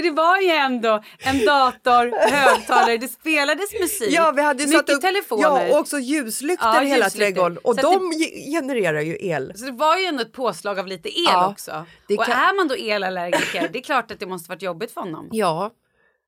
För 0.03 0.09
det 0.11 0.14
var 0.16 0.38
ju 0.40 0.48
ändå 0.48 1.03
en 1.18 1.44
dator, 1.44 2.30
högtalare, 2.30 2.96
det 2.96 3.09
spelades 3.09 3.80
musik. 3.80 4.09
Ja, 4.12 4.32
vi 4.36 4.42
hade 4.42 4.62
ju 4.62 4.68
mycket 4.68 4.86
satt 4.86 4.96
upp, 4.96 5.03
telefoner. 5.03 5.42
Ja, 5.66 5.72
och 5.74 5.78
också 5.80 5.98
ljuslyktor 5.98 6.68
Ja, 6.68 6.82
i 6.82 6.86
hela 6.86 7.11
trädgården. 7.11 7.59
Och 7.59 7.74
Så 7.74 7.80
de 7.82 8.12
ge- 8.12 8.50
genererar 8.61 9.00
ju 9.00 9.16
el. 9.20 9.53
Så 9.57 9.64
det 9.64 9.72
var 9.72 9.96
ju 9.98 10.05
ändå 10.05 10.22
ett 10.22 10.32
påslag 10.32 10.78
av 10.78 10.86
lite 10.86 11.09
el 11.09 11.24
Ja, 11.26 11.48
också. 11.50 11.86
det 12.09 12.18
och 12.18 12.24
kan- 12.24 12.38
är 12.38 12.57
man 12.57 12.68
då 12.68 12.74
elallergiker, 12.74 13.68
det 13.72 13.78
är 13.78 13.82
klart 13.82 14.11
att 14.11 14.20
det 14.20 14.26
måste 14.26 14.48
varit 14.50 14.62
jobbigt 14.62 14.92
för 14.92 15.00
honom. 15.00 15.28
Ja, 15.32 15.70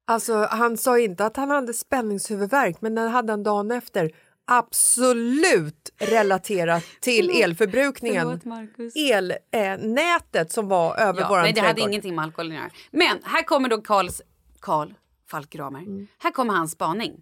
alltså 0.07 0.35
han 0.51 0.77
sa 0.77 0.99
inte 0.99 1.25
att 1.27 1.37
han 1.37 1.51
hade 1.51 1.75
spänningshuvudvärk, 1.75 2.77
men 2.81 2.95
den 2.95 3.11
hade 3.11 3.33
han 3.33 3.43
dagen 3.43 3.71
efter 3.71 4.11
absolut 4.47 5.91
relaterat 5.99 6.85
till 7.01 7.31
elförbrukningen. 7.43 8.41
Elnätet 9.53 10.53
som 10.53 10.69
var 10.69 10.97
över 10.97 11.21
Ja, 11.21 11.29
våran 11.29 11.43
nej, 11.43 11.53
det 11.53 11.61
hade 11.61 11.73
trädgård. 11.75 11.91
ingenting 11.91 12.15
med 12.15 12.25
alkoholen 12.25 12.53
att 12.53 12.59
göra. 12.59 12.71
Men 12.91 13.19
här 13.25 13.43
kommer 13.43 13.69
då 13.69 13.81
Karls, 13.81 14.23
Karl 14.61 14.89
Falk 15.31 15.51
Gramer. 15.51 15.79
Mm. 15.79 16.07
Här 16.19 16.31
kommer 16.31 16.55
hans 16.55 16.73
spaning. 16.73 17.13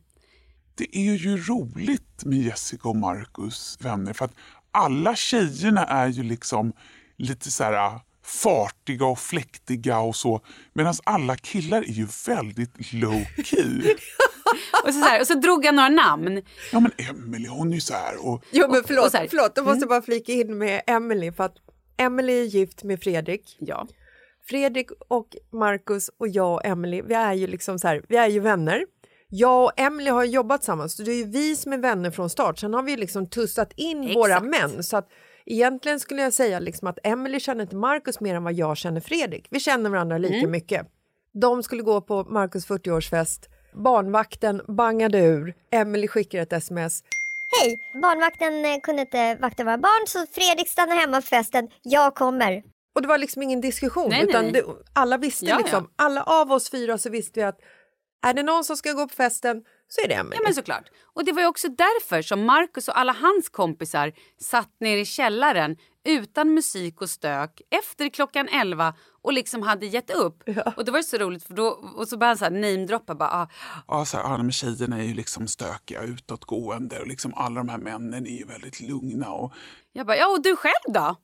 Det 0.74 0.96
är 0.96 1.14
ju 1.14 1.36
roligt 1.36 2.24
med 2.24 2.38
Jessica 2.38 2.88
och 2.88 2.96
Marcus 2.96 3.78
vänner 3.80 4.12
för 4.12 4.24
att 4.24 4.34
alla 4.70 5.16
tjejerna 5.16 5.84
är 5.84 6.06
ju 6.08 6.22
liksom 6.22 6.72
lite 7.16 7.50
så 7.50 7.64
här 7.64 7.72
äh, 7.72 8.00
fartiga 8.24 9.06
och 9.06 9.18
fläktiga 9.18 9.98
och 9.98 10.16
så 10.16 10.40
medan 10.72 10.94
alla 11.04 11.36
killar 11.36 11.78
är 11.82 11.92
ju 11.92 12.06
väldigt 12.26 12.92
low 12.92 13.24
key. 13.44 13.82
Och 14.84 14.94
så, 14.94 15.00
så 15.00 15.04
här, 15.06 15.20
och 15.20 15.26
så 15.26 15.34
drog 15.34 15.64
jag 15.64 15.74
några 15.74 15.88
namn. 15.88 16.42
Ja 16.72 16.80
men 16.80 16.92
Emily 17.10 17.48
hon 17.48 17.68
är 17.70 17.74
ju 17.74 17.80
så 17.80 17.94
här 17.94 18.26
och 18.28 18.44
Jo, 18.50 18.66
men 18.68 18.80
och 18.80 18.86
förlåt, 18.86 19.10
så 19.10 19.16
här- 19.16 19.26
förlåt 19.30 19.54
då 19.54 19.62
måste 19.62 19.70
Mm. 19.76 19.80
jag 19.80 19.88
bara 19.88 20.02
flika 20.02 20.32
in 20.32 20.58
med 20.58 20.82
Emily 20.86 21.32
för 21.32 21.44
att 21.44 21.54
Emily 21.96 22.40
är 22.40 22.44
gift 22.44 22.82
med 22.84 23.02
Fredrik. 23.02 23.56
Ja. 23.60 23.86
Fredrik 24.48 24.86
och 25.08 25.28
Marcus 25.52 26.10
och 26.18 26.28
jag 26.28 26.52
och 26.54 26.64
Emily, 26.66 27.02
vi 27.02 27.14
är 27.14 27.32
ju 27.32 27.46
liksom 27.46 27.78
så 27.78 27.88
här, 27.88 28.02
vi 28.08 28.16
är 28.16 28.28
ju 28.28 28.40
vänner. 28.40 28.84
Jag 29.28 29.64
och 29.64 29.72
Emily 29.76 30.10
har 30.10 30.24
jobbat 30.24 30.60
tillsammans, 30.60 30.96
så 30.96 31.02
det 31.02 31.12
är 31.12 31.16
ju 31.16 31.24
vi 31.24 31.56
som 31.56 31.72
är 31.72 31.78
vänner 31.78 32.10
från 32.10 32.30
start. 32.30 32.58
Sen 32.58 32.74
har 32.74 32.82
vi 32.82 32.96
liksom 32.96 33.26
tussat 33.26 33.72
in 33.76 34.00
Exakt. 34.02 34.16
våra 34.16 34.40
män. 34.40 34.82
Så 34.82 34.96
att 34.96 35.08
egentligen 35.46 36.00
skulle 36.00 36.22
jag 36.22 36.32
säga 36.32 36.58
liksom 36.60 36.88
att 36.88 36.98
Emily 37.02 37.40
känner 37.40 37.62
inte 37.62 37.76
Marcus 37.76 38.20
mer 38.20 38.34
än 38.34 38.44
vad 38.44 38.52
jag 38.52 38.76
känner 38.76 39.00
Fredrik. 39.00 39.46
Vi 39.50 39.60
känner 39.60 39.90
varandra 39.90 40.18
lika 40.18 40.34
Mm. 40.36 40.50
mycket. 40.50 40.86
De 41.40 41.62
skulle 41.62 41.82
gå 41.82 42.00
på 42.00 42.24
Marcus 42.24 42.66
40-årsfest. 42.66 43.40
Barnvakten 43.74 44.62
bangade 44.68 45.18
ur. 45.18 45.54
Emily 45.70 46.08
skickar 46.08 46.38
ett 46.38 46.52
sms. 46.52 47.02
Hej! 47.60 47.78
Barnvakten 48.02 48.64
eh, 48.64 48.80
kunde 48.82 49.02
inte 49.02 49.34
vakta 49.34 49.64
våra 49.64 49.78
barn 49.78 50.06
så 50.06 50.26
Fredrik 50.32 50.68
stannar 50.68 50.96
hemma 50.96 51.20
på 51.20 51.26
festen. 51.26 51.68
Jag 51.82 52.14
kommer. 52.14 52.62
Och 52.94 53.02
det 53.02 53.08
var 53.08 53.18
liksom 53.18 53.42
ingen 53.42 53.60
diskussion, 53.60 54.08
Nej, 54.08 54.22
utan 54.22 54.44
nej. 54.44 54.52
Det, 54.52 54.64
alla 54.92 55.16
visste 55.16 55.46
Ja, 55.46 55.58
liksom, 55.58 55.88
ja. 55.96 56.04
alla 56.04 56.22
av 56.22 56.52
oss 56.52 56.70
fyra 56.70 56.98
så 56.98 57.10
visste 57.10 57.40
vi 57.40 57.44
att 57.44 57.58
är 58.26 58.34
det 58.34 58.42
någon 58.42 58.64
som 58.64 58.76
ska 58.76 58.92
gå 58.92 59.08
på 59.08 59.14
festen 59.14 59.62
så 59.88 60.04
är 60.04 60.08
det 60.08 60.14
Emelie. 60.14 60.38
Ja 60.38 60.42
men 60.44 60.54
såklart. 60.54 60.84
Och 61.14 61.24
det 61.24 61.32
var 61.32 61.42
ju 61.42 61.48
också 61.48 61.68
därför 61.68 62.22
som 62.22 62.44
Marcus 62.44 62.88
och 62.88 62.98
alla 62.98 63.12
hans 63.12 63.48
kompisar 63.48 64.12
satt 64.40 64.70
nere 64.80 65.00
i 65.00 65.04
källaren 65.04 65.76
utan 66.04 66.54
musik 66.54 67.02
och 67.02 67.10
stök 67.10 67.60
efter 67.70 68.08
klockan 68.08 68.48
11 68.48 68.94
och 69.22 69.32
liksom 69.32 69.62
hade 69.62 69.86
gett 69.86 70.10
upp. 70.10 70.42
Och 70.76 70.84
det 70.84 70.92
var 70.92 70.98
ju 70.98 71.02
så 71.02 71.16
roligt 71.18 71.44
för 71.44 71.54
då 71.54 71.66
och 71.96 72.08
så 72.08 72.16
började 72.16 72.30
han 72.30 72.38
så 72.38 72.44
här 72.44 72.50
namedroppa 72.50 73.14
bara 73.14 73.30
ah, 73.30 73.48
Ja, 73.88 74.04
så 74.04 74.16
här, 74.16 74.24
ja, 74.24 74.36
men 74.36 74.52
tjejerna 74.52 74.98
är 74.98 75.02
ju 75.02 75.14
liksom 75.14 75.48
stökiga, 75.48 76.02
utåtgående 76.02 76.98
och 77.00 77.06
liksom 77.06 77.34
alla 77.34 77.60
de 77.60 77.68
här 77.68 77.78
männen 77.78 78.26
är 78.26 78.38
ju 78.38 78.44
väldigt 78.44 78.80
lugna. 78.80 79.30
Och... 79.30 79.52
Jag 79.92 80.06
bara, 80.06 80.16
ja 80.16 80.26
och 80.28 80.42
du 80.42 80.56
själv 80.56 80.94
då? 80.94 81.16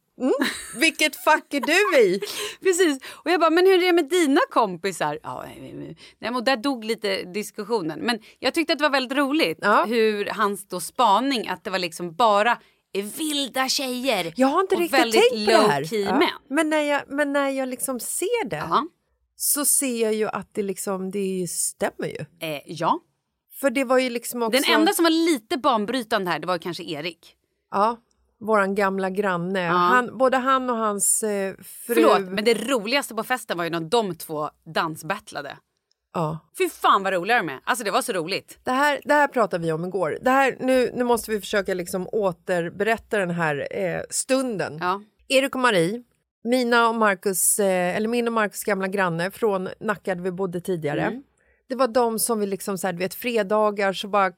Vilket 0.76 1.16
fack 1.16 1.54
är 1.54 1.60
du 1.60 1.98
i? 1.98 2.20
Precis. 2.62 2.98
Och 3.08 3.30
jag 3.30 3.40
bara, 3.40 3.50
men 3.50 3.66
hur 3.66 3.74
är 3.74 3.86
det 3.86 3.92
med 3.92 4.08
dina 4.08 4.40
kompisar? 4.50 5.18
Ja, 5.22 5.44
nej, 5.60 5.96
men 6.18 6.36
och 6.36 6.44
där 6.44 6.56
dog 6.56 6.84
lite 6.84 7.22
diskussionen. 7.22 8.00
Men 8.00 8.18
jag 8.38 8.54
tyckte 8.54 8.72
att 8.72 8.78
det 8.78 8.82
var 8.82 8.90
väldigt 8.90 9.18
roligt 9.18 9.58
hur 9.86 10.26
hans 10.26 10.68
då 10.68 10.80
spaning 10.80 11.48
att 11.48 11.64
det 11.64 11.70
var 11.70 11.78
liksom 11.78 12.14
bara 12.14 12.58
vilda 12.92 13.68
tjejer. 13.68 14.32
Jag 14.36 14.48
har 14.48 14.60
inte 14.60 14.74
och 14.74 14.80
riktigt 14.80 15.00
väldigt 15.00 15.30
tänkt 15.30 15.46
på 15.46 15.52
det 15.52 15.68
här. 15.68 15.94
Ja. 15.94 16.18
män. 16.18 16.28
Men, 16.48 16.70
när 16.70 16.82
jag, 16.82 17.02
men 17.08 17.32
när 17.32 17.48
jag 17.48 17.68
liksom 17.68 18.00
ser 18.00 18.48
det 18.48 18.86
så 19.36 19.64
ser 19.64 20.02
jag 20.02 20.14
ju 20.14 20.28
att 20.28 20.54
det, 20.54 20.62
liksom, 20.62 21.10
det 21.10 21.46
stämmer 21.50 22.06
ju. 22.06 22.48
Eh, 22.48 22.62
ja. 22.66 23.00
För 23.60 23.70
det 23.70 23.84
var 23.84 23.98
ju 23.98 24.10
liksom 24.10 24.42
också... 24.42 24.62
Den 24.62 24.80
enda 24.80 24.92
som 24.92 25.02
var 25.02 25.10
lite 25.10 25.58
banbrytande 25.58 26.30
här 26.30 26.38
det 26.38 26.46
var 26.46 26.58
kanske 26.58 26.82
Erik. 26.82 27.34
Ja, 27.70 27.96
våran 28.40 28.74
gamla 28.74 29.10
granne. 29.10 29.60
Han, 29.60 30.18
både 30.18 30.36
han 30.36 30.70
och 30.70 30.76
hans 30.76 31.22
eh, 31.22 31.54
fru... 31.54 31.94
Förlåt, 31.94 32.20
men 32.20 32.44
det 32.44 32.54
roligaste 32.54 33.14
på 33.14 33.24
festen 33.24 33.56
var 33.56 33.64
ju 33.64 33.70
när 33.70 33.80
de 33.80 34.14
två 34.14 34.50
dansbattlade. 34.74 35.56
Ja. 36.14 36.38
Fy 36.58 36.68
fan 36.68 37.02
vad 37.02 37.12
roliga 37.12 37.36
de 37.36 37.48
är. 37.48 37.60
Alltså 37.64 37.84
det 37.84 37.90
var 37.90 38.02
så 38.02 38.12
roligt. 38.12 38.58
Det 38.64 38.70
här, 38.70 39.00
det 39.04 39.14
här 39.14 39.28
pratade 39.28 39.64
vi 39.64 39.72
om 39.72 39.84
igår. 39.84 40.18
Det 40.22 40.30
här, 40.30 40.56
nu, 40.60 40.90
nu 40.94 41.04
måste 41.04 41.30
vi 41.30 41.40
försöka 41.40 41.74
liksom 41.74 42.08
återberätta 42.12 43.18
den 43.18 43.30
här 43.30 43.68
eh, 43.70 44.00
stunden. 44.10 44.80
Erik 45.28 45.54
och 45.54 45.60
Marie, 45.60 46.02
mina 46.44 46.88
och 46.88 46.94
Marcus, 46.94 47.58
eh, 47.58 47.96
eller 47.96 48.08
min 48.08 48.26
och 48.26 48.32
Marcus 48.32 48.64
gamla 48.64 48.88
granne 48.88 49.30
från 49.30 49.68
Nacka 49.80 50.14
där 50.14 50.22
vi 50.22 50.30
bodde 50.30 50.60
tidigare. 50.60 51.02
Mm. 51.02 51.22
Det 51.68 51.74
var 51.74 51.88
de 51.88 52.18
som 52.18 52.40
vi 52.40 52.46
liksom 52.46 52.78
så 52.78 52.86
här, 52.86 52.92
du 52.92 52.98
vet 52.98 53.14
fredagar 53.14 53.92
så 53.92 54.08
bara 54.08 54.32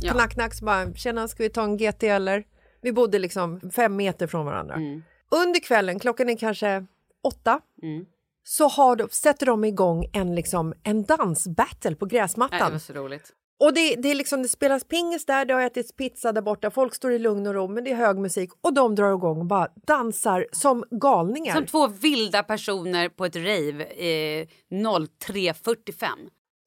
Ja. 0.00 0.12
knack 0.12 0.32
knack 0.32 0.54
så 0.54 0.64
bara 0.64 0.94
tjena 0.94 1.28
ska 1.28 1.42
vi 1.42 1.48
ta 1.48 1.62
en 1.64 1.76
GT 1.76 2.02
eller? 2.02 2.44
Vi 2.80 2.92
bodde 2.92 3.18
liksom 3.18 3.70
fem 3.70 3.96
meter 3.96 4.26
från 4.26 4.46
varandra. 4.46 4.74
Mm. 4.74 5.02
Under 5.30 5.60
kvällen, 5.60 5.98
klockan 5.98 6.28
är 6.28 6.36
kanske 6.36 6.86
åtta, 7.22 7.60
Mm. 7.82 8.06
Så 8.48 8.68
har 8.68 8.96
de, 8.96 9.08
sätter 9.10 9.46
de 9.46 9.64
igång 9.64 10.10
en, 10.12 10.34
liksom, 10.34 10.74
en 10.82 11.04
dansbattle 11.04 11.94
på 11.94 12.06
gräsmattan. 12.06 12.58
Nej, 12.58 12.68
det 12.68 12.72
var 12.72 12.78
så 12.78 12.92
roligt. 12.92 13.32
Och 13.60 13.74
det, 13.74 13.94
det, 13.96 14.08
är 14.08 14.14
liksom, 14.14 14.42
det 14.42 14.48
spelas 14.48 14.84
pingis 14.84 15.26
där, 15.26 15.44
det 15.44 15.54
har 15.54 15.60
ätits 15.60 15.92
pizza 15.92 16.32
där 16.32 16.42
borta, 16.42 16.70
folk 16.70 16.94
står 16.94 17.12
i 17.12 17.18
lugn 17.18 17.46
och 17.46 17.54
ro, 17.54 17.68
men 17.68 17.84
det 17.84 17.90
är 17.90 17.94
hög 17.96 18.18
musik 18.18 18.50
och 18.60 18.74
de 18.74 18.94
drar 18.94 19.14
igång 19.14 19.38
och 19.38 19.46
bara 19.46 19.68
dansar 19.86 20.46
som 20.52 20.84
galningar. 20.90 21.54
Som 21.54 21.66
två 21.66 21.86
vilda 21.86 22.42
personer 22.42 23.08
på 23.08 23.24
ett 23.24 23.36
rave 23.36 23.84
eh, 23.84 24.46
03.45. 24.70 26.06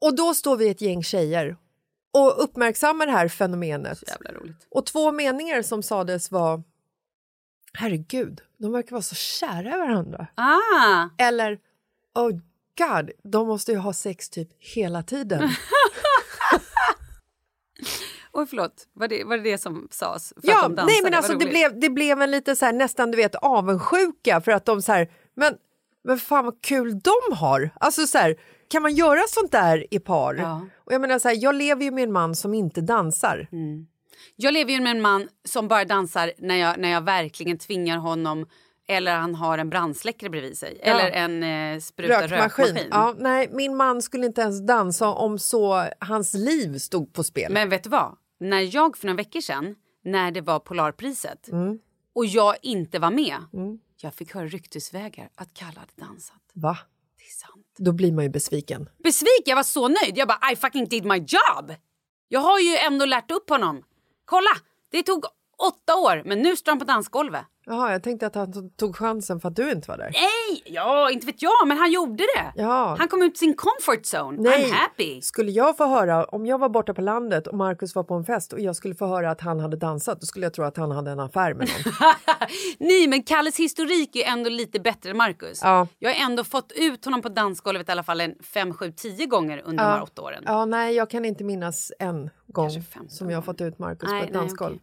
Och 0.02 0.16
då 0.16 0.34
står 0.34 0.58
vi 0.58 0.70
ett 0.70 0.82
gäng 0.82 1.04
tjejer 1.04 1.58
och 2.14 2.44
uppmärksammar 2.44 3.06
det 3.06 3.12
här 3.12 3.28
fenomenet. 3.28 3.98
Så 3.98 4.06
jävla 4.08 4.40
roligt. 4.40 4.68
Och 4.70 4.86
två 4.86 5.12
meningar 5.12 5.62
som 5.62 5.84
sades 5.84 6.32
var 6.32 6.64
Herregud, 7.74 8.42
de 8.58 8.72
verkar 8.72 8.92
vara 8.92 9.02
så 9.02 9.16
kära 9.16 9.76
i 9.76 9.80
varandra. 9.80 10.28
Ah. 10.36 11.10
Eller 11.18 11.60
Oh 12.16 12.32
God, 12.78 13.12
de 13.24 13.48
måste 13.48 13.72
ju 13.72 13.78
ha 13.78 13.94
sex 13.94 14.30
typ 14.30 14.50
hela 14.76 15.04
tiden. 15.04 15.50
Oj, 18.34 18.46
förlåt. 18.48 18.88
Var 18.94 19.08
det, 19.08 19.24
var 19.24 19.38
det 19.38 19.44
det 19.44 19.58
som 19.58 19.88
sades? 19.92 20.30
För 20.30 20.40
att 20.40 20.46
ja, 20.46 20.62
de 20.62 20.76
dansade? 20.76 20.88
nej 20.92 21.02
men 21.04 21.14
alltså 21.14 21.34
det 21.34 21.46
blev, 21.46 21.80
det 21.80 21.90
blev 21.90 22.22
en 22.22 22.32
lite 22.32 22.56
så 22.56 22.66
här, 22.66 22.74
nästan 22.74 23.12
du 23.12 23.18
vet 23.18 23.36
avundsjuka 23.36 24.42
för 24.42 24.52
att 24.52 24.66
de 24.66 24.82
så 24.82 24.92
här, 24.92 25.12
men, 25.36 25.54
men 26.04 26.18
fan 26.18 26.46
vad 26.46 26.62
kul 26.62 27.00
de 27.00 27.36
har. 27.36 27.70
Alltså 27.80 28.08
så 28.08 28.18
här, 28.18 28.36
kan 28.68 28.82
man 28.82 28.96
göra 28.96 29.22
sånt 29.28 29.52
där 29.52 29.94
i 29.94 30.00
par? 30.00 30.36
Och 30.76 30.94
jag 30.94 31.02
menar 31.02 31.20
så 31.20 31.28
här, 31.28 31.38
jag 31.40 31.56
lever 31.56 31.84
ju 31.84 31.92
med 31.92 32.04
en 32.04 32.12
man 32.12 32.36
som 32.36 32.54
inte 32.54 32.82
dansar. 32.82 33.48
Jag 34.36 34.54
lever 34.54 34.72
ju 34.72 34.82
med 34.82 34.92
en 34.92 35.02
man 35.02 35.28
som 35.46 35.68
bara 35.68 35.86
dansar 35.86 36.32
när 36.38 36.56
jag, 36.56 36.80
när 36.80 36.90
jag 36.90 37.02
verkligen 37.02 37.58
tvingar 37.58 37.98
honom 37.98 38.46
eller 38.92 39.16
han 39.16 39.36
har 39.36 39.58
en 39.58 39.70
brandsläckare 39.70 40.30
bredvid 40.30 40.58
sig. 40.58 40.78
Ja. 40.80 40.86
Eller 40.86 41.12
en 41.12 41.44
eh, 41.74 41.80
spruta 41.80 42.28
rökmaskin. 42.28 42.78
Ja, 42.92 43.16
nej, 43.18 43.50
min 43.52 43.76
man 43.76 44.02
skulle 44.02 44.26
inte 44.26 44.42
ens 44.42 44.68
dansa 44.68 45.08
om 45.08 45.40
så 45.40 45.88
hans 46.00 46.34
liv 46.34 46.78
stod 46.78 47.14
på 47.14 47.24
spel. 47.24 47.52
Men 47.54 47.70
vet 47.70 47.84
du 47.84 47.90
vad? 47.90 48.18
När 48.40 48.76
jag 48.76 48.98
för 48.98 49.08
några 49.08 49.18
veckor 49.18 49.42
sedan, 49.42 49.76
när 50.04 50.32
det 50.32 50.42
var 50.42 50.60
Polarpriset 50.60 51.48
Mm. 51.48 51.80
och 52.16 52.26
jag 52.26 52.56
inte 52.62 53.00
var 53.00 53.12
med, 53.12 53.38
jag 54.02 54.14
fick 54.14 54.34
höra 54.34 54.48
ryktesvägar 54.48 55.30
att 55.36 55.54
Kalle 55.54 55.80
hade 55.80 56.08
dansat. 56.08 56.42
Va? 56.54 56.78
Då 57.78 57.92
blir 57.92 58.12
man 58.12 58.24
ju 58.24 58.30
besviken. 58.30 58.90
Besviken, 59.04 59.44
jag 59.46 59.56
var 59.56 59.64
så 59.64 59.88
nöjd. 59.88 60.18
Jag 60.18 60.28
bara 60.28 60.52
I 60.52 60.56
fucking 60.56 60.86
did 60.86 61.06
my 61.06 61.18
job. 61.18 61.74
Jag 62.28 62.40
har 62.40 62.60
ju 62.60 62.78
ändå 62.78 63.06
lärt 63.06 63.32
upp 63.32 63.50
honom. 63.50 63.84
Kolla, 64.26 64.52
det 64.92 65.04
tog 65.04 65.26
åtta 65.58 65.96
år 65.96 66.22
men 66.26 66.40
nu 66.42 66.56
står 66.56 66.72
han 66.72 66.80
på 66.80 66.86
dansgolvet. 66.86 67.46
Jaha, 67.66 67.92
jag 67.92 68.04
tänkte 68.04 68.28
att 68.28 68.36
han 68.36 68.70
tog 68.70 68.96
chansen 68.96 69.40
för 69.40 69.48
att 69.48 69.56
du 69.56 69.72
inte 69.72 69.88
var 69.88 69.98
där. 69.98 70.12
Nej, 70.14 70.64
ja 70.66 71.12
inte 71.12 71.26
vet 71.26 71.42
jag 71.42 71.68
men 71.68 71.78
han 71.78 71.92
gjorde 71.92 72.24
det. 72.24 72.54
Ja. 72.56 72.96
Han 73.00 73.08
kom 73.08 73.22
ut 73.22 73.38
sin 73.38 73.56
comfort 73.56 74.02
zone. 74.16 74.42
Nej, 74.42 74.66
I'm 74.66 74.74
happy. 74.74 75.22
skulle 75.22 75.52
jag 75.52 75.78
få 75.78 75.88
höra, 75.88 76.26
om 76.26 76.46
jag 76.46 76.58
var 76.58 76.70
borta 76.70 76.94
på 76.94 77.02
landet 77.02 77.48
och 77.48 77.58
Markus 77.58 77.96
var 77.96 78.04
på 78.04 78.14
en 78.14 78.26
fest 78.26 78.54
och 78.54 78.60
jag 78.60 78.76
skulle 78.76 78.96
få 78.96 79.06
höra 79.06 79.32
att 79.32 79.42
han 79.42 79.60
hade 79.60 79.78
dansat, 79.78 80.20
då 80.20 80.26
skulle 80.26 80.46
jag 80.46 80.54
tro 80.54 80.66
att 80.66 80.78
han 80.78 80.92
hade 80.92 81.12
en 81.12 81.20
affär 81.20 81.54
med 81.54 81.70
någon. 81.70 81.94
Nej 82.80 83.08
men 83.08 83.24
Kalles 83.24 83.60
historik 83.60 84.16
är 84.16 84.32
ändå 84.32 84.50
lite 84.50 84.80
bättre 84.80 85.10
än 85.10 85.18
Marcus. 85.18 85.60
Ja. 85.64 85.88
Jag 86.00 86.14
har 86.14 86.26
ändå 86.26 86.44
fått 86.44 86.72
ut 86.76 87.06
honom 87.06 87.22
på 87.22 87.30
dansgolvet 87.30 87.90
i 87.90 87.92
alla 87.92 88.04
fall 88.04 88.22
en 88.22 88.36
5, 88.44 88.74
7, 88.74 88.92
10 88.92 89.26
gånger 89.26 89.62
under 89.66 89.84
de 89.84 89.90
här 89.90 90.04
åtta 90.04 90.22
åren. 90.22 90.44
Ja, 90.46 90.66
nej, 90.66 90.96
jag 90.96 91.10
kan 91.10 91.26
inte 91.26 91.44
minnas 91.44 91.92
en 92.00 92.30
gång 92.48 92.70
som 93.08 93.30
jag 93.30 93.38
har 93.38 93.42
fått 93.42 93.62
ut 93.62 93.80
Markus 93.80 94.10
på 94.10 94.16
ett 94.16 94.24
nej, 94.24 94.34
dansgolv. 94.34 94.78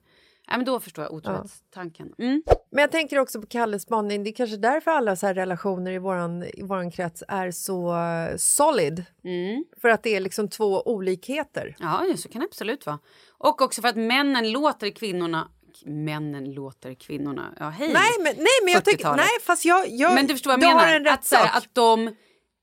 Nej, 0.48 0.58
men 0.58 0.64
då 0.64 0.80
förstår 0.80 1.04
jag 1.04 1.14
otrohetstanken. 1.14 2.14
Mm. 2.18 2.42
Men 2.70 2.82
jag 2.82 2.90
tänker 2.90 3.18
också 3.18 3.40
på 3.40 3.46
Kalles 3.46 3.82
spaning. 3.82 4.24
Det 4.24 4.30
är 4.30 4.32
kanske 4.32 4.56
därför 4.56 4.90
alla 4.90 5.16
så 5.16 5.26
här 5.26 5.34
relationer 5.34 5.92
i 5.92 5.98
våran, 5.98 6.42
i 6.42 6.62
våran 6.62 6.90
krets 6.90 7.22
är 7.28 7.50
så 7.50 7.96
solid. 8.36 9.04
För 9.80 9.88
att 9.88 10.02
det 10.02 10.16
är 10.16 10.20
liksom 10.20 10.48
två 10.48 10.82
olikheter. 10.82 11.76
Ja, 11.78 12.04
ja, 12.08 12.16
så 12.16 12.28
kan 12.28 12.40
det 12.40 12.44
absolut 12.44 12.86
vara. 12.86 12.98
Och 13.38 13.62
också 13.62 13.82
för 13.82 13.88
att 13.88 13.96
männen 13.96 14.52
låter 14.52 14.90
kvinnorna... 14.90 15.48
Männen 15.84 16.52
låter 16.52 16.94
kvinnorna... 16.94 17.54
Ja, 17.58 17.68
hej! 17.68 17.92
Nej, 17.92 18.10
men, 18.18 18.34
nej, 18.36 18.46
men 18.64 18.72
jag 18.74 18.84
tycker... 18.84 18.98
40-talet. 18.98 19.16
Nej, 19.16 19.40
fast 19.46 19.64
jag... 19.64 19.88
jag 19.88 20.14
Men 20.14 20.26
du 20.26 20.34
förstår 20.34 20.50
vad 20.50 20.62
jag 20.62 20.76
menar? 20.76 21.12
att, 21.12 21.24
så 21.24 21.36
här, 21.36 21.58
att 21.58 21.68
de... 21.72 22.14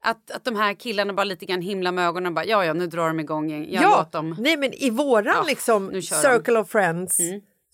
Att, 0.01 0.31
att 0.31 0.43
de 0.43 0.55
här 0.55 0.73
killarna 0.73 1.13
bara 1.13 1.23
lite 1.23 1.45
grann 1.45 1.61
himlar 1.61 1.91
med 1.91 2.07
ögonen 2.07 2.27
och 2.27 2.33
bara 2.33 2.45
ja, 2.45 2.65
ja, 2.65 2.73
nu 2.73 2.87
drar 2.87 3.07
de 3.07 3.19
igång. 3.19 3.51
Jag 3.51 3.83
ja, 3.83 3.97
låt 3.97 4.11
dem. 4.11 4.35
nej 4.39 4.57
men 4.57 4.73
i 4.73 4.89
våran 4.89 5.35
Ja, 5.35 5.43
liksom 5.43 6.01
kör 6.01 6.23
de. 6.23 6.27
Mm. 6.27 6.37
circle 6.37 6.59
of 6.59 6.69
friends 6.69 7.19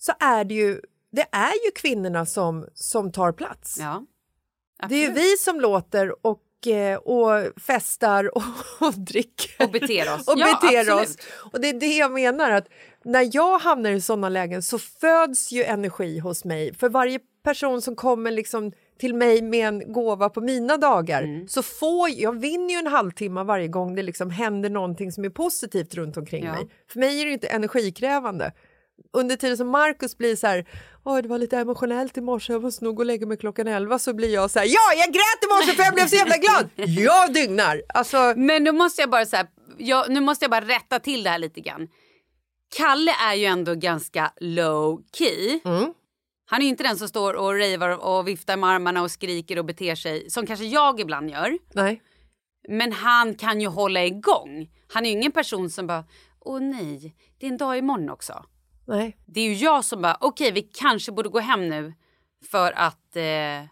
så 0.02 0.12
är 0.20 0.44
det 0.44 0.54
ju, 0.54 0.80
det 1.12 1.26
är 1.32 1.64
ju 1.64 1.70
kvinnorna 1.74 2.26
som, 2.26 2.66
som 2.74 3.12
tar 3.12 3.32
plats. 3.32 3.76
Ja. 3.80 4.04
Det 4.88 4.94
är 4.94 5.08
ju 5.08 5.12
vi 5.12 5.36
som 5.36 5.60
låter 5.60 6.26
och, 6.26 6.66
eh, 6.66 6.96
och 6.98 7.60
festar 7.62 8.36
och, 8.36 8.42
och 8.80 8.94
dricker. 8.94 9.64
Och 9.64 9.70
beter 9.70 10.14
oss. 10.14 10.28
och 10.28 10.34
Ja, 10.38 10.58
beter 10.62 10.94
oss. 11.02 11.16
Och 11.52 11.60
det 11.60 11.68
är 11.68 11.80
det 11.80 11.96
jag 11.96 12.12
menar 12.12 12.50
att 12.50 12.68
när 13.04 13.30
jag 13.32 13.58
hamnar 13.58 13.90
i 13.90 14.00
sådana 14.00 14.28
lägen 14.28 14.62
så 14.62 14.78
föds 14.78 15.52
ju 15.52 15.64
energi 15.64 16.18
hos 16.18 16.44
mig. 16.44 16.74
För 16.74 16.88
varje 16.88 17.18
person 17.44 17.82
som 17.82 17.96
kommer 17.96 18.30
liksom 18.30 18.72
till 18.98 19.14
mig 19.14 19.42
med 19.42 19.68
en 19.68 19.92
gåva 19.92 20.28
på 20.28 20.40
mina 20.40 20.76
dagar 20.76 21.22
Mm. 21.22 21.48
så 21.48 21.62
får 21.62 22.10
jag 22.10 22.40
vinner 22.40 22.70
ju 22.74 22.78
en 22.78 22.86
halvtimme 22.86 23.42
varje 23.44 23.68
gång 23.68 23.94
det 23.94 24.02
liksom 24.02 24.30
händer 24.30 24.70
någonting 24.70 25.12
som 25.12 25.24
är 25.24 25.30
positivt 25.30 25.94
runt 25.94 26.16
omkring 26.16 26.44
Ja. 26.44 26.52
mig. 26.52 26.68
För 26.92 27.00
mig 27.00 27.20
är 27.20 27.26
det 27.26 27.32
inte 27.32 27.48
energikrävande. 27.48 28.52
Under 29.12 29.36
tiden 29.36 29.56
som 29.56 29.68
Markus 29.68 30.18
blir 30.18 30.36
så 30.36 30.46
här, 30.46 30.66
Åh, 31.04 31.18
det 31.22 31.28
var 31.28 31.38
lite 31.38 31.58
emotionellt 31.58 32.16
i 32.18 32.20
morse, 32.20 32.52
jag 32.52 32.62
måste 32.62 32.84
nog 32.84 32.96
gå 32.96 33.02
och 33.02 33.06
lägga 33.06 33.26
mig 33.26 33.36
klockan 33.36 33.68
11, 33.68 33.98
så 33.98 34.14
blir 34.14 34.34
jag 34.34 34.50
så 34.50 34.58
här, 34.58 34.66
ja, 34.66 34.92
jag 34.96 35.06
grät 35.14 35.44
i 35.44 35.46
morse 35.54 35.76
för 35.76 35.82
jag 35.82 35.94
blev 35.94 36.06
så 36.06 36.16
jävla 36.16 36.36
glad! 36.36 36.68
Jag 36.98 37.34
dygnar! 37.34 37.82
Alltså, 37.94 38.34
Men 38.36 38.64
då 38.64 38.72
måste 38.72 39.02
jag 39.02 39.10
bara 39.10 39.26
säga, 39.26 39.46
jag, 39.78 40.10
nu 40.10 40.20
måste 40.20 40.44
jag 40.44 40.50
bara 40.50 40.64
rätta 40.64 40.98
till 40.98 41.22
det 41.22 41.30
här 41.30 41.38
lite 41.38 41.60
grann. 41.60 41.88
Kalle 42.76 43.12
är 43.30 43.34
ju 43.34 43.44
ändå 43.44 43.74
ganska 43.74 44.32
low 44.40 45.02
key. 45.12 45.60
Mm. 45.64 45.94
Han 46.50 46.62
är 46.62 46.66
inte 46.66 46.82
den 46.82 46.96
som 46.96 47.08
står 47.08 47.34
och 47.34 47.58
ravar 47.58 48.04
och 48.06 48.28
viftar 48.28 48.56
med 48.56 48.70
armarna 48.70 49.02
och 49.02 49.10
skriker 49.10 49.58
och 49.58 49.64
beter 49.64 49.94
sig 49.94 50.30
som 50.30 50.46
kanske 50.46 50.66
jag 50.66 51.00
ibland 51.00 51.30
gör. 51.30 51.58
nej. 51.74 52.02
Men 52.68 52.92
han 52.92 53.34
kan 53.34 53.60
ju 53.60 53.66
hålla 53.66 54.04
igång. 54.04 54.70
Han 54.92 55.06
är 55.06 55.10
ju 55.10 55.16
ingen 55.16 55.32
person 55.32 55.70
som 55.70 55.86
bara, 55.86 56.04
åh 56.40 56.60
nej, 56.60 57.16
det 57.40 57.46
är 57.46 57.50
en 57.50 57.56
dag 57.56 57.78
imorgon 57.78 58.10
också. 58.10 58.44
Nej. 58.96 59.16
Det 59.26 59.40
är 59.40 59.44
ju 59.44 59.54
jag 59.54 59.84
som 59.84 60.02
bara, 60.02 60.16
okej 60.20 60.52
vi 60.52 60.62
kanske 60.62 61.12
borde 61.12 61.28
gå 61.28 61.38
hem 61.38 61.68
nu 61.68 61.94
för 62.50 62.72
att 62.76 63.16
eh, 63.16 63.68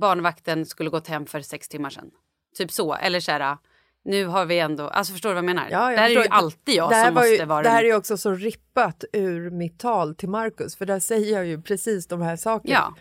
barnvakten 0.00 0.66
skulle 0.66 0.90
gått 0.90 1.08
hem 1.08 1.26
för 1.26 1.40
sex 1.40 1.68
timmar 1.68 1.90
sedan. 1.90 2.10
Typ 2.56 2.72
så, 2.72 2.94
eller 2.94 3.20
så 3.20 3.32
här, 3.32 3.56
nu 4.04 4.24
har 4.24 4.46
vi 4.46 4.58
ändå, 4.58 4.88
alltså 4.88 5.12
förstår 5.12 5.28
du 5.28 5.34
vad 5.34 5.38
jag 5.38 5.44
menar? 5.44 5.68
Ja, 5.70 5.90
jag 5.90 5.98
det 5.98 6.02
här 6.02 6.10
är 6.10 6.24
ju 6.24 6.28
alltid 6.30 6.74
jag 6.74 7.06
som 7.06 7.14
var 7.14 7.24
ju, 7.24 7.30
måste 7.30 7.44
vara 7.44 7.62
Det 7.62 7.68
här 7.68 7.84
är 7.84 7.88
ju 7.88 7.94
också 7.94 8.16
så 8.16 8.32
rippat 8.32 9.04
ur 9.12 9.50
mitt 9.50 9.78
tal 9.78 10.14
till 10.14 10.28
Markus 10.28 10.76
för 10.76 10.86
där 10.86 11.00
säger 11.00 11.32
jag 11.32 11.46
ju 11.46 11.62
precis 11.62 12.06
de 12.06 12.22
här 12.22 12.36
sakerna. 12.36 12.74
Ja. 12.74 12.94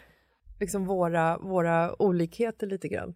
Liksom 0.59 0.85
våra, 0.85 1.37
våra 1.37 2.01
olikheter 2.01 2.67
lite 2.67 2.87
grann. 2.87 3.15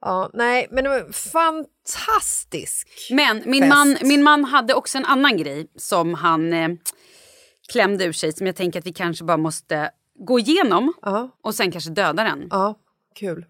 Ja, 0.00 0.30
nej, 0.34 0.68
men 0.70 0.84
det 0.84 0.90
var 0.90 1.12
fantastisk 1.12 2.88
Men 3.10 3.42
min 3.46 3.62
fest. 3.62 3.74
man, 3.74 3.96
min 4.02 4.22
man 4.22 4.44
hade 4.44 4.74
också 4.74 4.98
en 4.98 5.04
annan 5.04 5.36
grej 5.36 5.70
som 5.76 6.14
han 6.14 6.52
eh, 6.52 6.68
klämde 7.72 8.04
ur 8.04 8.12
sig 8.12 8.32
som 8.32 8.46
jag 8.46 8.56
tänker 8.56 8.78
att 8.78 8.86
vi 8.86 8.92
kanske 8.92 9.24
bara 9.24 9.36
måste 9.36 9.90
gå 10.18 10.38
igenom 10.38 10.92
och 11.42 11.54
sen 11.54 11.72
kanske 11.72 11.90
döda 11.90 12.24
den. 12.24 12.48
Ja, 12.50 12.74
kul. 13.14 13.46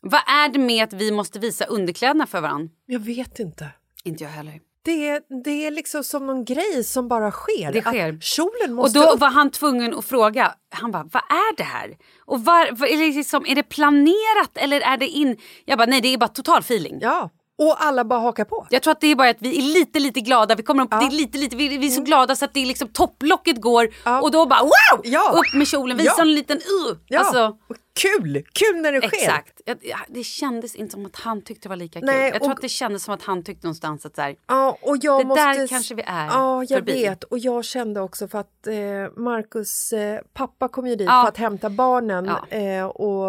Vad 0.00 0.20
är 0.26 0.48
det 0.48 0.58
med 0.58 0.84
att 0.84 0.92
vi 0.92 1.12
måste 1.12 1.38
visa 1.38 1.64
underkläderna 1.64 2.26
för 2.26 2.40
varandra? 2.40 2.68
Jag 2.86 3.00
vet 3.00 3.38
inte. 3.38 3.68
Inte 4.04 4.24
jag 4.24 4.30
heller. 4.30 4.60
Det 4.82 5.08
är, 5.08 5.42
det 5.44 5.66
är 5.66 5.70
liksom 5.70 6.04
som 6.04 6.26
någon 6.26 6.44
grej 6.44 6.84
som 6.84 7.08
bara 7.08 7.30
sker. 7.30 7.72
Det 7.72 7.82
sker. 7.82 8.12
Att 8.12 8.22
kjolen 8.22 8.70
Och 8.70 8.70
måste 8.70 8.98
då 8.98 9.10
upp. 9.10 9.20
var 9.20 9.30
han 9.30 9.50
tvungen 9.50 9.94
att 9.98 10.04
fråga, 10.04 10.54
han 10.70 10.90
bara, 10.90 11.02
vad 11.12 11.22
är 11.22 11.56
det 11.56 11.62
här? 11.62 11.96
Och 12.24 12.44
var, 12.44 12.72
var, 12.72 12.86
är, 12.86 12.96
det 12.96 13.16
liksom, 13.16 13.46
är 13.46 13.54
det 13.54 13.62
planerat 13.62 14.50
eller 14.54 14.80
är 14.80 14.96
det 14.96 15.08
in... 15.08 15.36
Jag 15.64 15.78
bara, 15.78 15.86
nej 15.86 16.00
det 16.00 16.08
är 16.14 16.18
bara 16.18 16.28
total 16.28 16.58
feeling. 16.60 16.98
Ja, 17.00 17.30
och 17.58 17.84
alla 17.84 18.04
bara 18.04 18.20
hakar 18.20 18.44
på. 18.44 18.66
Jag 18.70 18.82
tror 18.82 18.92
att 18.92 19.00
det 19.00 19.06
är 19.06 19.14
bara 19.14 19.28
att 19.30 19.36
vi 19.40 19.58
är 19.58 19.62
lite, 19.62 19.98
lite 19.98 20.20
glada. 20.20 20.54
Vi 20.54 20.62
kommer 20.62 20.82
upp, 20.84 20.90
det 20.90 20.96
är 20.96 21.10
lite, 21.10 21.38
lite, 21.38 21.56
vi, 21.56 21.78
vi 21.78 21.86
är 21.86 21.90
så 21.90 22.02
glada 22.02 22.36
så 22.36 22.44
att 22.44 22.54
det 22.54 22.60
är 22.60 22.66
liksom 22.66 22.88
topplocket 22.88 23.60
går 23.60 23.88
och 24.22 24.30
då 24.30 24.46
bara 24.46 24.62
wow! 24.62 25.00
Ja. 25.04 25.30
Upp 25.34 25.54
med 25.58 25.66
kjolen, 25.68 25.96
visa 25.96 26.12
Ja. 26.16 26.22
en 26.22 26.34
liten 26.34 26.56
uh! 26.56 26.96
Ja. 27.06 27.18
Alltså, 27.18 27.56
Kul! 28.00 28.42
Kul 28.52 28.80
när 28.82 28.92
det 28.92 28.98
sker. 29.08 29.16
exakt. 29.18 29.60
Ja, 29.82 29.98
det 30.08 30.24
kändes 30.24 30.74
inte 30.74 30.92
som 30.92 31.06
att 31.06 31.16
han 31.16 31.42
tyckte 31.42 31.62
det 31.64 31.68
var 31.68 31.76
lika 31.76 32.00
kul. 32.00 32.06
Nej, 32.06 32.22
jag 32.30 32.34
tror 32.34 32.50
och- 32.50 32.54
att 32.56 32.62
det 32.62 32.68
kändes 32.68 33.04
som 33.04 33.14
att 33.14 33.22
han 33.22 33.42
tyckte 33.44 33.66
någonstans 33.66 34.06
att 34.06 34.14
så 34.16 34.22
här, 34.22 34.36
Ja, 34.48 34.78
och 34.82 34.96
jag 35.00 35.20
det 35.20 35.24
måste... 35.26 35.44
där 35.44 35.66
kanske 35.66 35.94
vi 35.94 36.02
är 36.06 36.26
Ja, 36.26 36.64
jag 36.68 36.68
förbi. 36.78 36.92
vet. 36.92 37.24
Och 37.24 37.38
jag 37.38 37.64
kände 37.64 38.00
också 38.00 38.28
för 38.28 38.38
att 38.38 38.66
eh, 38.66 38.74
Marcus 39.22 39.92
eh, 39.92 40.20
pappa 40.34 40.68
kom 40.68 40.86
ju 40.86 40.96
dit 40.96 41.06
Ja. 41.08 41.22
för 41.22 41.28
att 41.28 41.36
hämta 41.36 41.70
barnen 41.70 42.30
Ja. 42.50 42.56
eh, 42.58 42.84
och 42.84 43.28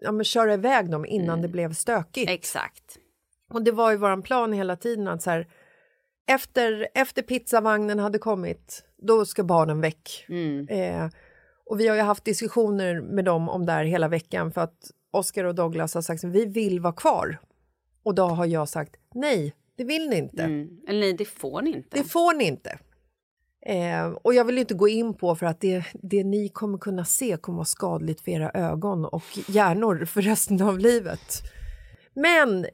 ja, 0.00 0.12
men 0.12 0.24
köra 0.24 0.54
iväg 0.54 0.90
dem 0.90 1.06
innan 1.06 1.28
Mm. 1.28 1.42
det 1.42 1.48
blev 1.48 1.74
stökigt. 1.74 2.30
Exakt. 2.30 2.82
Och 3.48 3.62
det 3.62 3.72
var 3.72 3.90
ju 3.90 3.96
våran 3.96 4.22
plan 4.22 4.52
hela 4.52 4.76
tiden 4.76 5.08
att 5.08 5.22
så 5.22 5.30
här, 5.30 5.48
efter, 6.26 6.88
efter 6.94 7.22
pizzavagnen 7.22 7.98
hade 7.98 8.18
kommit, 8.18 8.84
då 8.96 9.24
ska 9.24 9.44
barnen 9.44 9.80
väck. 9.80 10.26
Mm. 10.28 10.68
Eh, 10.68 11.10
och 11.66 11.80
vi 11.80 11.88
har 11.88 11.96
ju 11.96 12.02
haft 12.02 12.24
diskussioner 12.24 13.00
med 13.00 13.24
dem 13.24 13.48
om 13.48 13.66
det 13.66 13.72
här 13.72 13.84
hela 13.84 14.08
veckan 14.08 14.52
för 14.52 14.60
att 14.60 14.90
Oscar 15.10 15.44
och 15.44 15.54
Douglas 15.54 15.94
har 15.94 16.02
sagt 16.02 16.24
att 16.24 16.30
vi 16.30 16.46
vill 16.46 16.80
vara 16.80 16.92
kvar. 16.92 17.38
Och 18.02 18.14
då 18.14 18.22
har 18.22 18.46
jag 18.46 18.68
sagt 18.68 18.96
nej, 19.14 19.54
det 19.76 19.84
vill 19.84 20.08
ni 20.08 20.16
inte. 20.16 20.42
Mm. 20.42 20.68
Eller 20.88 21.00
nej, 21.00 21.12
det 21.12 21.24
får 21.24 21.62
ni 21.62 21.70
inte. 21.70 21.98
Det 21.98 22.04
får 22.04 22.34
ni 22.34 22.44
inte. 22.44 22.78
Eh, 23.66 24.06
och 24.06 24.34
jag 24.34 24.44
vill 24.44 24.58
inte 24.58 24.74
gå 24.74 24.88
in 24.88 25.14
på 25.14 25.36
för 25.36 25.46
att 25.46 25.60
det, 25.60 25.84
det 25.92 26.24
ni 26.24 26.48
kommer 26.48 26.78
kunna 26.78 27.04
se 27.04 27.36
kommer 27.36 27.56
vara 27.56 27.64
skadligt 27.64 28.20
för 28.20 28.30
era 28.30 28.50
ögon 28.50 29.04
och 29.04 29.24
hjärnor 29.48 30.04
för 30.04 30.22
resten 30.22 30.62
av 30.62 30.78
livet. 30.78 31.42
Men 32.14 32.66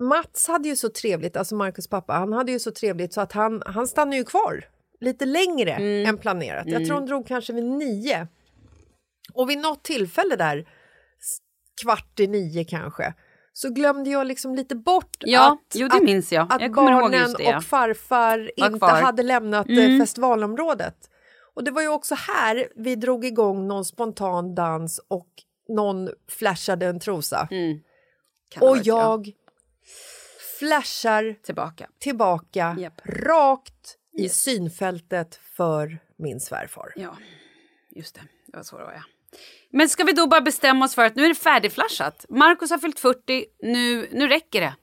Mats 0.00 0.48
hade 0.48 0.68
ju 0.68 0.76
så 0.76 0.88
trevligt, 0.88 1.36
alltså 1.36 1.54
Marcus 1.54 1.88
pappa, 1.88 2.12
han 2.12 2.32
hade 2.32 2.52
ju 2.52 2.58
så 2.58 2.70
trevligt 2.70 3.12
så 3.12 3.20
att 3.20 3.32
han, 3.32 3.62
han 3.66 3.86
stannade 3.86 4.16
ju 4.16 4.24
kvar 4.24 4.64
lite 5.00 5.24
längre 5.24 5.72
än 6.06 6.18
planerat. 6.18 6.66
Jag 6.66 6.86
tror 6.86 6.94
han 6.94 7.06
drog 7.06 7.26
kanske 7.26 7.52
vid 7.52 7.64
nio. 7.64 8.28
Och 9.34 9.50
vid 9.50 9.58
något 9.58 9.82
tillfälle 9.84 10.36
där, 10.36 10.68
kvart 11.82 12.20
i 12.20 12.26
nio 12.26 12.64
kanske, 12.64 13.14
så 13.52 13.70
glömde 13.70 14.10
jag 14.10 14.26
liksom 14.26 14.54
lite 14.54 14.74
bort 14.74 15.16
Ja, 15.20 15.52
att, 15.52 15.74
jo, 15.74 15.88
det 15.88 15.94
att, 15.96 16.02
minns 16.02 16.32
jag. 16.32 16.52
att 16.52 16.62
Jag 16.62 16.72
barnen 16.72 17.32
det, 17.38 17.44
ja. 17.44 17.56
och 17.56 17.64
farfar 17.64 18.50
Var 18.56 18.66
inte 18.66 18.78
kvar. 18.78 19.02
hade 19.02 19.22
lämnat 19.22 19.68
eh, 19.68 19.76
Mm. 19.84 20.00
festivalområdet. 20.00 20.96
Och 21.54 21.64
det 21.64 21.70
var 21.70 21.82
ju 21.82 21.88
också 21.88 22.14
här 22.14 22.68
vi 22.76 22.96
drog 22.96 23.24
igång 23.24 23.66
någon 23.68 23.84
spontan 23.84 24.54
dans 24.54 25.00
och 25.08 25.28
någon 25.68 26.10
flashade 26.28 26.86
en 26.86 27.00
trosa. 27.00 27.48
Mm. 27.50 27.78
Och 28.60 28.76
jag 28.84 29.30
flashar 30.60 31.36
Tillbaka. 31.42 31.86
tillbaka 31.98 32.76
Japp. 32.78 33.00
rakt 33.04 33.96
i 34.18 34.22
Yes. 34.22 34.42
synfältet 34.42 35.34
för 35.56 35.98
min 36.18 36.40
svärfar. 36.40 36.92
Ja, 36.96 37.16
just 37.90 38.14
det. 38.14 38.20
Det 38.46 38.56
var 38.56 38.62
så 38.64 38.78
det 38.78 38.84
var, 38.84 38.92
ja. 38.92 39.02
Men 39.72 39.88
ska 39.88 40.04
vi 40.04 40.12
då 40.12 40.26
bara 40.26 40.40
bestämma 40.40 40.84
oss 40.84 40.94
för 40.94 41.04
att 41.04 41.14
nu 41.16 41.24
är 41.24 41.28
det 41.28 41.34
färdigflashat? 41.34 42.26
Marcus 42.28 42.70
har 42.70 42.78
fyllt 42.78 43.00
40, 43.00 43.44
nu, 43.62 44.08
nu 44.12 44.28
räcker 44.28 44.60
det. 44.60 44.74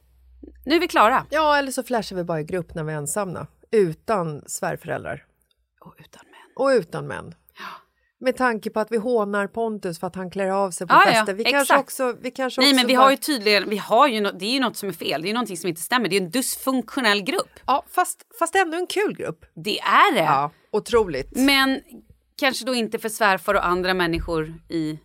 Nu 0.65 0.75
är 0.75 0.79
vi 0.79 0.87
klara. 0.87 1.25
Ja, 1.29 1.57
eller 1.57 1.71
så 1.71 1.83
flashar 1.83 2.15
vi 2.15 2.23
bara 2.23 2.39
i 2.39 2.43
grupp 2.43 2.73
när 2.75 2.83
vi 2.83 2.93
är 2.93 2.97
ensamma, 2.97 3.47
utan 3.71 4.43
svärföräldrar. 4.47 5.25
Och 5.81 5.95
utan 5.99 6.21
män. 6.25 6.51
Och 6.55 6.67
utan 6.67 7.07
män. 7.07 7.35
Med 8.19 8.37
tanke 8.37 8.69
på 8.69 8.79
att 8.79 8.91
vi 8.91 8.97
hånar 8.97 9.47
Pontus 9.47 9.99
för 9.99 10.07
att 10.07 10.15
han 10.15 10.31
klär 10.31 10.49
av 10.49 10.71
sig 10.71 10.87
på 10.87 10.93
Ja, 10.93 11.03
ja, 11.05 11.11
fester. 11.13 11.33
Vi 11.33 11.43
kanske 11.43 11.59
exakt. 11.73 11.79
också... 11.83 12.15
Vi 12.21 12.31
kanske 12.31 12.61
Nej 12.61 12.69
också 12.69 12.75
men 12.75 12.87
vi 12.87 12.95
bara- 12.95 13.03
har 13.03 13.11
ju 13.11 13.17
tydligen, 13.17 13.69
vi 13.69 13.77
har 13.77 14.07
ju, 14.07 14.21
nå- 14.21 14.31
det 14.39 14.45
är 14.45 14.51
ju 14.53 14.59
något 14.59 14.77
som 14.77 14.89
är 14.89 14.93
fel, 14.93 15.21
det 15.21 15.25
är 15.25 15.29
ju 15.29 15.33
någonting 15.33 15.57
som 15.57 15.67
inte 15.69 15.81
stämmer. 15.81 16.09
Det 16.09 16.17
är 16.17 16.21
en 16.21 16.29
dysfunktionell 16.29 17.21
grupp. 17.21 17.49
Ja, 17.67 17.85
fast, 17.91 18.21
fast 18.39 18.55
ändå 18.55 18.77
en 18.77 18.87
kul 18.87 19.15
grupp. 19.17 19.45
Det 19.55 19.79
är 19.79 20.13
det. 20.13 20.19
Ja, 20.19 20.51
otroligt. 20.71 21.31
Men 21.35 21.81
kanske 22.39 22.65
då 22.65 22.75
inte 22.75 22.99
för 22.99 23.09
svärfar 23.09 23.53
och 23.53 23.65
andra 23.65 23.93
människor 23.93 24.53
i... 24.69 24.99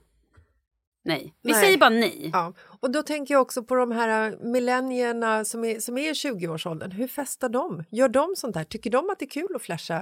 Nej, 1.05 1.35
vi 1.43 1.53
Nej. 1.53 1.61
säger 1.61 1.79
bara 1.79 1.91
nej. 1.91 2.31
Ja. 2.33 2.53
Och 2.81 2.91
då 2.91 3.03
tänker 3.03 3.35
jag 3.35 3.43
också 3.43 3.63
på 3.63 3.75
de 3.75 3.93
här 3.93 4.37
millenierna 4.53 5.45
som 5.45 5.65
är, 5.65 5.81
som 5.81 5.99
är 5.99 6.11
i 6.11 6.13
20-årsåldern. 6.13 6.91
Hur 6.91 7.09
festar 7.09 7.49
de? 7.49 7.85
Gör 7.91 8.09
de 8.09 8.33
sånt 8.37 8.57
här? 8.57 8.65
Tycker 8.65 8.91
de 8.91 9.11
att 9.11 9.19
det 9.19 9.25
är 9.25 9.31
kul 9.31 9.57
att 9.57 9.63
flasha? 9.63 9.99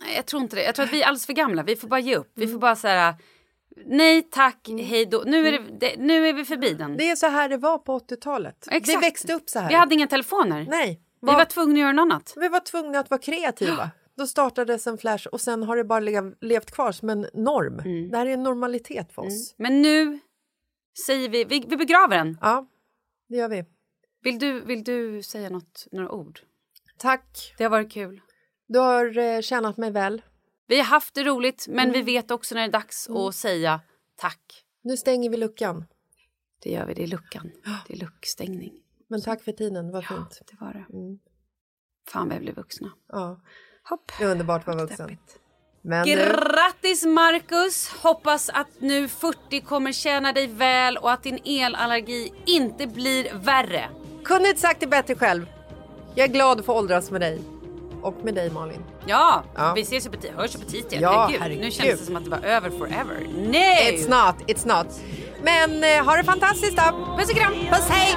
Nej, 0.00 0.16
Jag 0.16 0.26
tror 0.26 0.42
inte 0.42 0.56
det. 0.56 0.62
Jag 0.62 0.74
tror 0.74 0.86
att 0.86 0.92
vi 0.92 1.02
är 1.02 1.06
alldeles 1.06 1.26
för 1.26 1.32
gamla. 1.32 1.62
Vi 1.62 1.76
får 1.76 1.88
bara 1.88 2.00
ge 2.00 2.16
upp. 2.16 2.32
Vi 2.34 2.48
får 2.48 2.58
bara 2.58 2.76
säga 2.76 3.16
nej 3.86 4.22
tack, 4.22 4.68
hej 4.68 5.06
då. 5.06 5.22
Nu 5.26 5.48
är, 5.48 5.52
det, 5.52 5.58
det, 5.80 5.96
nu 5.98 6.28
är 6.28 6.32
vi 6.32 6.44
förbi 6.44 6.74
den. 6.74 6.96
Det 6.96 7.10
är 7.10 7.16
så 7.16 7.26
här 7.26 7.48
det 7.48 7.56
var 7.56 7.78
på 7.78 7.98
80-talet. 7.98 8.68
Vi 8.70 8.76
Exakt. 8.76 9.02
växte 9.02 9.32
upp 9.34 9.50
så 9.50 9.58
här. 9.58 9.68
Vi 9.68 9.74
hade 9.74 9.94
inga 9.94 10.06
telefoner. 10.06 10.66
Nej. 10.70 11.00
Vi 11.20 11.26
var 11.26 11.44
tvungna 11.44 11.74
att 11.74 11.80
göra 11.80 11.92
något 11.92 12.02
annat. 12.02 12.32
Vi 12.36 12.48
var 12.48 12.60
tvungna 12.60 12.98
att 12.98 13.10
vara 13.10 13.20
kreativa. 13.20 13.90
Då 14.16 14.26
startades 14.26 14.86
en 14.86 14.98
flash 14.98 15.26
och 15.26 15.40
sen 15.40 15.62
har 15.62 15.76
det 15.76 15.84
bara 15.84 16.00
lev, 16.00 16.34
levt 16.40 16.70
kvar 16.70 16.92
som 16.92 17.10
en 17.10 17.26
norm. 17.34 17.78
Mm. 17.78 18.10
Det 18.10 18.16
här 18.16 18.26
är 18.26 18.30
en 18.30 18.42
normalitet 18.42 19.12
för 19.12 19.22
oss. 19.22 19.54
Men 19.56 19.82
nu 19.82 20.18
säger 21.06 21.28
vi, 21.28 21.44
vi, 21.44 21.60
vi 21.68 21.76
begraver 21.76 22.16
den. 22.18 22.38
Ja, 22.40 22.66
det 23.28 23.36
gör 23.36 23.48
vi. 23.48 23.64
Vill 24.22 24.38
du, 24.38 24.60
vill 24.60 24.84
du 24.84 25.22
säga 25.22 25.50
något, 25.50 25.86
några 25.92 26.10
ord? 26.10 26.40
Tack. 26.98 27.54
Det 27.58 27.64
har 27.64 27.70
varit 27.70 27.92
kul. 27.92 28.20
Du 28.66 28.78
har 28.78 29.18
eh, 29.18 29.40
tjänat 29.40 29.76
mig 29.76 29.90
väl. 29.90 30.22
Vi 30.66 30.76
har 30.76 30.84
haft 30.84 31.14
det 31.14 31.22
roligt, 31.24 31.66
men 31.68 31.78
Mm. 31.88 31.92
vi 31.92 32.02
vet 32.02 32.30
också 32.30 32.54
när 32.54 32.62
det 32.62 32.68
är 32.68 32.72
dags 32.72 33.08
att 33.10 33.34
säga 33.34 33.80
tack. 34.16 34.64
Nu 34.82 34.96
stänger 34.96 35.30
vi 35.30 35.36
luckan. 35.36 35.84
Det 36.62 36.70
gör 36.70 36.86
vi, 36.86 36.94
det 36.94 37.02
är 37.02 37.06
luckan. 37.06 37.50
Det 37.86 37.94
är 37.94 37.98
luckstängning. 37.98 38.72
Men 39.08 39.22
tack 39.22 39.42
för 39.42 39.52
tiden, 39.52 39.86
det 39.86 39.92
var 39.92 40.02
fint. 40.02 40.42
Det 40.50 40.56
var 40.60 40.72
det. 40.72 40.96
Mm. 40.96 41.18
Fan 42.08 42.28
vad 42.28 42.38
vi 42.38 42.44
blev 42.44 42.54
vuxna. 42.56 42.92
Ja. 43.08 43.40
Hopp. 43.88 44.12
Det 44.18 44.24
är 44.24 44.30
underbart 44.30 44.60
att 44.60 44.66
vara 44.66 44.86
vuxen. 44.86 45.18
Men 45.86 46.08
nu, 46.08 46.14
Grattis 46.16 47.04
Marcus! 47.04 47.88
Hoppas 48.02 48.48
att 48.48 48.66
nu 48.78 49.08
40 49.08 49.60
kommer 49.60 49.92
tjäna 49.92 50.32
dig 50.32 50.46
väl 50.46 50.96
och 50.96 51.12
att 51.12 51.22
din 51.22 51.38
elallergi 51.44 52.32
inte 52.46 52.86
blir 52.86 53.26
värre. 53.34 53.88
kunde 54.24 54.48
inte 54.48 54.60
sagt 54.60 54.80
det 54.80 54.86
bättre 54.86 55.14
själv. 55.14 55.46
Jag 56.14 56.24
är 56.24 56.32
glad 56.32 56.60
att 56.60 56.66
få 56.66 56.72
åldras 56.74 57.10
med 57.10 57.20
dig. 57.20 57.40
Och 58.02 58.14
med 58.24 58.34
dig 58.34 58.50
Malin. 58.50 58.84
Ja, 59.06 59.44
Ja. 59.54 59.72
vi 59.76 59.80
ses 59.82 60.06
ju 60.06 60.10
på, 60.10 60.16
hörs 60.36 60.54
ju 60.54 60.58
på 60.58 60.64
tisdag. 60.70 60.96
Ja, 61.00 61.10
herregud. 61.40 61.40
Nu 61.40 61.44
herregud. 61.44 61.72
känns 61.74 62.00
det 62.00 62.06
som 62.06 62.16
att 62.16 62.24
det 62.24 62.30
var 62.30 62.38
över 62.44 62.70
forever. 62.70 63.26
Nej! 63.36 63.96
It's 63.96 64.10
not, 64.26 64.36
it's 64.48 64.76
not. 64.78 65.00
Men 65.42 65.84
eh, 65.84 66.04
ha 66.04 66.16
det 66.16 66.24
fantastiskt 66.24 66.76
då. 66.76 67.16
Puss 67.18 67.30
och 67.30 67.36
kram! 67.36 67.52
Puss 67.52 67.88
hej! 67.88 68.16